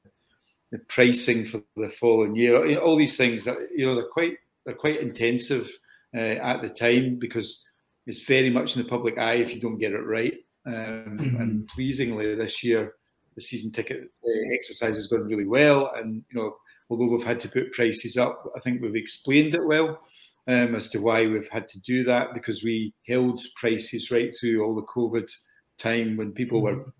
the 0.73 0.79
pricing 0.89 1.45
for 1.45 1.63
the 1.77 1.91
following 1.91 2.35
year, 2.35 2.67
you 2.67 2.75
know, 2.75 2.81
all 2.81 2.97
these 2.97 3.17
things, 3.17 3.47
you 3.47 3.87
know, 3.87 3.95
they're 3.95 4.09
quite 4.09 4.39
they're 4.65 4.75
quite 4.75 5.01
intensive 5.01 5.71
uh, 6.17 6.39
at 6.51 6.63
the 6.63 6.69
time 6.69 7.19
because 7.19 7.65
it's 8.07 8.23
very 8.23 8.51
much 8.51 8.77
in 8.77 8.83
the 8.83 8.89
public 8.89 9.19
eye 9.19 9.35
if 9.35 9.55
you 9.55 9.61
don't 9.61 9.79
get 9.79 9.93
it 9.93 10.07
right. 10.07 10.35
Um, 10.67 11.19
mm-hmm. 11.21 11.37
And 11.41 11.69
pleasingly, 11.69 12.35
this 12.35 12.65
year 12.65 12.95
the 13.35 13.41
season 13.41 13.73
ticket 13.73 14.11
uh, 14.25 14.55
exercise 14.55 14.95
has 14.95 15.07
gone 15.07 15.25
really 15.25 15.47
well, 15.47 15.93
and 15.97 16.25
you 16.31 16.41
know, 16.41 16.57
although 16.93 17.13
we've 17.13 17.27
had 17.27 17.41
to 17.41 17.49
put 17.49 17.73
prices 17.73 18.17
up, 18.17 18.53
I 18.57 18.61
think 18.61 18.81
we've 18.81 18.97
explained 18.97 19.55
it 19.55 19.65
well. 19.65 19.99
Um, 20.49 20.75
as 20.75 20.89
to 20.89 20.99
why 20.99 21.29
we've 21.29 21.49
had 21.51 21.69
to 21.69 21.81
do 21.83 22.03
that 22.03 22.35
because 22.35 22.65
we 22.65 22.93
held 23.07 23.41
prices 23.55 24.11
right 24.11 24.35
through 24.35 24.65
all 24.65 24.75
the 24.75 24.83
COVID 24.83 25.31
time 25.79 26.17
when 26.17 26.33
people 26.33 26.61
were 26.61 26.75
mm-hmm 26.75 26.91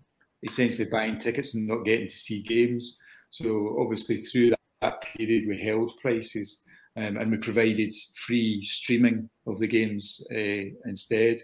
essentially 0.43 0.87
buying 0.89 1.17
tickets 1.17 1.55
and 1.55 1.67
not 1.67 1.85
getting 1.85 2.07
to 2.07 2.13
see 2.15 2.41
games. 2.41 2.97
So 3.29 3.77
obviously 3.79 4.17
through 4.17 4.51
that, 4.51 4.59
that 4.81 5.01
period 5.01 5.47
we 5.47 5.57
held 5.61 5.97
prices 6.01 6.61
um, 6.95 7.17
and 7.17 7.31
we 7.31 7.37
provided 7.37 7.91
free 8.15 8.63
streaming 8.63 9.29
of 9.47 9.59
the 9.59 9.67
games 9.67 10.25
uh, 10.31 10.69
instead. 10.85 11.41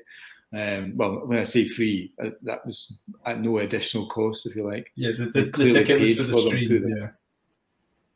Um, 0.54 0.94
well, 0.96 1.28
when 1.28 1.40
I 1.40 1.44
say 1.44 1.68
free, 1.68 2.12
uh, 2.24 2.32
that 2.44 2.66
was 2.66 3.00
at 3.26 3.40
no 3.40 3.60
additional 3.60 4.10
cost, 4.10 4.48
if 4.48 4.56
you 4.56 4.68
like. 4.68 4.92
Yeah, 4.96 5.12
the, 5.12 5.26
the, 5.42 5.52
the 5.64 5.70
ticket 5.70 6.00
was 6.00 6.16
for 6.16 6.24
the 6.24 6.34
stream. 6.34 6.98
Yeah, 6.98 7.10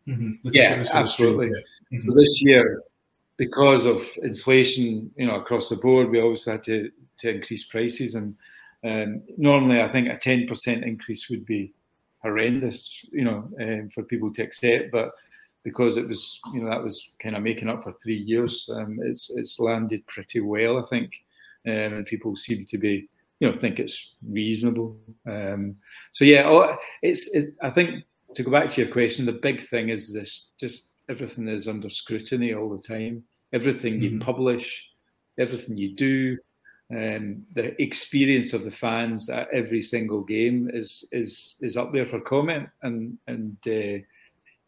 mm-hmm. 0.08 0.32
yeah, 0.44 0.84
absolutely. 0.94 1.48
Mm-hmm. 1.48 2.10
So 2.10 2.16
this 2.16 2.42
year, 2.42 2.82
because 3.38 3.86
of 3.86 4.04
inflation, 4.22 5.12
you 5.16 5.28
know, 5.28 5.36
across 5.36 5.70
the 5.70 5.78
board, 5.78 6.10
we 6.10 6.22
always 6.22 6.46
had 6.46 6.64
to 6.64 6.92
to 7.20 7.30
increase 7.30 7.66
prices, 7.66 8.16
and 8.16 8.36
um, 8.84 9.22
normally 9.38 9.82
I 9.82 9.88
think 9.88 10.08
a 10.10 10.18
ten 10.18 10.48
percent 10.48 10.84
increase 10.84 11.30
would 11.30 11.46
be 11.46 11.74
horrendous, 12.20 13.06
you 13.12 13.24
know, 13.24 13.50
um, 13.62 13.90
for 13.94 14.04
people 14.04 14.32
to 14.34 14.44
accept, 14.44 14.92
but 14.92 15.12
because 15.64 15.98
it 15.98 16.08
was, 16.08 16.40
you 16.54 16.62
know, 16.62 16.70
that 16.70 16.84
was 16.84 17.12
kind 17.22 17.36
of 17.36 17.44
making 17.44 17.70
up 17.70 17.84
for 17.84 17.94
three 17.94 18.18
years. 18.18 18.70
Um, 18.74 19.00
it's 19.02 19.30
it's 19.30 19.60
landed 19.60 20.06
pretty 20.08 20.40
well, 20.40 20.78
I 20.78 20.84
think 20.88 21.14
um, 21.68 21.74
and 21.74 22.06
people 22.06 22.36
seem 22.36 22.66
to 22.66 22.78
be, 22.78 23.08
you 23.40 23.50
know, 23.50 23.56
think 23.56 23.80
it's 23.80 24.14
reasonable. 24.28 24.98
Um, 25.26 25.76
so 26.12 26.26
yeah, 26.26 26.76
it's. 27.02 27.30
It, 27.34 27.56
I 27.62 27.70
think 27.70 28.04
to 28.36 28.44
go 28.44 28.52
back 28.52 28.70
to 28.70 28.82
your 28.82 28.92
question, 28.92 29.26
the 29.26 29.34
big 29.34 29.68
thing 29.68 29.90
is 29.90 30.14
this: 30.14 30.52
just 30.60 30.92
everything 31.10 31.48
is 31.48 31.68
under 31.68 31.90
scrutiny 31.90 32.54
all 32.54 32.70
the 32.70 32.82
time. 32.82 33.24
Everything 33.52 33.96
mm-hmm. 33.96 34.16
you 34.16 34.20
publish, 34.20 34.86
everything 35.38 35.78
you 35.78 35.96
do, 35.96 36.38
um, 36.92 37.44
the 37.54 37.82
experience 37.82 38.54
of 38.54 38.64
the 38.64 38.72
fans 38.72 39.30
at 39.30 39.48
every 39.52 39.82
single 39.82 40.24
game 40.24 40.70
is 40.74 41.08
is 41.12 41.56
is 41.62 41.78
up 41.78 41.94
there 41.94 42.06
for 42.06 42.20
comment, 42.20 42.70
and 42.82 43.18
and 43.28 43.58
uh, 43.66 44.04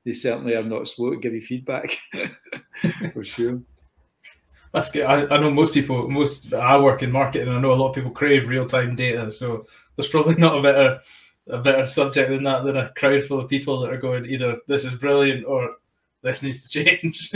they 0.06 0.14
certainly 0.14 0.56
are 0.56 0.64
not 0.64 0.88
slow 0.88 1.12
to 1.12 1.18
give 1.18 1.34
you 1.34 1.42
feedback 1.42 1.98
for 3.14 3.24
sure. 3.24 3.62
That's 4.74 4.92
good. 4.92 5.04
I, 5.04 5.26
I 5.34 5.40
know 5.40 5.52
most 5.52 5.74
people, 5.74 6.10
most 6.10 6.54
I 6.54 6.78
work 6.80 7.02
in 7.02 7.12
marketing, 7.12 7.48
I 7.48 7.60
know 7.60 7.72
a 7.72 7.76
lot 7.76 7.90
of 7.90 7.96
people 7.96 8.12
crave 8.12 8.50
real 8.50 8.66
time 8.66 8.96
data. 8.96 9.32
So 9.32 9.66
there's 9.96 10.10
probably 10.10 10.36
not 10.36 10.58
a 10.58 10.62
better 10.62 11.00
a 11.48 11.60
better 11.60 11.86
subject 11.86 12.30
than 12.30 12.44
that 12.44 12.64
than 12.64 12.78
a 12.78 12.90
crowd 12.94 13.24
full 13.24 13.40
of 13.40 13.50
people 13.50 13.80
that 13.80 13.92
are 13.92 13.98
going 13.98 14.26
either 14.26 14.58
this 14.68 14.84
is 14.84 14.96
brilliant 14.96 15.46
or 15.46 15.76
this 16.22 16.42
needs 16.42 16.68
to 16.68 16.84
change. 16.84 17.32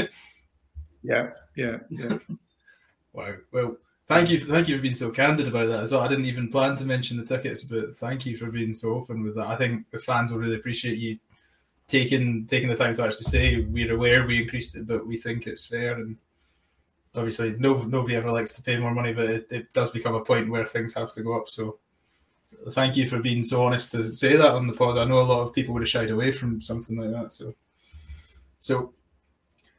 yeah, 1.03 1.29
yeah, 1.55 1.77
yeah. 1.89 2.17
wow. 3.13 3.35
Well, 3.51 3.77
thank 4.07 4.29
you, 4.31 4.39
thank 4.39 4.67
you 4.67 4.75
for 4.75 4.81
being 4.81 4.93
so 4.93 5.11
candid 5.11 5.47
about 5.47 5.67
that 5.67 5.83
as 5.83 5.91
well. 5.91 6.01
I 6.01 6.07
didn't 6.07 6.25
even 6.25 6.49
plan 6.49 6.75
to 6.77 6.85
mention 6.85 7.17
the 7.17 7.25
tickets, 7.25 7.63
but 7.63 7.93
thank 7.93 8.25
you 8.25 8.35
for 8.35 8.49
being 8.49 8.73
so 8.73 8.93
open 8.93 9.23
with 9.23 9.35
that. 9.35 9.47
I 9.47 9.55
think 9.55 9.89
the 9.91 9.99
fans 9.99 10.31
will 10.31 10.39
really 10.39 10.55
appreciate 10.55 10.97
you 10.97 11.19
taking 11.87 12.45
taking 12.45 12.69
the 12.69 12.75
time 12.75 12.93
to 12.95 13.03
actually 13.03 13.25
say 13.25 13.61
we're 13.61 13.93
aware 13.93 14.25
we 14.25 14.41
increased 14.41 14.75
it, 14.75 14.87
but 14.87 15.05
we 15.05 15.17
think 15.17 15.45
it's 15.45 15.65
fair 15.65 15.93
and 15.93 16.17
obviously 17.15 17.55
no 17.57 17.81
nobody 17.83 18.15
ever 18.15 18.31
likes 18.31 18.55
to 18.55 18.61
pay 18.61 18.77
more 18.77 18.93
money, 18.93 19.13
but 19.13 19.25
it, 19.25 19.47
it, 19.51 19.73
does 19.73 19.91
become 19.91 20.15
a 20.15 20.23
point 20.23 20.49
where 20.49 20.65
things 20.65 20.93
have 20.93 21.11
to 21.13 21.23
go 21.23 21.37
up. 21.37 21.49
So 21.49 21.79
thank 22.71 22.97
you 22.97 23.07
for 23.07 23.19
being 23.19 23.43
so 23.43 23.65
honest 23.65 23.91
to 23.91 24.13
say 24.13 24.35
that 24.35 24.51
on 24.51 24.67
the 24.67 24.73
pod. 24.73 24.97
I 24.97 25.05
know 25.05 25.19
a 25.19 25.21
lot 25.21 25.41
of 25.41 25.53
people 25.53 25.73
would 25.73 25.83
have 25.83 25.89
shied 25.89 26.11
away 26.11 26.31
from 26.31 26.61
something 26.61 26.97
like 26.97 27.11
that. 27.11 27.33
So 27.33 27.53
so 28.59 28.93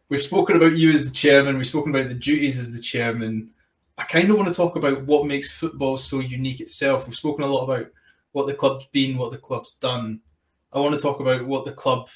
we've 0.09 0.23
spoken 0.23 0.57
about 0.57 0.73
you 0.73 0.91
as 0.91 1.05
the 1.05 1.15
chairman, 1.15 1.57
we've 1.57 1.67
spoken 1.67 1.95
about 1.95 2.09
the 2.09 2.15
duties 2.15 2.59
as 2.59 2.73
the 2.73 2.81
chairman. 2.81 3.51
I 3.99 4.05
kind 4.05 4.31
of 4.31 4.37
want 4.37 4.49
to 4.49 4.55
talk 4.55 4.77
about 4.77 5.05
what 5.05 5.27
makes 5.27 5.53
football 5.53 5.99
so 5.99 6.21
unique 6.21 6.61
itself. 6.61 7.07
We've 7.07 7.15
spoken 7.15 7.45
a 7.45 7.49
lot 7.49 7.65
about 7.65 7.89
what 8.33 8.47
the 8.47 8.55
club's 8.55 8.87
been, 8.87 9.19
what 9.19 9.31
the 9.31 9.39
club's 9.39 9.73
done. 9.73 10.21
I 10.73 10.79
want 10.79 10.95
to 10.95 11.01
talk 11.01 11.21
about 11.21 11.47
what 11.47 11.65
the 11.65 11.73
club, 11.73 12.09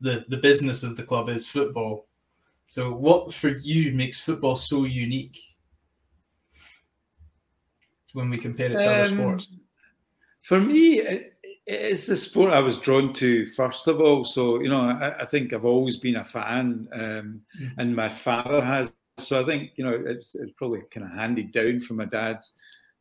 the, 0.00 0.24
the 0.28 0.36
business 0.36 0.82
of 0.82 0.96
the 0.96 1.02
club 1.02 1.28
is 1.28 1.46
football. 1.46 2.06
So, 2.66 2.90
what 2.92 3.32
for 3.34 3.50
you 3.50 3.92
makes 3.92 4.18
football 4.18 4.56
so 4.56 4.84
unique 4.84 5.38
when 8.14 8.30
we 8.30 8.38
compare 8.38 8.72
it 8.72 8.82
to 8.82 8.82
um, 8.82 8.88
other 8.88 9.08
sports? 9.08 9.52
For 10.42 10.60
me, 10.60 11.00
it, 11.00 11.34
it's 11.66 12.06
the 12.06 12.16
sport 12.16 12.52
I 12.52 12.60
was 12.60 12.78
drawn 12.78 13.12
to 13.14 13.46
first 13.46 13.86
of 13.86 14.00
all. 14.00 14.24
So, 14.24 14.60
you 14.60 14.68
know, 14.68 14.80
I, 14.80 15.22
I 15.22 15.26
think 15.26 15.52
I've 15.52 15.64
always 15.64 15.98
been 15.98 16.16
a 16.16 16.24
fan, 16.24 16.88
um, 16.92 17.42
mm-hmm. 17.60 17.80
and 17.80 17.94
my 17.94 18.08
father 18.08 18.62
has. 18.64 18.92
So, 19.18 19.40
I 19.40 19.44
think 19.44 19.72
you 19.76 19.84
know 19.84 20.02
it's, 20.06 20.34
it's 20.34 20.52
probably 20.56 20.80
kind 20.90 21.06
of 21.06 21.12
handed 21.12 21.52
down 21.52 21.80
from 21.80 21.96
my 21.96 22.06
dad 22.06 22.38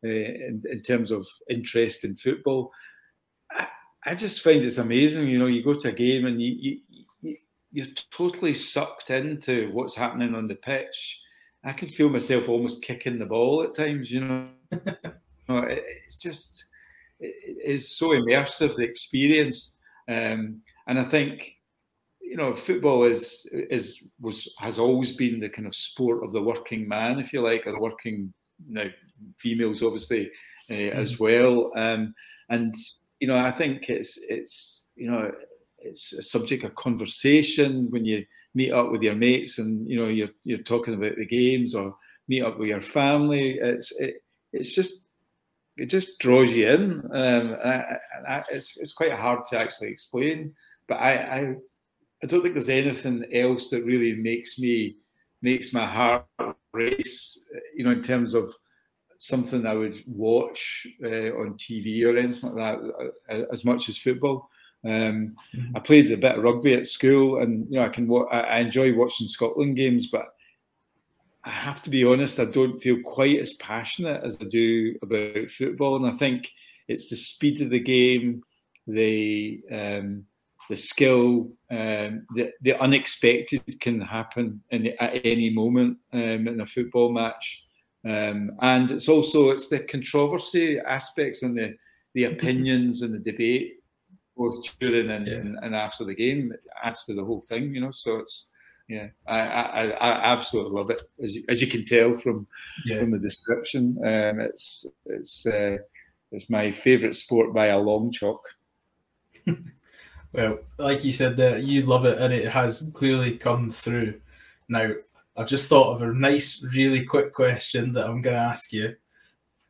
uh, 0.04 0.10
in, 0.10 0.62
in 0.70 0.82
terms 0.82 1.10
of 1.10 1.26
interest 1.50 2.04
in 2.04 2.16
football. 2.16 2.72
I, 3.52 3.68
I 4.06 4.16
just 4.16 4.44
find 4.44 4.62
it's 4.62 4.78
amazing. 4.78 5.28
You 5.28 5.40
know, 5.40 5.48
you 5.48 5.64
go 5.64 5.74
to 5.74 5.90
a 5.90 5.94
game 5.94 6.26
and 6.26 6.42
you, 6.42 6.80
you 7.22 7.38
you're 7.72 7.88
totally 8.12 8.54
sucked 8.54 9.10
into 9.10 9.72
what's 9.72 9.96
happening 9.96 10.36
on 10.36 10.48
the 10.48 10.56
pitch. 10.56 11.20
I 11.64 11.74
can 11.74 11.88
feel 11.88 12.10
myself 12.10 12.50
almost 12.50 12.84
kicking 12.84 13.18
the 13.18 13.26
ball 13.26 13.64
at 13.64 13.76
times. 13.76 14.12
You 14.12 14.22
know, 14.26 14.48
it's 15.50 16.18
just 16.18 16.66
it's 17.22 17.90
so 17.98 18.10
immersive 18.10 18.76
the 18.76 18.84
experience, 18.84 19.78
um, 20.10 20.62
and 20.88 21.00
I 21.00 21.04
think 21.04 21.56
you 22.22 22.38
know 22.38 22.54
football 22.54 23.04
is 23.04 23.48
is 23.52 24.10
was 24.20 24.52
has 24.58 24.80
always 24.80 25.16
been 25.16 25.40
the 25.40 25.50
kind 25.50 25.68
of 25.68 25.76
sport 25.76 26.24
of 26.24 26.32
the 26.32 26.42
working 26.42 26.88
man, 26.88 27.20
if 27.20 27.32
you 27.34 27.42
like, 27.42 27.68
or 27.68 27.72
the 27.72 27.80
working 27.80 28.34
now 28.68 28.86
females 29.38 29.84
obviously 29.84 30.32
uh, 30.70 30.74
mm-hmm. 30.74 31.00
as 31.00 31.20
well, 31.20 31.72
um, 31.76 32.14
and 32.50 32.76
you 33.20 33.28
know 33.28 33.38
I 33.38 33.52
think 33.52 33.90
it's 33.90 34.18
it's 34.30 34.88
you 34.96 35.10
know 35.10 35.32
it's 35.80 36.14
a 36.14 36.24
subject 36.24 36.64
of 36.64 36.76
conversation 36.76 37.90
when 37.90 38.06
you 38.06 38.26
meet 38.54 38.72
up 38.72 38.92
with 38.92 39.02
your 39.02 39.16
mates 39.16 39.58
and 39.60 39.88
you 39.90 39.98
know 39.98 40.08
you're 40.08 40.30
you're 40.44 40.60
talking 40.60 40.94
about 40.94 41.16
the 41.16 41.26
games 41.26 41.76
or 41.76 41.96
meet 42.28 42.44
up 42.44 42.58
with 42.58 42.68
your 42.68 42.82
family. 42.82 43.58
It's 43.60 43.92
it, 44.00 44.24
it's 44.54 44.74
just 44.74 45.06
it 45.78 45.86
just 45.88 46.20
draws 46.20 46.52
you 46.52 46.70
in. 46.70 47.02
Um, 47.14 47.56
I, 47.64 47.98
I, 48.28 48.44
it's 48.52 48.78
it's 48.78 48.94
quite 48.94 49.14
hard 49.14 49.46
to 49.50 49.60
actually 49.60 49.90
explain, 49.90 50.54
but 50.88 50.96
I, 50.96 51.14
I 51.14 51.56
I 52.24 52.28
don't 52.28 52.42
think 52.42 52.54
there's 52.54 52.70
anything 52.70 53.26
else 53.34 53.70
that 53.70 53.86
really 53.86 54.14
makes 54.14 54.60
me 54.60 54.98
makes 55.42 55.74
my 55.74 55.86
heart 55.86 56.26
race. 56.74 57.50
You 57.76 57.86
know, 57.86 57.92
in 57.92 58.02
terms 58.02 58.34
of 58.34 58.54
something 59.18 59.66
I 59.66 59.74
would 59.74 60.04
watch 60.08 60.88
uh, 61.04 61.32
on 61.38 61.54
TV 61.54 62.04
or 62.06 62.18
anything 62.18 62.56
like 62.56 62.80
that, 62.80 63.12
uh, 63.30 63.42
as 63.52 63.64
much 63.64 63.88
as 63.88 63.98
football. 63.98 64.50
Um, 64.84 65.36
mm-hmm. 65.56 65.76
I 65.76 65.80
played 65.80 66.12
a 66.12 66.18
bit 66.18 66.38
of 66.38 66.44
rugby 66.44 66.74
at 66.74 66.88
school, 66.88 67.42
and 67.42 67.68
you 67.70 67.80
know 67.80 67.86
I 67.86 67.90
can 67.90 68.12
I 68.32 68.60
enjoy 68.60 68.96
watching 68.96 69.28
Scotland 69.28 69.78
games, 69.78 70.08
but 70.08 70.34
I 71.44 71.50
have 71.50 71.82
to 71.84 71.90
be 71.90 72.04
honest, 72.06 72.40
I 72.40 72.46
don't 72.46 72.82
feel 72.82 73.02
quite 73.04 73.40
as 73.40 73.54
passionate 73.54 74.24
as 74.24 74.38
I 74.42 74.46
do 74.46 74.96
about 75.02 75.50
football, 75.50 75.96
and 75.96 76.06
I 76.06 76.18
think 76.18 76.52
it's 76.88 77.10
the 77.10 77.18
speed 77.18 77.62
of 77.62 77.72
the 77.72 77.80
game, 77.80 78.44
the 78.88 79.62
um, 79.72 80.26
the 80.70 80.78
skill, 80.78 81.52
um, 81.72 82.26
the 82.36 82.52
the 82.62 82.80
unexpected 82.80 83.64
can 83.80 84.00
happen 84.00 84.62
in 84.70 84.84
the, 84.84 85.04
at 85.04 85.26
any 85.26 85.50
moment 85.50 85.98
um, 86.14 86.48
in 86.48 86.62
a 86.62 86.66
football 86.66 87.12
match, 87.12 87.64
um, 88.08 88.52
and 88.62 88.92
it's 88.92 89.10
also 89.10 89.50
it's 89.50 89.70
the 89.70 89.80
controversy 89.80 90.80
aspects 90.80 91.42
and 91.42 91.58
the 91.58 91.76
the 92.14 92.24
opinions 92.34 93.02
and 93.02 93.14
the 93.16 93.32
debate 93.32 93.82
both 94.38 94.64
during 94.80 95.10
and, 95.10 95.28
yeah. 95.28 95.34
and, 95.36 95.58
and, 95.62 95.76
after 95.76 96.04
the 96.04 96.16
game. 96.16 96.52
It 96.52 96.62
adds 96.84 97.06
to 97.06 97.14
the 97.14 97.24
whole 97.24 97.42
thing, 97.42 97.76
you 97.76 97.82
know. 97.82 97.92
So 97.92 98.18
it's 98.18 98.52
yeah, 98.92 99.08
I 99.28 99.40
I, 99.40 99.88
I 99.88 100.34
absolutely 100.34 100.74
love 100.74 100.90
it 100.90 101.02
as 101.24 101.36
you, 101.36 101.44
as 101.50 101.62
you 101.62 101.68
can 101.68 101.86
tell 101.86 102.18
from 102.18 102.48
yeah. 102.86 103.00
from 103.00 103.12
the 103.12 103.20
description. 103.20 103.98
Um, 104.00 104.40
it's 104.40 104.86
it's 105.06 105.46
uh, 105.46 105.78
it's 106.32 106.50
my 106.50 106.72
favourite 106.72 107.16
sport 107.16 107.54
by 107.54 107.68
a 107.68 107.80
long 107.80 108.12
chalk. 108.12 108.42
well, 110.34 110.60
like 110.78 111.04
you 111.04 111.14
said 111.14 111.38
there, 111.38 111.58
you 111.58 111.84
love 111.84 112.06
it, 112.06 112.20
and 112.20 112.34
it 112.34 112.48
has 112.48 112.92
clearly 112.94 113.38
come 113.38 113.70
through. 113.70 114.20
Now, 114.68 114.92
I've 115.38 115.48
just 115.48 115.70
thought 115.70 115.94
of 115.94 116.02
a 116.02 116.14
nice, 116.14 116.64
really 116.74 117.06
quick 117.06 117.34
question 117.34 117.94
that 117.94 118.08
I'm 118.08 118.22
going 118.22 118.36
to 118.36 118.42
ask 118.42 118.74
you. 118.74 118.96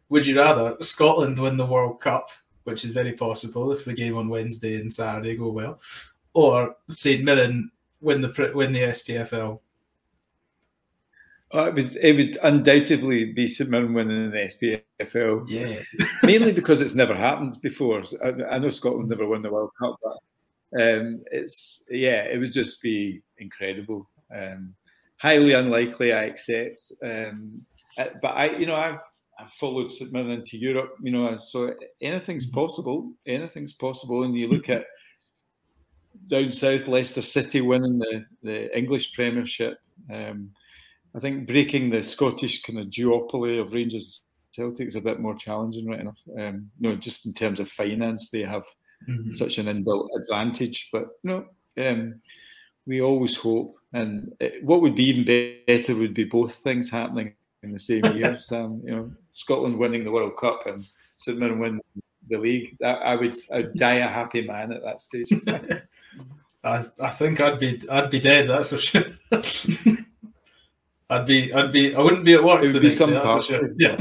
Would 0.09 0.25
you 0.25 0.37
rather 0.37 0.75
Scotland 0.81 1.39
win 1.39 1.57
the 1.57 1.65
World 1.65 2.01
Cup 2.01 2.29
which 2.63 2.85
is 2.85 2.91
very 2.91 3.13
possible 3.13 3.71
if 3.71 3.85
the 3.85 3.93
game 3.93 4.17
on 4.17 4.29
Wednesday 4.29 4.75
and 4.75 4.91
Saturday 4.91 5.35
go 5.35 5.49
well, 5.49 5.79
or 6.33 6.75
St 6.89 7.23
Mirren 7.23 7.71
win 8.01 8.21
the 8.21 8.51
win 8.53 8.73
the 8.73 8.79
SPFL. 8.79 9.59
Oh, 11.53 11.65
it 11.65 11.75
would 11.75 11.95
it 11.97 12.15
would 12.15 12.37
undoubtedly 12.43 13.33
be 13.33 13.47
St 13.47 13.69
Mirren 13.69 13.93
winning 13.93 14.31
the 14.31 14.81
SPFL. 15.01 15.49
Yeah, 15.49 15.81
mainly 16.23 16.53
because 16.53 16.81
it's 16.81 16.95
never 16.95 17.15
happened 17.15 17.55
before. 17.61 18.03
I, 18.23 18.29
I, 18.49 18.59
know 18.59 18.69
Scotland 18.69 19.09
never 19.09 19.27
won 19.27 19.41
the 19.41 19.51
World 19.51 19.71
Cup, 19.77 19.97
but 20.01 20.81
um, 20.81 21.23
it's 21.31 21.83
yeah, 21.89 22.23
it 22.23 22.39
would 22.39 22.53
just 22.53 22.81
be 22.81 23.21
incredible. 23.37 24.09
Um, 24.33 24.73
highly 25.17 25.53
unlikely, 25.53 26.13
I 26.13 26.23
accept. 26.23 26.91
Um, 27.03 27.65
uh, 27.97 28.05
but 28.21 28.29
I, 28.29 28.57
you 28.57 28.65
know, 28.65 28.75
I've 28.75 28.99
I 29.41 29.47
followed 29.59 29.91
St 29.91 30.13
Mirren 30.13 30.31
into 30.31 30.57
Europe, 30.57 30.95
you 31.01 31.11
know, 31.11 31.35
so 31.35 31.73
anything's 32.01 32.45
possible. 32.45 33.11
Anything's 33.25 33.73
possible. 33.73 34.23
And 34.23 34.35
you 34.35 34.47
look 34.47 34.69
at 34.69 34.85
down 36.27 36.51
south, 36.51 36.87
Leicester 36.87 37.21
City 37.21 37.61
winning 37.61 37.99
the, 37.99 38.25
the 38.43 38.77
English 38.77 39.13
Premiership. 39.13 39.79
Um, 40.11 40.51
I 41.15 41.19
think 41.19 41.47
breaking 41.47 41.89
the 41.89 42.03
Scottish 42.03 42.61
kind 42.61 42.79
of 42.79 42.87
duopoly 42.87 43.59
of 43.59 43.73
Rangers 43.73 44.21
Celtic's 44.51 44.95
is 44.95 44.95
a 44.95 45.01
bit 45.01 45.19
more 45.19 45.35
challenging, 45.35 45.87
right 45.87 45.99
enough. 45.99 46.19
Um, 46.37 46.69
know, 46.79 46.95
just 46.95 47.25
in 47.25 47.33
terms 47.33 47.59
of 47.59 47.69
finance, 47.69 48.29
they 48.29 48.41
have 48.41 48.63
mm-hmm. 49.07 49.31
such 49.31 49.57
an 49.57 49.67
inbuilt 49.67 50.09
advantage. 50.21 50.89
But 50.91 51.07
you 51.23 51.29
know, 51.77 51.87
um, 51.87 52.21
we 52.85 53.01
always 53.01 53.35
hope, 53.35 53.75
and 53.93 54.33
it, 54.39 54.63
what 54.63 54.81
would 54.81 54.95
be 54.95 55.07
even 55.09 55.65
better 55.67 55.95
would 55.95 56.13
be 56.13 56.25
both 56.25 56.55
things 56.55 56.89
happening 56.89 57.33
in 57.63 57.71
the 57.71 57.79
same 57.79 58.05
year. 58.17 58.37
Sam, 58.39 58.81
you 58.83 58.95
know, 58.95 59.11
Scotland 59.31 59.77
winning 59.77 60.03
the 60.03 60.11
World 60.11 60.37
Cup 60.37 60.65
and 60.65 60.85
St 61.15 61.37
Mirren 61.37 61.59
winning 61.59 61.81
the 62.29 62.37
league. 62.37 62.77
That, 62.79 62.99
I 62.99 63.15
would, 63.15 63.33
I'd 63.53 63.73
die 63.75 63.95
a 63.95 64.07
happy 64.07 64.45
man 64.45 64.73
at 64.73 64.83
that 64.83 65.01
stage. 65.01 65.31
I, 66.63 66.83
I 66.99 67.09
think 67.09 67.41
I'd 67.41 67.59
be, 67.59 67.81
I'd 67.89 68.09
be 68.09 68.19
dead. 68.19 68.49
That's 68.49 68.69
for 68.69 68.77
sure. 68.77 69.05
I'd 71.09 71.25
be, 71.25 71.53
I'd 71.53 71.71
be, 71.71 71.95
I 71.95 72.01
wouldn't 72.01 72.25
be 72.25 72.35
at 72.35 72.43
work. 72.43 72.63
It 72.63 72.71
would 72.71 72.81
be 72.81 72.89
some 72.89 73.13
part. 73.13 73.43
Sure. 73.43 73.69
Yeah. 73.77 73.97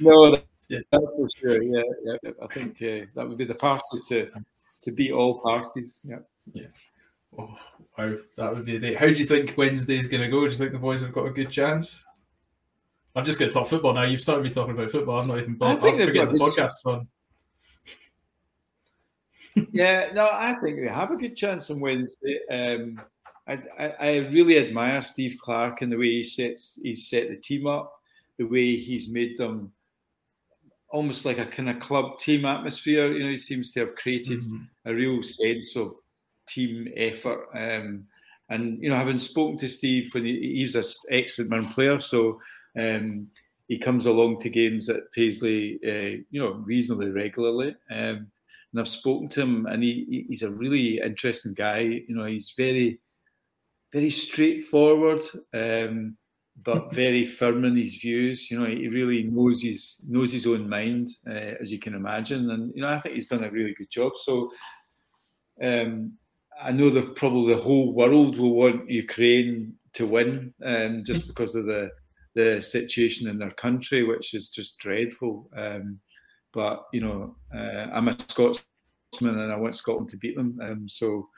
no, 0.00 0.30
that, 0.30 0.44
yeah. 0.68 0.78
that's 0.90 1.16
for 1.16 1.28
sure. 1.36 1.62
Yeah, 1.62 1.82
yeah. 2.04 2.30
I 2.42 2.46
think 2.54 2.76
uh, 2.76 3.06
that 3.14 3.28
would 3.28 3.36
be 3.36 3.44
the 3.44 3.54
party 3.54 4.00
to 4.08 4.30
to 4.82 4.90
beat 4.92 5.12
all 5.12 5.40
parties. 5.40 6.00
Yeah. 6.04 6.18
Yeah. 6.52 6.66
Oh, 7.38 7.56
wow, 7.96 8.14
that 8.36 8.54
would 8.54 8.64
be 8.64 8.78
the 8.78 8.90
day. 8.90 8.94
How 8.94 9.06
do 9.06 9.12
you 9.12 9.24
think 9.24 9.54
Wednesday's 9.56 10.06
going 10.06 10.22
to 10.22 10.28
go? 10.28 10.40
Do 10.40 10.46
you 10.46 10.52
think 10.52 10.72
the 10.72 10.78
boys 10.78 11.02
have 11.02 11.12
got 11.12 11.26
a 11.26 11.30
good 11.30 11.50
chance? 11.50 12.02
I'm 13.14 13.24
just 13.24 13.38
going 13.38 13.50
to 13.50 13.54
talk 13.54 13.68
football 13.68 13.94
now. 13.94 14.04
You've 14.04 14.20
started 14.20 14.42
me 14.42 14.50
talking 14.50 14.74
about 14.74 14.90
football. 14.90 15.20
I'm 15.20 15.28
not 15.28 15.38
even. 15.38 15.56
I 15.60 15.76
think 15.76 16.00
I'm 16.00 16.06
forgetting 16.06 16.34
the 16.34 16.38
podcast 16.38 16.86
on. 16.86 17.08
Yeah, 19.72 20.10
no, 20.14 20.28
I 20.32 20.54
think 20.54 20.80
they 20.80 20.88
have 20.88 21.10
a 21.10 21.16
good 21.16 21.36
chance 21.36 21.70
on 21.70 21.80
Wednesday. 21.80 22.40
Um, 22.50 23.00
I, 23.46 23.62
I, 23.78 23.88
I, 24.00 24.16
really 24.28 24.58
admire 24.58 25.02
Steve 25.02 25.38
Clarke 25.40 25.82
and 25.82 25.90
the 25.90 25.98
way 25.98 26.10
he 26.10 26.24
sets 26.24 26.78
he's 26.82 27.08
set 27.08 27.28
the 27.28 27.36
team 27.36 27.66
up, 27.66 27.92
the 28.38 28.44
way 28.44 28.76
he's 28.76 29.08
made 29.08 29.36
them 29.36 29.72
almost 30.90 31.24
like 31.24 31.38
a 31.38 31.46
kind 31.46 31.68
of 31.68 31.80
club 31.80 32.18
team 32.18 32.44
atmosphere. 32.44 33.12
You 33.12 33.24
know, 33.24 33.30
he 33.30 33.36
seems 33.36 33.72
to 33.72 33.80
have 33.80 33.96
created 33.96 34.40
mm-hmm. 34.40 34.64
a 34.86 34.94
real 34.94 35.22
sense 35.22 35.74
of 35.76 35.94
team 36.48 36.88
effort. 36.96 37.48
Um, 37.54 38.06
and 38.48 38.82
you 38.82 38.90
know, 38.90 38.96
having 38.96 39.18
spoken 39.18 39.56
to 39.58 39.68
Steve 39.68 40.12
when 40.12 40.24
he, 40.24 40.54
he's 40.56 40.74
an 40.76 40.84
excellent 41.10 41.50
man 41.50 41.66
player, 41.72 41.98
so 41.98 42.40
um, 42.78 43.28
he 43.68 43.78
comes 43.78 44.06
along 44.06 44.38
to 44.40 44.50
games 44.50 44.88
at 44.88 45.10
Paisley, 45.14 45.80
uh, 45.86 46.22
you 46.30 46.40
know, 46.40 46.52
reasonably 46.64 47.10
regularly. 47.10 47.74
Um, 47.90 48.28
and 48.72 48.80
I've 48.80 48.88
spoken 48.88 49.28
to 49.30 49.42
him, 49.42 49.66
and 49.66 49.82
he, 49.82 50.26
he's 50.28 50.42
a 50.42 50.50
really 50.50 50.98
interesting 50.98 51.54
guy. 51.54 51.80
You 51.80 52.14
know, 52.14 52.24
he's 52.24 52.54
very, 52.56 53.00
very 53.92 54.10
straightforward, 54.10 55.22
um, 55.52 56.16
but 56.62 56.92
very 56.94 57.26
firm 57.26 57.64
in 57.64 57.76
his 57.76 57.96
views. 57.96 58.50
You 58.50 58.60
know, 58.60 58.66
he 58.66 58.88
really 58.88 59.24
knows 59.24 59.62
his 59.62 60.02
knows 60.08 60.32
his 60.32 60.46
own 60.46 60.68
mind, 60.68 61.08
uh, 61.28 61.54
as 61.60 61.70
you 61.70 61.78
can 61.78 61.94
imagine. 61.94 62.50
And 62.50 62.72
you 62.74 62.82
know, 62.82 62.88
I 62.88 62.98
think 62.98 63.14
he's 63.14 63.28
done 63.28 63.44
a 63.44 63.50
really 63.50 63.74
good 63.74 63.90
job. 63.90 64.12
So. 64.16 64.50
Um, 65.62 66.14
I 66.60 66.70
know 66.70 66.90
that 66.90 67.16
probably 67.16 67.54
the 67.54 67.60
whole 67.60 67.92
world 67.92 68.38
will 68.38 68.54
want 68.54 68.88
Ukraine 68.88 69.74
to 69.94 70.06
win, 70.06 70.54
um, 70.64 71.02
just 71.04 71.26
because 71.28 71.54
of 71.54 71.66
the 71.66 71.90
the 72.34 72.62
situation 72.62 73.28
in 73.28 73.38
their 73.38 73.50
country, 73.50 74.02
which 74.02 74.32
is 74.32 74.48
just 74.48 74.78
dreadful. 74.78 75.50
Um, 75.56 76.00
but 76.52 76.86
you 76.92 77.00
know, 77.00 77.36
uh, 77.54 77.90
I'm 77.92 78.08
a 78.08 78.18
Scotsman 78.18 78.64
and 79.20 79.52
I 79.52 79.56
want 79.56 79.76
Scotland 79.76 80.08
to 80.10 80.16
beat 80.16 80.36
them. 80.36 80.58
Um, 80.62 80.88
so 80.88 81.28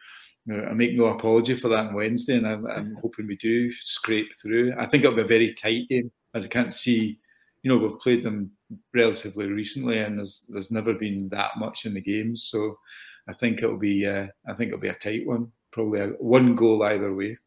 you 0.47 0.57
know, 0.57 0.65
I 0.65 0.75
make 0.75 0.95
no 0.95 1.07
apology 1.07 1.55
for 1.55 1.69
that 1.69 1.87
on 1.87 1.95
Wednesday, 1.95 2.37
and 2.37 2.47
I'm, 2.47 2.67
I'm, 2.67 2.99
hoping 3.01 3.27
we 3.27 3.37
do 3.37 3.73
scrape 3.73 4.31
through. 4.43 4.75
I 4.79 4.87
think 4.87 5.03
it'll 5.03 5.17
be 5.17 5.23
a 5.23 5.27
very 5.27 5.53
tight 5.53 5.89
game. 5.89 6.11
I 6.35 6.41
can't 6.47 6.73
see, 6.73 7.19
you 7.62 7.71
know, 7.71 7.79
we've 7.79 7.99
played 7.99 8.23
them 8.23 8.51
relatively 8.93 9.47
recently, 9.47 9.99
and 9.99 10.19
there's 10.19 10.47
there's 10.51 10.71
never 10.71 10.93
been 10.93 11.29
that 11.31 11.53
much 11.57 11.87
in 11.87 11.95
the 11.95 12.01
games. 12.01 12.49
So 12.51 12.75
I 13.29 13.33
think 13.33 13.62
it'll 13.62 13.79
be 13.79 14.07
uh, 14.07 14.27
I 14.47 14.55
think 14.55 14.69
it'll 14.69 14.81
be 14.81 14.89
a 14.89 14.95
tight 14.95 15.27
one, 15.27 15.51
probably 15.73 16.01
a 16.01 16.09
one 16.19 16.55
goal 16.55 16.83
either 16.83 17.15
way. 17.15 17.39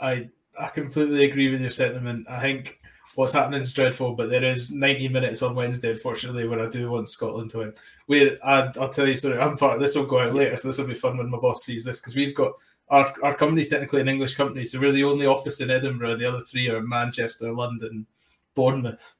I 0.00 0.28
I 0.58 0.68
completely 0.68 1.24
agree 1.24 1.50
with 1.50 1.60
your 1.60 1.70
sentiment. 1.70 2.26
I 2.30 2.40
think 2.40 2.78
what's 3.16 3.32
happening 3.32 3.62
is 3.62 3.72
dreadful, 3.72 4.12
but 4.12 4.28
there 4.28 4.44
is 4.44 4.72
90 4.72 5.08
minutes 5.08 5.42
on 5.42 5.54
Wednesday, 5.54 5.90
unfortunately, 5.90 6.46
where 6.46 6.60
I 6.60 6.68
do 6.68 6.90
want 6.90 7.08
Scotland 7.08 7.50
to 7.50 7.58
win. 7.58 7.74
Where 8.06 8.36
I, 8.44 8.70
will 8.76 8.90
tell 8.90 9.06
you 9.06 9.14
a 9.14 9.16
story. 9.16 9.38
I'm 9.38 9.56
part 9.56 9.74
of 9.74 9.80
this. 9.80 9.96
Will 9.96 10.04
go 10.06 10.20
out 10.20 10.34
later, 10.34 10.56
so 10.56 10.68
this 10.68 10.78
will 10.78 10.86
be 10.86 10.94
fun 10.94 11.16
when 11.16 11.30
my 11.30 11.38
boss 11.38 11.64
sees 11.64 11.82
this 11.82 11.98
because 11.98 12.14
we've 12.14 12.34
got 12.34 12.52
our 12.90 13.12
our 13.22 13.34
company's 13.34 13.68
technically 13.68 14.02
an 14.02 14.08
English 14.08 14.34
company, 14.34 14.64
so 14.64 14.78
we're 14.78 14.92
the 14.92 15.04
only 15.04 15.26
office 15.26 15.60
in 15.60 15.70
Edinburgh. 15.70 16.16
The 16.16 16.28
other 16.28 16.40
three 16.40 16.68
are 16.68 16.82
Manchester, 16.82 17.52
London, 17.52 18.06
Bournemouth, 18.54 19.16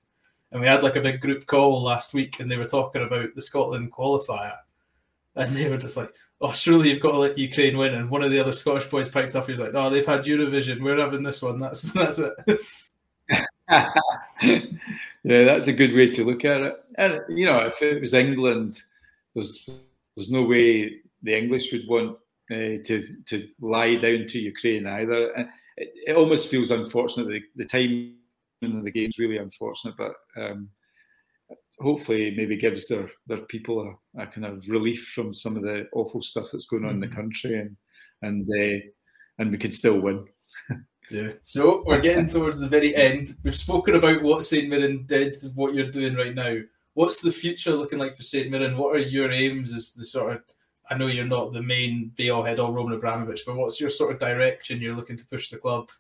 and 0.53 0.61
we 0.61 0.67
had 0.67 0.83
like 0.83 0.97
a 0.97 1.01
big 1.01 1.21
group 1.21 1.47
call 1.47 1.83
last 1.83 2.13
week, 2.13 2.39
and 2.39 2.51
they 2.51 2.59
were 2.59 2.67
talking 2.67 3.03
about 3.03 3.35
the 3.35 3.43
Scotland 3.43 3.93
qualifier, 3.93 4.59
and 5.37 5.57
they 5.57 5.71
were 5.71 5.79
just 5.79 5.97
like 5.97 6.13
oh, 6.43 6.53
surely 6.53 6.91
you've 6.91 7.01
got 7.01 7.13
to 7.13 7.19
let 7.19 7.39
Ukraine 7.39 7.79
win. 7.79 7.95
And 7.95 8.11
one 8.11 8.23
of 8.23 8.31
the 8.31 8.39
other 8.39 8.53
Scottish 8.53 8.91
boys 8.91 9.09
piped 9.09 9.35
up. 9.35 9.47
He 9.47 9.53
was 9.53 9.61
like, 9.61 9.73
no, 9.73 9.89
they've 9.89 10.05
had 10.05 10.25
Eurovision. 10.25 10.83
We're 10.83 10.99
having 10.99 11.23
this 11.23 11.41
one. 11.41 11.59
That's 11.59 11.93
that's 11.95 12.19
it. 12.19 12.35
yeah, 14.43 14.61
that's 15.23 15.67
a 15.67 15.73
good 15.73 15.95
way 15.95 16.11
to 16.11 16.25
look 16.25 16.45
at 16.45 16.61
it. 16.61 16.75
And 16.99 17.21
you 17.29 17.47
know, 17.47 17.67
if 17.67 17.83
it 17.83 18.01
was 18.01 18.15
England, 18.15 18.81
there's 19.35 19.69
there's 20.17 20.31
no 20.31 20.43
way 20.43 21.01
the 21.23 21.37
English 21.37 21.73
would 21.73 21.89
want 21.89 22.19
uh, 22.51 22.79
to 22.85 23.17
to 23.27 23.49
lie 23.61 23.97
down 23.97 24.27
to 24.27 24.39
Ukraine 24.39 24.87
either. 24.87 25.33
It, 25.77 25.93
it 26.07 26.17
almost 26.17 26.49
feels 26.49 26.71
unfortunate. 26.71 27.29
The, 27.29 27.43
the 27.57 27.65
time 27.65 28.15
in 28.63 28.85
the 28.85 28.91
game 28.91 29.09
is 29.09 29.19
really 29.19 29.39
unfortunate, 29.39 29.97
but 29.99 30.15
um, 30.37 30.71
hopefully 31.81 32.35
maybe 32.37 32.57
gives 32.57 32.87
their 32.89 33.11
their 33.27 33.43
people 33.47 33.97
a, 34.17 34.23
a, 34.23 34.27
kind 34.27 34.47
of 34.47 34.65
relief 34.69 35.11
from 35.15 35.35
some 35.35 35.57
of 35.57 35.63
the 35.63 35.87
awful 35.93 36.23
stuff 36.23 36.47
that's 36.53 36.67
going 36.67 36.85
on 36.85 36.93
in 36.93 37.01
the 37.01 37.07
mm-hmm. 37.07 37.17
country 37.17 37.59
and 37.59 37.77
and 38.23 38.49
uh, 38.51 38.85
and 39.39 39.51
we 39.51 39.59
can 39.59 39.73
still 39.73 40.01
win. 40.01 40.25
yeah. 41.11 41.31
So 41.43 41.83
we're 41.87 42.01
getting 42.01 42.27
towards 42.27 42.59
the 42.59 42.69
very 42.69 42.95
end. 42.95 43.31
We've 43.43 43.57
spoken 43.57 43.95
about 43.95 44.23
what 44.23 44.45
St 44.45 44.69
Mirren 44.69 45.05
did, 45.07 45.37
what 45.55 45.75
you're 45.75 45.91
doing 45.91 46.15
right 46.15 46.35
now. 46.35 46.59
What's 46.95 47.21
the 47.21 47.31
future 47.31 47.73
looking 47.73 47.99
like 47.99 48.17
for 48.17 48.23
St 48.23 48.51
Mirren? 48.51 48.77
What 48.77 48.97
are 48.97 49.01
your 49.01 49.31
aims 49.31 49.73
as 49.75 49.93
the 49.93 50.05
sort 50.05 50.33
of 50.35 50.43
I 50.89 50.97
know 50.97 51.09
you're 51.09 51.25
not 51.25 51.53
the 51.53 51.63
main 51.63 52.13
be 52.17 52.31
all 52.31 52.45
head 52.45 52.61
all 52.61 52.73
Roman 52.73 52.95
Abramovich, 52.95 53.43
but 53.45 53.57
what's 53.57 53.81
your 53.81 53.91
sort 53.91 54.13
of 54.13 54.21
direction 54.21 54.81
you're 54.81 54.95
looking 54.95 55.17
to 55.17 55.27
push 55.27 55.51
the 55.51 55.57
club? 55.57 55.91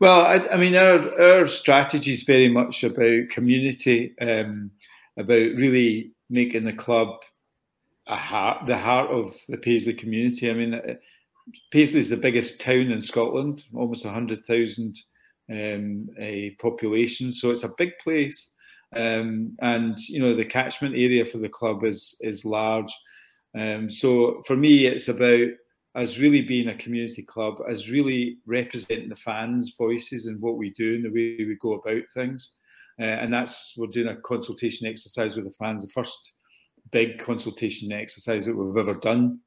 Well, 0.00 0.22
I, 0.22 0.36
I, 0.48 0.56
mean, 0.56 0.76
our 0.76 1.20
our 1.20 1.48
strategy 1.48 2.12
is 2.12 2.22
very 2.22 2.48
much 2.48 2.84
about 2.84 3.30
community, 3.30 4.14
um, 4.20 4.70
about 5.16 5.56
really 5.56 6.12
making 6.30 6.64
the 6.64 6.72
club 6.72 7.20
a 8.06 8.16
heart, 8.16 8.66
the 8.66 8.78
heart 8.78 9.10
of 9.10 9.36
the 9.48 9.58
Paisley 9.58 9.94
community. 9.94 10.50
I 10.50 10.54
mean, 10.54 10.98
Paisley 11.70 12.00
is 12.00 12.08
the 12.08 12.16
biggest 12.16 12.60
town 12.60 12.90
in 12.90 13.02
Scotland, 13.02 13.64
almost 13.74 14.04
hundred 14.04 14.44
thousand 14.44 14.96
um, 15.50 16.08
a 16.18 16.50
population, 16.60 17.32
so 17.32 17.50
it's 17.50 17.64
a 17.64 17.74
big 17.78 17.92
place. 18.02 18.52
Um, 18.94 19.56
and 19.60 19.98
you 20.08 20.20
know, 20.20 20.34
the 20.34 20.44
catchment 20.44 20.94
area 20.94 21.24
for 21.24 21.38
the 21.38 21.48
club 21.48 21.84
is 21.84 22.16
is 22.20 22.44
large. 22.44 22.92
Um, 23.58 23.90
so 23.90 24.42
for 24.46 24.56
me, 24.56 24.86
it's 24.86 25.08
about 25.08 25.48
as 25.94 26.18
really 26.18 26.42
being 26.42 26.68
a 26.68 26.76
community 26.76 27.22
club, 27.22 27.60
as 27.68 27.90
really 27.90 28.38
representing 28.46 29.08
the 29.08 29.16
fans' 29.16 29.74
voices 29.76 30.26
and 30.26 30.40
what 30.40 30.56
we 30.56 30.70
do 30.70 30.94
and 30.94 31.04
the 31.04 31.08
way 31.08 31.44
we 31.44 31.56
go 31.60 31.74
about 31.74 32.02
things. 32.14 32.52
Uh, 33.00 33.04
and 33.04 33.32
that's 33.32 33.74
we're 33.76 33.86
doing 33.88 34.08
a 34.08 34.16
consultation 34.16 34.86
exercise 34.86 35.36
with 35.36 35.44
the 35.44 35.52
fans, 35.52 35.84
the 35.84 35.90
first 35.90 36.32
big 36.90 37.18
consultation 37.18 37.92
exercise 37.92 38.46
that 38.46 38.54
we've 38.56 38.76
ever 38.76 38.98
done, 39.00 39.38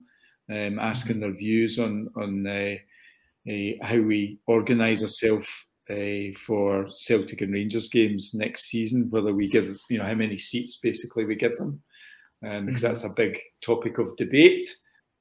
um, 0.49 0.79
asking 0.79 1.19
their 1.19 1.33
views 1.33 1.79
on 1.79 2.09
on 2.15 2.47
uh, 2.47 2.75
uh, 3.49 3.71
how 3.85 3.99
we 4.01 4.39
organise 4.47 5.01
ourselves 5.01 5.47
uh, 5.89 6.31
for 6.37 6.87
Celtic 6.95 7.41
and 7.41 7.53
Rangers 7.53 7.89
games 7.89 8.33
next 8.33 8.65
season. 8.65 9.09
Whether 9.09 9.33
we 9.33 9.47
give 9.47 9.79
you 9.89 9.97
know 9.97 10.05
how 10.05 10.13
many 10.13 10.37
seats 10.37 10.77
basically 10.77 11.25
we 11.25 11.35
give 11.35 11.57
them, 11.57 11.81
um, 12.45 12.65
because 12.65 12.81
mm-hmm. 12.81 12.93
that's 12.93 13.03
a 13.03 13.13
big 13.15 13.37
topic 13.61 13.97
of 13.97 14.15
debate. 14.17 14.65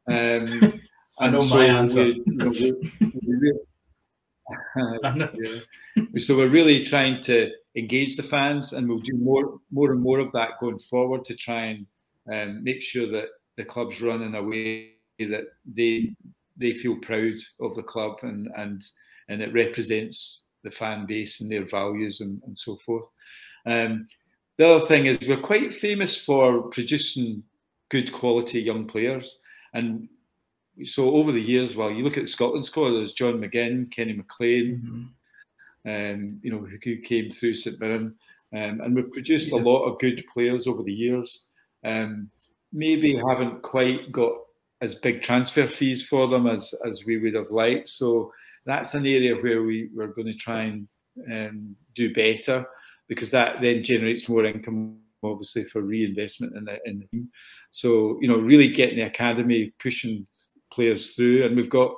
Um, 0.08 0.80
I 1.20 1.28
know 1.28 1.40
so 1.40 1.54
my 1.56 1.66
answer. 1.66 2.04
We, 2.04 2.22
you 2.26 2.36
know, 2.36 2.48
we, 2.48 2.72
we, 6.12 6.20
so 6.20 6.36
we're 6.36 6.48
really 6.48 6.84
trying 6.84 7.20
to 7.22 7.50
engage 7.76 8.16
the 8.16 8.22
fans, 8.22 8.72
and 8.72 8.88
we'll 8.88 8.98
do 8.98 9.16
more, 9.16 9.58
more 9.70 9.92
and 9.92 10.00
more 10.00 10.18
of 10.18 10.32
that 10.32 10.58
going 10.60 10.78
forward 10.78 11.24
to 11.24 11.34
try 11.34 11.66
and 11.66 11.86
um, 12.32 12.64
make 12.64 12.82
sure 12.82 13.06
that 13.06 13.28
the 13.56 13.64
club's 13.64 14.00
run 14.00 14.22
in 14.22 14.34
a 14.34 14.42
way 14.42 14.92
that 15.26 15.44
they 15.64 16.14
they 16.56 16.74
feel 16.74 16.96
proud 16.96 17.34
of 17.60 17.74
the 17.74 17.82
club 17.82 18.18
and 18.22 18.48
and 18.56 18.82
and 19.28 19.42
it 19.42 19.52
represents 19.52 20.42
the 20.62 20.70
fan 20.70 21.06
base 21.06 21.40
and 21.40 21.50
their 21.50 21.64
values 21.64 22.20
and, 22.20 22.42
and 22.46 22.58
so 22.58 22.76
forth. 22.84 23.06
Um, 23.64 24.08
the 24.58 24.68
other 24.68 24.86
thing 24.86 25.06
is 25.06 25.18
we're 25.26 25.40
quite 25.40 25.72
famous 25.72 26.22
for 26.22 26.62
producing 26.64 27.42
good 27.88 28.12
quality 28.12 28.60
young 28.60 28.86
players, 28.86 29.38
and 29.72 30.08
so 30.84 31.14
over 31.14 31.32
the 31.32 31.40
years, 31.40 31.74
well, 31.74 31.90
you 31.90 32.02
look 32.02 32.16
at 32.16 32.24
the 32.24 32.28
Scotland 32.28 32.64
squad, 32.64 32.90
there's 32.90 33.12
John 33.12 33.40
McGinn, 33.40 33.90
Kenny 33.90 34.12
McLean, 34.12 35.10
um, 35.86 36.40
you 36.42 36.50
know, 36.50 36.58
who 36.58 36.96
came 36.98 37.30
through 37.30 37.54
St 37.54 37.80
Mirren. 37.80 38.14
Um, 38.52 38.80
and 38.80 38.94
we've 38.94 39.10
produced 39.10 39.52
a 39.52 39.56
lot 39.56 39.84
of 39.84 39.98
good 39.98 40.24
players 40.32 40.66
over 40.66 40.82
the 40.82 40.92
years. 40.92 41.46
Um, 41.84 42.30
maybe 42.72 43.16
haven't 43.16 43.62
quite 43.62 44.10
got 44.10 44.32
as 44.80 44.94
big 44.94 45.22
transfer 45.22 45.66
fees 45.66 46.06
for 46.06 46.26
them 46.26 46.46
as, 46.46 46.72
as 46.86 47.04
we 47.06 47.18
would 47.18 47.34
have 47.34 47.50
liked. 47.50 47.88
So 47.88 48.32
that's 48.64 48.94
an 48.94 49.06
area 49.06 49.34
where 49.34 49.62
we, 49.62 49.90
we're 49.94 50.14
going 50.14 50.26
to 50.26 50.34
try 50.34 50.62
and 50.62 50.88
um, 51.30 51.76
do 51.94 52.12
better 52.14 52.66
because 53.08 53.30
that 53.30 53.60
then 53.60 53.82
generates 53.82 54.28
more 54.28 54.44
income, 54.44 54.98
obviously, 55.22 55.64
for 55.64 55.82
reinvestment 55.82 56.56
in 56.56 56.64
the, 56.64 56.78
in 56.84 57.00
the 57.00 57.06
team. 57.06 57.28
So, 57.70 58.18
you 58.20 58.28
know, 58.28 58.38
really 58.38 58.68
getting 58.68 58.96
the 58.96 59.06
academy 59.06 59.72
pushing 59.80 60.26
players 60.72 61.10
through. 61.14 61.44
And 61.44 61.56
we've 61.56 61.70
got, 61.70 61.94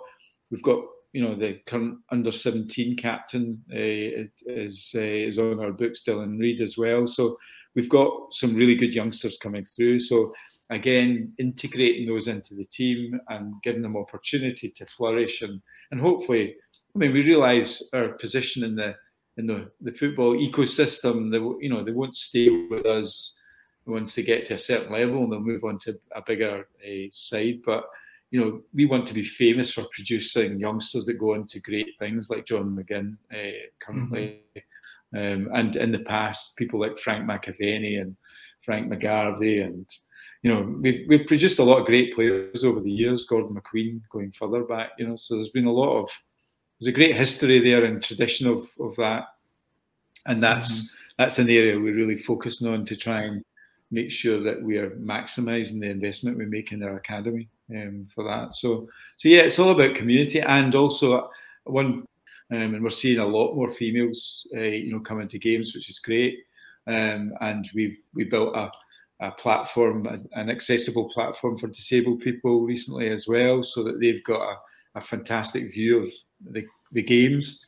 we've 0.50 0.62
got 0.62 0.80
you 1.12 1.22
know 1.22 1.34
the 1.34 1.60
current 1.66 1.98
under 2.10 2.32
17 2.32 2.96
captain 2.96 3.62
uh, 3.70 4.26
is 4.46 4.92
uh, 4.94 5.00
is 5.00 5.38
on 5.38 5.60
our 5.60 5.72
books 5.72 6.02
Dylan 6.06 6.38
Reid 6.38 6.60
as 6.60 6.78
well 6.78 7.06
so 7.06 7.36
we've 7.74 7.88
got 7.88 8.32
some 8.32 8.54
really 8.54 8.74
good 8.74 8.94
youngsters 8.94 9.36
coming 9.36 9.64
through 9.64 9.98
so 9.98 10.32
again 10.72 11.32
integrating 11.38 12.06
those 12.06 12.28
into 12.28 12.54
the 12.54 12.64
team 12.64 13.20
and 13.28 13.54
giving 13.62 13.82
them 13.82 13.96
opportunity 13.96 14.70
to 14.70 14.86
flourish 14.86 15.42
and 15.42 15.60
and 15.90 16.00
hopefully 16.00 16.56
I 16.94 16.98
mean 16.98 17.12
we 17.12 17.24
realize 17.24 17.82
our 17.92 18.08
position 18.08 18.64
in 18.64 18.74
the 18.76 18.96
in 19.36 19.46
the, 19.46 19.70
the 19.80 19.92
football 19.92 20.36
ecosystem 20.36 21.30
they 21.30 21.38
you 21.64 21.70
know 21.72 21.84
they 21.84 21.92
won't 21.92 22.16
stay 22.16 22.48
with 22.70 22.86
us 22.86 23.38
once 23.86 24.14
they 24.14 24.22
get 24.22 24.44
to 24.46 24.54
a 24.54 24.58
certain 24.58 24.92
level 24.92 25.22
and 25.22 25.32
they'll 25.32 25.40
move 25.40 25.64
on 25.64 25.78
to 25.78 25.94
a 26.14 26.22
bigger 26.26 26.68
uh, 26.86 27.06
side 27.10 27.60
but 27.64 27.84
you 28.32 28.40
know, 28.40 28.62
we 28.72 28.86
want 28.86 29.06
to 29.06 29.14
be 29.14 29.22
famous 29.22 29.74
for 29.74 29.84
producing 29.92 30.58
youngsters 30.58 31.04
that 31.04 31.18
go 31.18 31.34
on 31.34 31.46
to 31.48 31.60
great 31.60 31.90
things 31.98 32.30
like 32.30 32.46
John 32.46 32.74
McGinn 32.74 33.18
uh, 33.30 33.66
currently. 33.78 34.40
Mm-hmm. 35.14 35.18
Um, 35.18 35.54
and 35.54 35.76
in 35.76 35.92
the 35.92 35.98
past, 35.98 36.56
people 36.56 36.80
like 36.80 36.98
Frank 36.98 37.28
McAvennie 37.28 38.00
and 38.00 38.16
Frank 38.64 38.90
McGarvey. 38.90 39.62
And, 39.62 39.86
you 40.42 40.52
know, 40.52 40.62
we've, 40.80 41.06
we've 41.08 41.26
produced 41.26 41.60
a 41.60 41.64
lot 41.64 41.78
of 41.78 41.86
great 41.86 42.14
players 42.14 42.64
over 42.64 42.80
the 42.80 42.90
years, 42.90 43.24
Gordon 43.24 43.56
McQueen 43.56 44.00
going 44.10 44.32
further 44.32 44.64
back, 44.64 44.90
you 44.98 45.06
know, 45.06 45.16
so 45.16 45.34
there's 45.34 45.50
been 45.50 45.66
a 45.66 45.72
lot 45.72 46.02
of, 46.02 46.10
there's 46.78 46.88
a 46.88 46.96
great 46.96 47.16
history 47.16 47.60
there 47.60 47.84
and 47.84 48.02
tradition 48.02 48.48
of, 48.48 48.68
of 48.80 48.96
that. 48.96 49.26
And 50.26 50.42
that's, 50.42 50.80
mm-hmm. 50.80 50.86
that's 51.18 51.38
an 51.38 51.48
area 51.48 51.78
we're 51.78 51.94
really 51.94 52.16
focusing 52.16 52.66
on 52.66 52.84
to 52.86 52.96
try 52.96 53.22
and 53.22 53.44
make 53.92 54.10
sure 54.10 54.42
that 54.42 54.60
we 54.60 54.78
are 54.78 54.90
maximising 54.90 55.80
the 55.80 55.90
investment 55.90 56.38
we 56.38 56.46
make 56.46 56.72
in 56.72 56.82
our 56.82 56.96
academy 56.96 57.48
um, 57.70 58.08
for 58.12 58.24
that. 58.24 58.54
So, 58.54 58.88
so 59.16 59.28
yeah, 59.28 59.42
it's 59.42 59.58
all 59.58 59.70
about 59.70 59.94
community 59.94 60.40
and 60.40 60.74
also 60.74 61.30
one, 61.64 62.04
um, 62.50 62.74
and 62.74 62.82
we're 62.82 62.90
seeing 62.90 63.18
a 63.18 63.26
lot 63.26 63.54
more 63.54 63.70
females, 63.70 64.46
uh, 64.56 64.60
you 64.60 64.92
know, 64.92 65.00
coming 65.00 65.28
to 65.28 65.38
games, 65.38 65.74
which 65.74 65.88
is 65.88 66.00
great. 66.00 66.40
Um, 66.86 67.32
and 67.40 67.70
we've 67.74 67.98
we 68.12 68.24
built 68.24 68.56
a, 68.56 68.70
a 69.22 69.30
platform, 69.30 70.04
an 70.32 70.50
accessible 70.50 71.08
platform 71.10 71.56
for 71.56 71.68
disabled 71.68 72.20
people 72.20 72.62
recently 72.62 73.08
as 73.08 73.28
well, 73.28 73.62
so 73.62 73.84
that 73.84 74.00
they've 74.00 74.24
got 74.24 74.42
a, 74.42 74.56
a 74.96 75.00
fantastic 75.00 75.72
view 75.72 76.00
of 76.00 76.10
the, 76.50 76.66
the 76.90 77.02
games. 77.02 77.66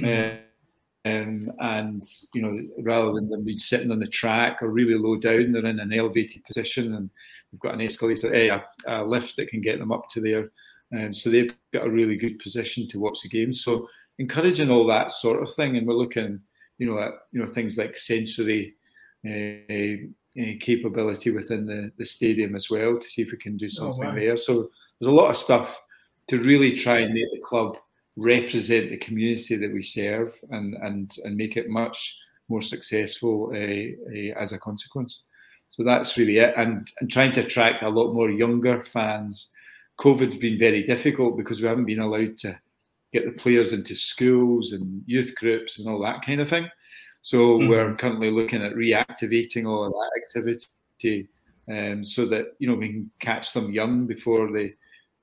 Mm-hmm. 0.00 0.36
Uh, 0.36 1.10
um, 1.10 1.50
and 1.60 2.02
you 2.34 2.42
know, 2.42 2.60
rather 2.80 3.12
than 3.12 3.28
them 3.28 3.44
being 3.44 3.56
sitting 3.56 3.92
on 3.92 4.00
the 4.00 4.06
track 4.08 4.62
or 4.62 4.68
really 4.68 4.96
low 4.96 5.16
down, 5.16 5.52
they're 5.52 5.64
in 5.64 5.78
an 5.78 5.92
elevated 5.92 6.44
position, 6.44 6.94
and 6.94 7.08
we've 7.52 7.60
got 7.60 7.74
an 7.74 7.80
escalator, 7.80 8.34
eh, 8.34 8.58
a, 8.86 9.02
a 9.02 9.04
lift 9.04 9.36
that 9.36 9.48
can 9.48 9.60
get 9.60 9.78
them 9.78 9.92
up 9.92 10.08
to 10.10 10.20
there. 10.20 10.50
Um, 10.92 11.14
so 11.14 11.30
they've 11.30 11.54
got 11.72 11.86
a 11.86 11.90
really 11.90 12.16
good 12.16 12.40
position 12.40 12.88
to 12.88 12.98
watch 12.98 13.22
the 13.22 13.28
games. 13.28 13.62
So 13.62 13.88
encouraging 14.18 14.70
all 14.70 14.86
that 14.88 15.12
sort 15.12 15.40
of 15.40 15.54
thing, 15.54 15.76
and 15.76 15.86
we're 15.86 15.94
looking, 15.94 16.40
you 16.78 16.86
know, 16.86 16.98
at 16.98 17.12
you 17.30 17.40
know 17.40 17.46
things 17.46 17.78
like 17.78 17.96
sensory 17.96 18.74
uh, 19.24 20.10
uh, 20.38 20.52
capability 20.60 21.30
within 21.30 21.66
the, 21.66 21.90
the 21.96 22.06
stadium 22.06 22.54
as 22.54 22.70
well 22.70 22.98
to 22.98 23.08
see 23.08 23.22
if 23.22 23.32
we 23.32 23.38
can 23.38 23.56
do 23.56 23.66
oh, 23.66 23.68
something 23.68 24.04
oh, 24.04 24.08
wow. 24.08 24.14
there. 24.14 24.36
So 24.36 24.70
there's 24.98 25.12
a 25.12 25.14
lot 25.14 25.30
of 25.30 25.36
stuff 25.36 25.82
to 26.28 26.38
really 26.38 26.76
try 26.76 26.98
and 26.98 27.14
make 27.14 27.30
the 27.32 27.40
club 27.40 27.76
represent 28.16 28.90
the 28.90 28.96
community 28.98 29.56
that 29.56 29.72
we 29.72 29.82
serve 29.82 30.34
and 30.50 30.74
and 30.82 31.16
and 31.24 31.36
make 31.36 31.56
it 31.56 31.68
much 31.68 32.18
more 32.48 32.60
successful 32.60 33.50
uh, 33.54 34.40
as 34.40 34.52
a 34.52 34.58
consequence. 34.58 35.22
So 35.70 35.84
that's 35.84 36.18
really 36.18 36.38
it. 36.38 36.52
And, 36.56 36.86
and 37.00 37.10
trying 37.10 37.32
to 37.32 37.44
attract 37.44 37.82
a 37.82 37.88
lot 37.88 38.12
more 38.12 38.28
younger 38.28 38.82
fans. 38.82 39.50
COVID's 39.98 40.36
been 40.36 40.58
very 40.58 40.82
difficult 40.82 41.36
because 41.36 41.62
we 41.62 41.68
haven't 41.68 41.84
been 41.84 42.00
allowed 42.00 42.36
to 42.38 42.60
get 43.12 43.24
the 43.24 43.40
players 43.40 43.72
into 43.72 43.94
schools 43.94 44.72
and 44.72 45.02
youth 45.06 45.34
groups 45.36 45.78
and 45.78 45.88
all 45.88 46.02
that 46.02 46.24
kind 46.24 46.40
of 46.40 46.48
thing. 46.48 46.68
So 47.22 47.58
mm-hmm. 47.58 47.68
we're 47.68 47.94
currently 47.96 48.30
looking 48.30 48.62
at 48.62 48.74
reactivating 48.74 49.66
all 49.66 49.84
of 49.84 49.92
that 49.92 50.22
activity 50.22 51.28
um, 51.70 52.04
so 52.04 52.26
that 52.26 52.54
you 52.58 52.68
know 52.68 52.74
we 52.74 52.88
can 52.88 53.10
catch 53.20 53.52
them 53.52 53.72
young 53.72 54.06
before 54.06 54.50
they 54.50 54.74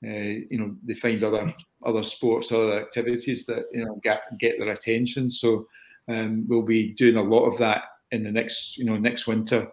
uh, 0.05 0.45
you 0.49 0.57
know 0.59 0.75
they 0.85 0.93
find 0.93 1.23
other 1.23 1.53
other 1.83 2.03
sports, 2.03 2.51
other 2.51 2.79
activities 2.79 3.45
that 3.45 3.65
you 3.71 3.83
know 3.83 3.99
get 4.03 4.21
get 4.39 4.59
their 4.59 4.71
attention. 4.71 5.29
So 5.29 5.67
um, 6.07 6.45
we'll 6.47 6.61
be 6.61 6.93
doing 6.93 7.17
a 7.17 7.23
lot 7.23 7.45
of 7.45 7.57
that 7.57 7.83
in 8.11 8.23
the 8.23 8.31
next 8.31 8.77
you 8.77 8.85
know 8.85 8.97
next 8.97 9.27
winter 9.27 9.67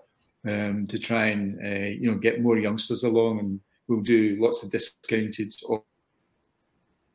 um, 0.47 0.87
to 0.89 0.99
try 0.99 1.27
and 1.27 1.59
uh, 1.65 1.89
you 1.89 2.11
know 2.11 2.19
get 2.19 2.43
more 2.43 2.59
youngsters 2.59 3.05
along, 3.05 3.39
and 3.41 3.61
we'll 3.87 4.01
do 4.01 4.37
lots 4.41 4.63
of 4.63 4.71
discounted 4.71 5.55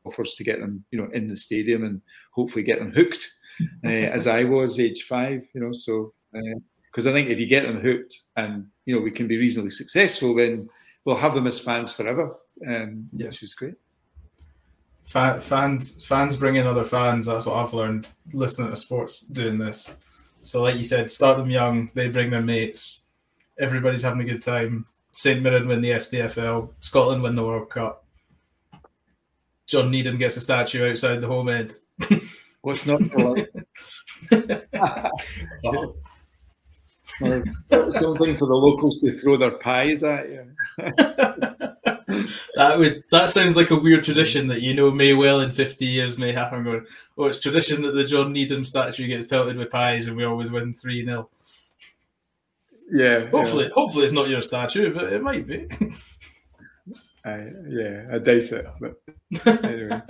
offers 0.06 0.36
to 0.36 0.44
get 0.44 0.60
them 0.60 0.86
you 0.92 1.00
know 1.00 1.10
in 1.12 1.28
the 1.28 1.36
stadium 1.36 1.84
and 1.84 2.02
hopefully 2.32 2.64
get 2.64 2.80
them 2.80 2.92
hooked, 2.92 3.28
as 3.84 4.28
I 4.28 4.44
was 4.44 4.80
age 4.80 5.04
five. 5.04 5.46
You 5.54 5.62
know, 5.62 5.72
so 5.72 6.14
because 6.32 7.08
uh, 7.08 7.10
I 7.10 7.14
think 7.14 7.30
if 7.30 7.40
you 7.40 7.46
get 7.46 7.64
them 7.64 7.80
hooked 7.80 8.18
and 8.36 8.68
you 8.86 8.96
know 8.96 9.02
we 9.02 9.12
can 9.12 9.28
be 9.28 9.38
reasonably 9.38 9.72
successful, 9.72 10.36
then 10.36 10.70
we'll 11.06 11.16
have 11.16 11.36
them 11.36 11.48
as 11.48 11.60
fans 11.60 11.94
forever, 11.94 12.36
um, 12.68 13.08
yeah. 13.14 13.28
which 13.28 13.44
is 13.44 13.54
great. 13.54 13.76
Fans, 15.06 16.06
fans 16.06 16.36
bring 16.36 16.58
in 16.58 16.68
other 16.68 16.84
fans. 16.84 17.26
That's 17.26 17.48
what 17.48 17.56
I've 17.56 17.74
learned 17.74 18.12
listening 18.34 18.70
to 18.70 18.78
sports 18.78 19.22
doing 19.22 19.58
this. 19.58 19.96
So, 20.44 20.62
like 20.62 20.76
you 20.76 20.84
said, 20.84 21.12
start 21.12 21.38
them 21.38 21.50
young. 21.50 21.90
They 21.96 22.10
bring 22.10 22.30
their 22.30 22.44
mates 22.44 23.02
everybody's 23.60 24.02
having 24.02 24.22
a 24.22 24.32
good 24.32 24.42
time. 24.42 24.86
St 25.12 25.42
Mirren 25.42 25.68
win 25.68 25.82
the 25.82 25.92
SPFL. 25.92 26.70
Scotland 26.80 27.22
win 27.22 27.36
the 27.36 27.44
World 27.44 27.70
Cup. 27.70 28.06
John 29.68 29.92
Needham 29.92 30.18
gets 30.18 30.38
a 30.38 30.42
statue 30.42 30.90
outside 30.90 31.22
the 31.22 31.28
home 31.28 31.50
end. 31.50 31.74
What's 32.62 32.86
not 32.86 33.02
to 33.12 33.30
like? 33.30 33.50
something 37.92 38.36
for 38.36 38.46
the 38.46 38.54
locals 38.54 39.00
to 39.02 39.18
throw 39.18 39.38
their 39.38 39.52
pies 39.52 40.04
at 40.04 40.30
you. 40.30 40.46
that 42.56 42.78
would 42.78 42.98
that 43.12 43.30
sounds 43.30 43.56
like 43.56 43.72
a 43.72 43.80
weird 43.80 44.04
tradition 44.04 44.48
that 44.48 44.62
you 44.62 44.74
know 44.74 44.92
may 44.92 45.14
well 45.14 45.40
in 45.42 45.52
fifty 45.52 45.86
years 45.86 46.18
may 46.18 46.32
happen. 46.32 46.64
Going, 46.64 46.86
oh, 47.18 47.26
it's 47.26 47.40
tradition 47.40 47.82
that 47.84 47.94
the 47.94 48.04
John 48.04 48.34
Needham 48.34 48.66
statue 48.66 49.08
gets 49.08 49.26
pelted 49.26 49.58
with 49.58 49.72
pies 49.72 50.08
and 50.08 50.18
we 50.18 50.26
always 50.26 50.52
win 50.52 50.74
three 50.74 51.06
0 51.06 51.30
yeah. 52.92 53.28
Hopefully, 53.28 53.66
yeah. 53.66 53.72
hopefully 53.74 54.06
it's 54.06 54.14
not 54.14 54.30
your 54.30 54.42
statue, 54.42 54.94
but 54.94 55.14
it 55.14 55.22
might 55.22 55.46
be. 55.46 55.68
I, 57.26 57.48
yeah, 57.68 58.06
I 58.12 58.18
doubt 58.18 58.52
it. 58.52 58.66
But 58.80 59.02
anyway. 59.64 60.02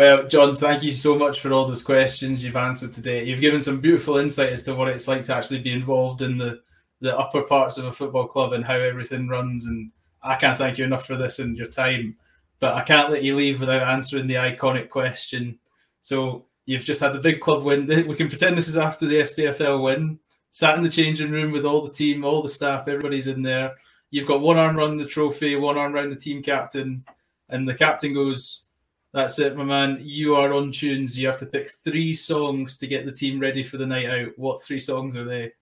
Well, 0.00 0.26
John, 0.26 0.56
thank 0.56 0.82
you 0.82 0.92
so 0.92 1.14
much 1.14 1.40
for 1.40 1.52
all 1.52 1.66
those 1.66 1.82
questions 1.82 2.42
you've 2.42 2.56
answered 2.56 2.94
today. 2.94 3.22
You've 3.22 3.42
given 3.42 3.60
some 3.60 3.82
beautiful 3.82 4.16
insight 4.16 4.50
as 4.50 4.64
to 4.64 4.74
what 4.74 4.88
it's 4.88 5.06
like 5.06 5.24
to 5.24 5.34
actually 5.34 5.58
be 5.58 5.72
involved 5.72 6.22
in 6.22 6.38
the 6.38 6.62
the 7.02 7.14
upper 7.18 7.42
parts 7.42 7.76
of 7.76 7.84
a 7.84 7.92
football 7.92 8.26
club 8.26 8.54
and 8.54 8.64
how 8.64 8.76
everything 8.76 9.28
runs. 9.28 9.66
And 9.66 9.92
I 10.22 10.36
can't 10.36 10.56
thank 10.56 10.78
you 10.78 10.86
enough 10.86 11.06
for 11.06 11.18
this 11.18 11.38
and 11.38 11.54
your 11.54 11.66
time. 11.66 12.16
But 12.60 12.76
I 12.76 12.80
can't 12.80 13.10
let 13.10 13.22
you 13.22 13.36
leave 13.36 13.60
without 13.60 13.82
answering 13.82 14.26
the 14.26 14.36
iconic 14.36 14.88
question. 14.88 15.58
So 16.00 16.46
you've 16.64 16.84
just 16.84 17.02
had 17.02 17.12
the 17.12 17.18
big 17.18 17.40
club 17.40 17.64
win. 17.64 17.86
We 18.08 18.16
can 18.16 18.30
pretend 18.30 18.56
this 18.56 18.68
is 18.68 18.78
after 18.78 19.04
the 19.04 19.20
SPFL 19.20 19.82
win 19.82 20.18
sat 20.50 20.78
in 20.78 20.82
the 20.82 20.88
changing 20.88 21.30
room 21.30 21.52
with 21.52 21.66
all 21.66 21.82
the 21.82 21.92
team, 21.92 22.24
all 22.24 22.42
the 22.42 22.48
staff, 22.48 22.88
everybody's 22.88 23.26
in 23.26 23.42
there. 23.42 23.74
You've 24.10 24.26
got 24.26 24.40
one 24.40 24.56
arm 24.56 24.78
around 24.78 24.96
the 24.96 25.04
trophy, 25.04 25.56
one 25.56 25.76
arm 25.78 25.94
around 25.94 26.08
the 26.08 26.16
team 26.16 26.42
captain, 26.42 27.04
and 27.50 27.68
the 27.68 27.74
captain 27.74 28.14
goes, 28.14 28.64
That's 29.12 29.38
it, 29.40 29.56
my 29.56 29.64
man. 29.64 29.98
You 30.00 30.36
are 30.36 30.52
on 30.52 30.70
tunes. 30.70 31.18
You 31.18 31.26
have 31.26 31.38
to 31.38 31.46
pick 31.46 31.70
three 31.82 32.14
songs 32.14 32.78
to 32.78 32.86
get 32.86 33.04
the 33.04 33.12
team 33.12 33.40
ready 33.40 33.64
for 33.64 33.76
the 33.76 33.86
night 33.86 34.06
out. 34.06 34.38
What 34.38 34.62
three 34.62 34.78
songs 34.78 35.16
are 35.16 35.24
they? 35.24 35.52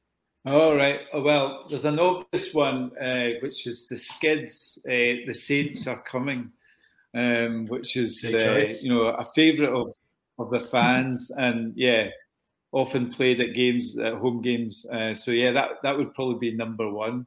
All 0.44 0.76
right. 0.76 1.00
Oh, 1.12 1.22
well, 1.22 1.66
there's 1.68 1.86
an 1.86 1.98
obvious 1.98 2.52
one, 2.52 2.92
uh, 2.98 3.30
which 3.40 3.66
is 3.66 3.88
the 3.88 3.96
Skids. 3.96 4.78
Uh, 4.86 5.24
the 5.26 5.34
Saints 5.34 5.86
are 5.86 6.02
coming, 6.02 6.52
um, 7.14 7.66
which 7.66 7.96
is 7.96 8.22
uh, 8.24 8.64
you 8.82 8.94
know 8.94 9.06
a 9.08 9.24
favourite 9.24 9.72
of 9.72 9.92
of 10.38 10.50
the 10.50 10.60
fans, 10.60 11.30
and 11.36 11.72
yeah, 11.74 12.10
often 12.72 13.10
played 13.10 13.40
at 13.40 13.54
games, 13.54 13.98
at 13.98 14.14
home 14.14 14.40
games. 14.42 14.86
Uh, 14.86 15.14
so 15.14 15.30
yeah, 15.30 15.52
that 15.52 15.82
that 15.82 15.96
would 15.96 16.14
probably 16.14 16.50
be 16.50 16.56
number 16.56 16.90
one. 16.90 17.26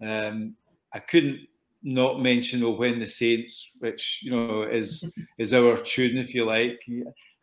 Um, 0.00 0.54
I 0.92 1.00
couldn't 1.00 1.40
not 1.88 2.20
mention 2.20 2.62
"Oh 2.62 2.76
When 2.76 2.98
the 2.98 3.06
Saints," 3.06 3.72
which 3.78 4.20
you 4.22 4.30
know 4.30 4.62
is 4.62 5.10
is 5.38 5.54
our 5.54 5.78
tune, 5.82 6.18
if 6.18 6.34
you 6.34 6.44
like. 6.44 6.80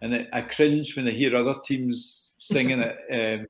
And 0.02 0.28
I 0.34 0.41
cringe 0.41 0.96
when 0.96 1.08
I 1.08 1.12
hear 1.12 1.36
other 1.36 1.56
teams 1.64 2.36
singing 2.39 2.80
it, 2.80 2.98
um, 3.39 3.48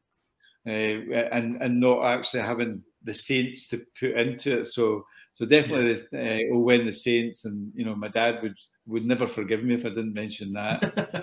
uh, 0.67 1.29
and 1.31 1.61
and 1.61 1.79
not 1.79 2.03
actually 2.05 2.41
having 2.41 2.81
the 3.03 3.13
Saints 3.13 3.67
to 3.67 3.85
put 3.99 4.11
into 4.11 4.61
it. 4.61 4.65
So 4.67 5.05
so 5.33 5.45
definitely, 5.45 5.93
this, 5.93 6.07
uh, 6.13 6.53
"Oh 6.53 6.59
When 6.59 6.85
the 6.85 6.93
Saints," 6.93 7.43
and 7.45 7.71
you 7.75 7.85
know, 7.85 7.95
my 7.95 8.07
dad 8.07 8.41
would 8.41 8.57
would 8.87 9.05
never 9.05 9.27
forgive 9.27 9.63
me 9.63 9.75
if 9.75 9.85
I 9.85 9.89
didn't 9.89 10.13
mention 10.13 10.53
that. 10.53 10.81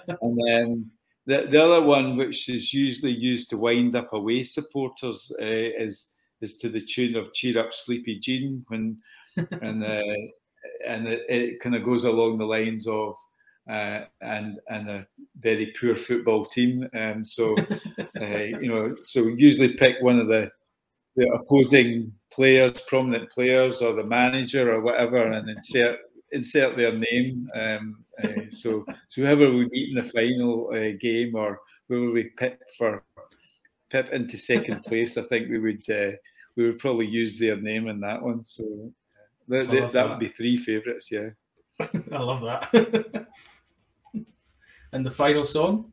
and 0.22 0.38
then 0.46 0.90
the, 1.24 1.46
the 1.50 1.62
other 1.62 1.86
one, 1.86 2.16
which 2.16 2.48
is 2.48 2.74
usually 2.74 3.12
used 3.12 3.48
to 3.50 3.56
wind 3.56 3.94
up 3.94 4.12
away 4.12 4.42
supporters, 4.42 5.32
uh, 5.40 5.44
is 5.44 6.12
is 6.42 6.56
to 6.58 6.68
the 6.68 6.80
tune 6.80 7.16
of 7.16 7.32
"Cheer 7.32 7.58
Up, 7.58 7.72
Sleepy 7.72 8.18
Jean," 8.18 8.64
when 8.68 8.98
and 9.36 9.84
uh, 9.84 10.02
and 10.86 11.08
it, 11.08 11.22
it 11.28 11.60
kind 11.60 11.74
of 11.74 11.84
goes 11.84 12.04
along 12.04 12.38
the 12.38 12.44
lines 12.44 12.86
of 12.86 13.14
uh, 13.70 14.04
and 14.20 14.58
and 14.68 14.88
a 14.88 15.06
very 15.40 15.74
poor 15.78 15.96
football 15.96 16.44
team. 16.44 16.88
Um, 16.94 17.24
so 17.24 17.56
uh, 18.20 18.36
you 18.36 18.68
know, 18.68 18.96
so 19.02 19.24
we 19.24 19.34
usually 19.36 19.74
pick 19.74 19.96
one 20.00 20.18
of 20.18 20.28
the 20.28 20.50
the 21.16 21.28
opposing 21.28 22.12
players, 22.32 22.80
prominent 22.80 23.30
players, 23.30 23.82
or 23.82 23.92
the 23.92 24.04
manager 24.04 24.72
or 24.72 24.80
whatever, 24.80 25.30
and 25.30 25.48
insert 25.48 25.98
insert 26.32 26.76
their 26.76 26.92
name. 26.92 27.48
Um, 27.54 28.04
uh, 28.22 28.50
so, 28.50 28.84
so 29.08 29.22
whoever 29.22 29.50
we 29.50 29.68
meet 29.68 29.90
in 29.90 30.02
the 30.02 30.10
final 30.10 30.70
uh, 30.72 30.96
game 31.00 31.34
or 31.34 31.60
whoever 31.88 32.10
we 32.10 32.24
pick 32.36 32.58
for 32.76 33.04
pip 33.90 34.10
into 34.12 34.36
second 34.36 34.82
place, 34.86 35.16
I 35.16 35.22
think 35.22 35.48
we 35.48 35.58
would 35.58 35.88
uh, 35.90 36.16
we 36.56 36.66
would 36.66 36.78
probably 36.78 37.06
use 37.06 37.38
their 37.38 37.56
name 37.56 37.88
in 37.88 38.00
that 38.00 38.22
one. 38.22 38.44
So 38.44 38.92
that, 39.48 39.70
that, 39.70 39.92
that 39.92 40.08
would 40.08 40.18
be 40.18 40.28
three 40.28 40.56
favourites. 40.56 41.10
Yeah, 41.10 41.30
I 41.80 42.18
love 42.18 42.42
that. 42.42 43.26
and 44.92 45.06
the 45.06 45.10
final 45.10 45.44
song? 45.44 45.92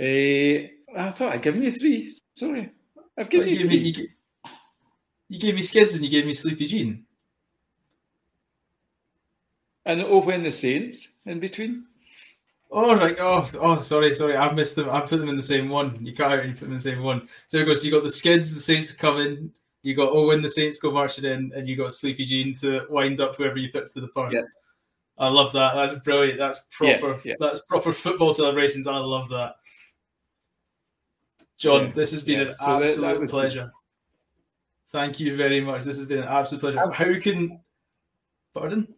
Uh, 0.00 0.68
I 0.96 1.10
thought 1.10 1.32
I'd 1.34 1.42
given 1.42 1.62
you 1.62 1.72
three. 1.72 2.16
Sorry, 2.34 2.70
I've 3.18 3.30
given 3.30 3.48
you, 3.48 3.54
you, 3.54 3.60
three. 3.60 3.68
Me, 3.68 3.76
you, 3.76 4.08
you 5.28 5.40
gave 5.40 5.54
me 5.54 5.62
Skids 5.62 5.94
and 5.94 6.04
you 6.04 6.10
gave 6.10 6.26
me 6.26 6.34
Sleepy 6.34 6.66
Jean. 6.66 7.04
And 9.86 10.02
oh, 10.02 10.18
when 10.18 10.42
the 10.42 10.52
Saints 10.52 11.16
in 11.26 11.40
between. 11.40 11.86
Oh 12.70 12.96
right. 12.96 13.16
Oh, 13.20 13.46
oh, 13.60 13.76
sorry, 13.78 14.14
sorry. 14.14 14.36
I've 14.36 14.56
missed 14.56 14.76
them. 14.76 14.90
I 14.90 15.00
put 15.00 15.20
them 15.20 15.28
in 15.28 15.36
the 15.36 15.42
same 15.42 15.68
one. 15.68 16.04
You 16.04 16.12
can't 16.12 16.32
out 16.32 16.40
and 16.40 16.54
put 16.54 16.62
them 16.62 16.72
in 16.72 16.78
the 16.78 16.80
same 16.80 17.02
one. 17.02 17.28
So 17.48 17.58
there 17.58 17.66
goes. 17.66 17.82
So 17.82 17.86
you 17.86 17.92
got 17.92 18.02
the 18.02 18.10
skids. 18.10 18.54
The 18.54 18.60
Saints 18.60 18.92
are 18.92 18.96
coming. 18.96 19.52
You 19.84 19.94
got 19.94 20.12
oh 20.12 20.28
when 20.28 20.40
the 20.40 20.48
Saints 20.48 20.78
go 20.78 20.90
marching 20.90 21.26
in, 21.26 21.52
and 21.54 21.68
you 21.68 21.76
got 21.76 21.92
Sleepy 21.92 22.24
Jean 22.24 22.54
to 22.54 22.86
wind 22.88 23.20
up 23.20 23.36
whoever 23.36 23.58
you 23.58 23.70
put 23.70 23.88
to 23.90 24.00
the 24.00 24.08
park. 24.08 24.32
Yeah. 24.32 24.40
I 25.18 25.28
love 25.28 25.52
that. 25.52 25.74
That's 25.74 25.94
brilliant. 26.02 26.38
That's 26.38 26.62
proper. 26.70 27.12
Yeah, 27.12 27.18
yeah. 27.24 27.34
That's 27.38 27.60
proper 27.60 27.92
football 27.92 28.32
celebrations. 28.32 28.86
I 28.86 28.96
love 28.96 29.28
that. 29.28 29.56
John, 31.58 31.92
this 31.94 32.12
has 32.12 32.22
been 32.22 32.40
an 32.40 32.56
so 32.56 32.82
absolute 32.82 33.06
that, 33.06 33.20
that 33.20 33.28
pleasure. 33.28 33.72
Thank 34.88 35.20
you 35.20 35.36
very 35.36 35.60
much. 35.60 35.84
This 35.84 35.98
has 35.98 36.06
been 36.06 36.20
an 36.20 36.28
absolute 36.28 36.60
pleasure. 36.60 36.90
How 36.90 37.20
can, 37.20 37.60
pardon? 38.54 38.88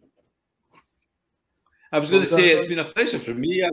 I 1.91 1.99
was 1.99 2.09
going 2.09 2.23
to 2.23 2.27
say 2.27 2.45
it's 2.45 2.67
been 2.67 2.79
a 2.79 2.85
pleasure 2.85 3.19
for 3.19 3.33
me. 3.33 3.63
I, 3.63 3.69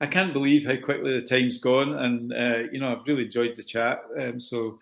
I, 0.00 0.06
can't 0.06 0.32
believe 0.32 0.66
how 0.66 0.76
quickly 0.76 1.20
the 1.20 1.26
time's 1.26 1.58
gone, 1.58 1.94
and 1.94 2.32
uh, 2.32 2.70
you 2.72 2.80
know 2.80 2.92
I've 2.92 3.06
really 3.06 3.26
enjoyed 3.26 3.54
the 3.54 3.62
chat. 3.62 4.00
Um, 4.18 4.40
so 4.40 4.78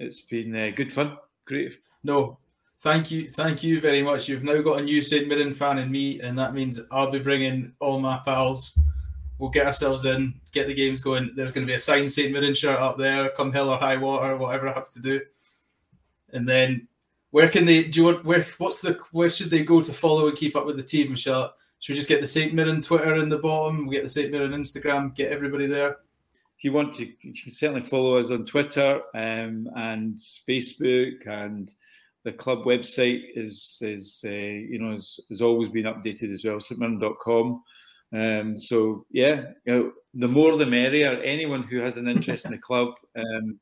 it's 0.00 0.22
been 0.22 0.56
uh, 0.56 0.70
good 0.74 0.92
fun. 0.92 1.16
Great. 1.44 1.74
No, 2.02 2.38
thank 2.80 3.10
you, 3.10 3.28
thank 3.28 3.62
you 3.62 3.80
very 3.80 4.02
much. 4.02 4.28
You've 4.28 4.44
now 4.44 4.60
got 4.62 4.80
a 4.80 4.82
new 4.82 5.02
St 5.02 5.28
Mirren 5.28 5.52
fan 5.52 5.78
in 5.78 5.90
me, 5.90 6.20
and 6.20 6.38
that 6.38 6.54
means 6.54 6.80
I'll 6.90 7.10
be 7.10 7.18
bringing 7.18 7.72
all 7.80 8.00
my 8.00 8.20
pals. 8.24 8.78
We'll 9.38 9.50
get 9.50 9.66
ourselves 9.66 10.04
in, 10.04 10.34
get 10.52 10.66
the 10.66 10.74
games 10.74 11.00
going. 11.00 11.32
There's 11.36 11.52
going 11.52 11.66
to 11.66 11.70
be 11.70 11.74
a 11.74 11.78
signed 11.78 12.10
St 12.10 12.32
Mirren 12.32 12.54
shirt 12.54 12.78
up 12.78 12.98
there, 12.98 13.28
come 13.30 13.52
hell 13.52 13.70
or 13.70 13.78
high 13.78 13.96
water, 13.96 14.36
whatever 14.36 14.68
I 14.68 14.72
have 14.72 14.90
to 14.90 15.00
do. 15.00 15.20
And 16.32 16.48
then, 16.48 16.88
where 17.30 17.48
can 17.48 17.64
they? 17.64 17.84
Do 17.84 18.00
you 18.00 18.04
want? 18.06 18.24
Where? 18.24 18.46
What's 18.58 18.80
the? 18.80 18.98
Where 19.12 19.30
should 19.30 19.50
they 19.50 19.62
go 19.62 19.80
to 19.80 19.92
follow 19.92 20.28
and 20.28 20.36
keep 20.36 20.56
up 20.56 20.66
with 20.66 20.76
the 20.76 20.82
team, 20.82 21.10
Michelle? 21.10 21.54
Should 21.78 21.94
we 21.94 21.96
just 21.96 22.08
get 22.08 22.20
the 22.20 22.26
St. 22.26 22.52
Mirren 22.52 22.82
Twitter 22.82 23.16
in 23.16 23.30
the 23.30 23.38
bottom? 23.38 23.86
We 23.86 23.94
get 23.94 24.02
the 24.02 24.08
St. 24.08 24.30
Mirren 24.30 24.52
Instagram, 24.52 25.14
get 25.14 25.32
everybody 25.32 25.66
there. 25.66 25.96
If 26.60 26.64
you 26.64 26.74
want 26.74 26.92
to, 26.94 27.06
you 27.06 27.14
can 27.42 27.50
certainly 27.50 27.80
follow 27.80 28.16
us 28.16 28.30
on 28.30 28.44
Twitter 28.44 29.00
um, 29.14 29.66
and 29.76 30.14
Facebook, 30.46 31.26
and 31.26 31.72
the 32.24 32.32
club 32.32 32.64
website 32.66 33.22
is 33.34 33.78
is 33.80 34.22
uh, 34.26 34.28
you 34.28 34.78
know 34.78 34.90
has, 34.90 35.18
has 35.30 35.40
always 35.40 35.70
been 35.70 35.86
updated 35.86 36.34
as 36.34 36.44
well, 36.44 36.56
stmirren.com. 36.56 37.62
Um, 38.12 38.58
so 38.58 39.06
yeah, 39.10 39.52
you 39.64 39.72
know, 39.72 39.92
the 40.12 40.28
more 40.28 40.58
the 40.58 40.66
merrier. 40.66 41.22
Anyone 41.22 41.62
who 41.62 41.78
has 41.78 41.96
an 41.96 42.08
interest 42.08 42.44
in 42.44 42.50
the 42.50 42.58
club 42.68 42.92
um, 43.16 43.58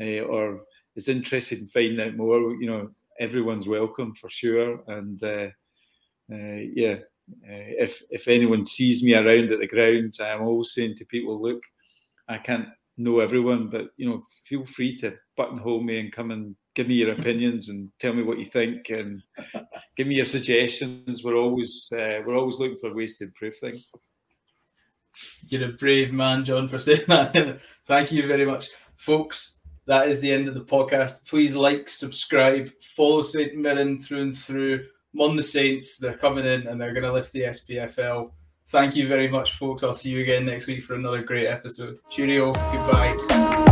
uh, 0.00 0.20
or 0.20 0.62
is 0.96 1.08
interested 1.08 1.58
in 1.58 1.68
finding 1.68 2.00
out 2.00 2.16
more, 2.16 2.54
you 2.54 2.66
know, 2.66 2.88
everyone's 3.20 3.68
welcome 3.68 4.14
for 4.14 4.30
sure. 4.30 4.82
And 4.86 5.22
uh, 5.22 5.48
uh 6.32 6.62
yeah, 6.74 7.00
uh, 7.46 7.68
if 7.78 8.02
if 8.08 8.26
anyone 8.26 8.64
sees 8.64 9.02
me 9.02 9.12
around 9.12 9.52
at 9.52 9.60
the 9.60 9.66
ground, 9.66 10.16
I'm 10.18 10.44
always 10.44 10.72
saying 10.72 10.94
to 10.96 11.04
people, 11.04 11.42
look, 11.42 11.62
I 12.28 12.38
can't 12.38 12.68
know 12.96 13.20
everyone, 13.20 13.68
but 13.68 13.86
you 13.96 14.08
know, 14.08 14.22
feel 14.44 14.64
free 14.64 14.94
to 14.96 15.16
buttonhole 15.36 15.82
me 15.82 16.00
and 16.00 16.12
come 16.12 16.30
and 16.30 16.54
give 16.74 16.88
me 16.88 16.94
your 16.94 17.12
opinions 17.18 17.68
and 17.68 17.90
tell 17.98 18.12
me 18.12 18.22
what 18.22 18.38
you 18.38 18.46
think 18.46 18.90
and 18.90 19.22
give 19.96 20.06
me 20.06 20.16
your 20.16 20.24
suggestions. 20.24 21.24
We're 21.24 21.36
always 21.36 21.88
uh, 21.92 22.20
we're 22.26 22.36
always 22.36 22.58
looking 22.58 22.78
for 22.78 22.94
ways 22.94 23.18
to 23.18 23.24
improve 23.24 23.56
things. 23.56 23.90
You're 25.46 25.70
a 25.70 25.72
brave 25.72 26.12
man, 26.12 26.44
John, 26.44 26.68
for 26.68 26.78
saying 26.78 27.04
that. 27.08 27.60
Thank 27.86 28.12
you 28.12 28.26
very 28.26 28.46
much, 28.46 28.68
folks. 28.96 29.58
That 29.86 30.08
is 30.08 30.20
the 30.20 30.30
end 30.30 30.48
of 30.48 30.54
the 30.54 30.60
podcast. 30.60 31.26
Please 31.26 31.54
like, 31.54 31.88
subscribe, 31.88 32.70
follow 32.82 33.22
St. 33.22 33.56
Mirren 33.56 33.98
through 33.98 34.22
and 34.22 34.36
through. 34.36 34.84
Mon 35.14 35.34
the 35.34 35.42
Saints, 35.42 35.96
they're 35.96 36.18
coming 36.18 36.44
in 36.44 36.66
and 36.66 36.78
they're 36.78 36.92
going 36.92 37.04
to 37.04 37.12
lift 37.12 37.32
the 37.32 37.44
SPFL. 37.44 38.30
Thank 38.68 38.96
you 38.96 39.08
very 39.08 39.28
much, 39.28 39.54
folks. 39.54 39.82
I'll 39.82 39.94
see 39.94 40.10
you 40.10 40.20
again 40.20 40.44
next 40.44 40.66
week 40.66 40.84
for 40.84 40.94
another 40.94 41.22
great 41.22 41.46
episode. 41.46 41.98
Cheerio. 42.10 42.52
Goodbye. 42.52 43.67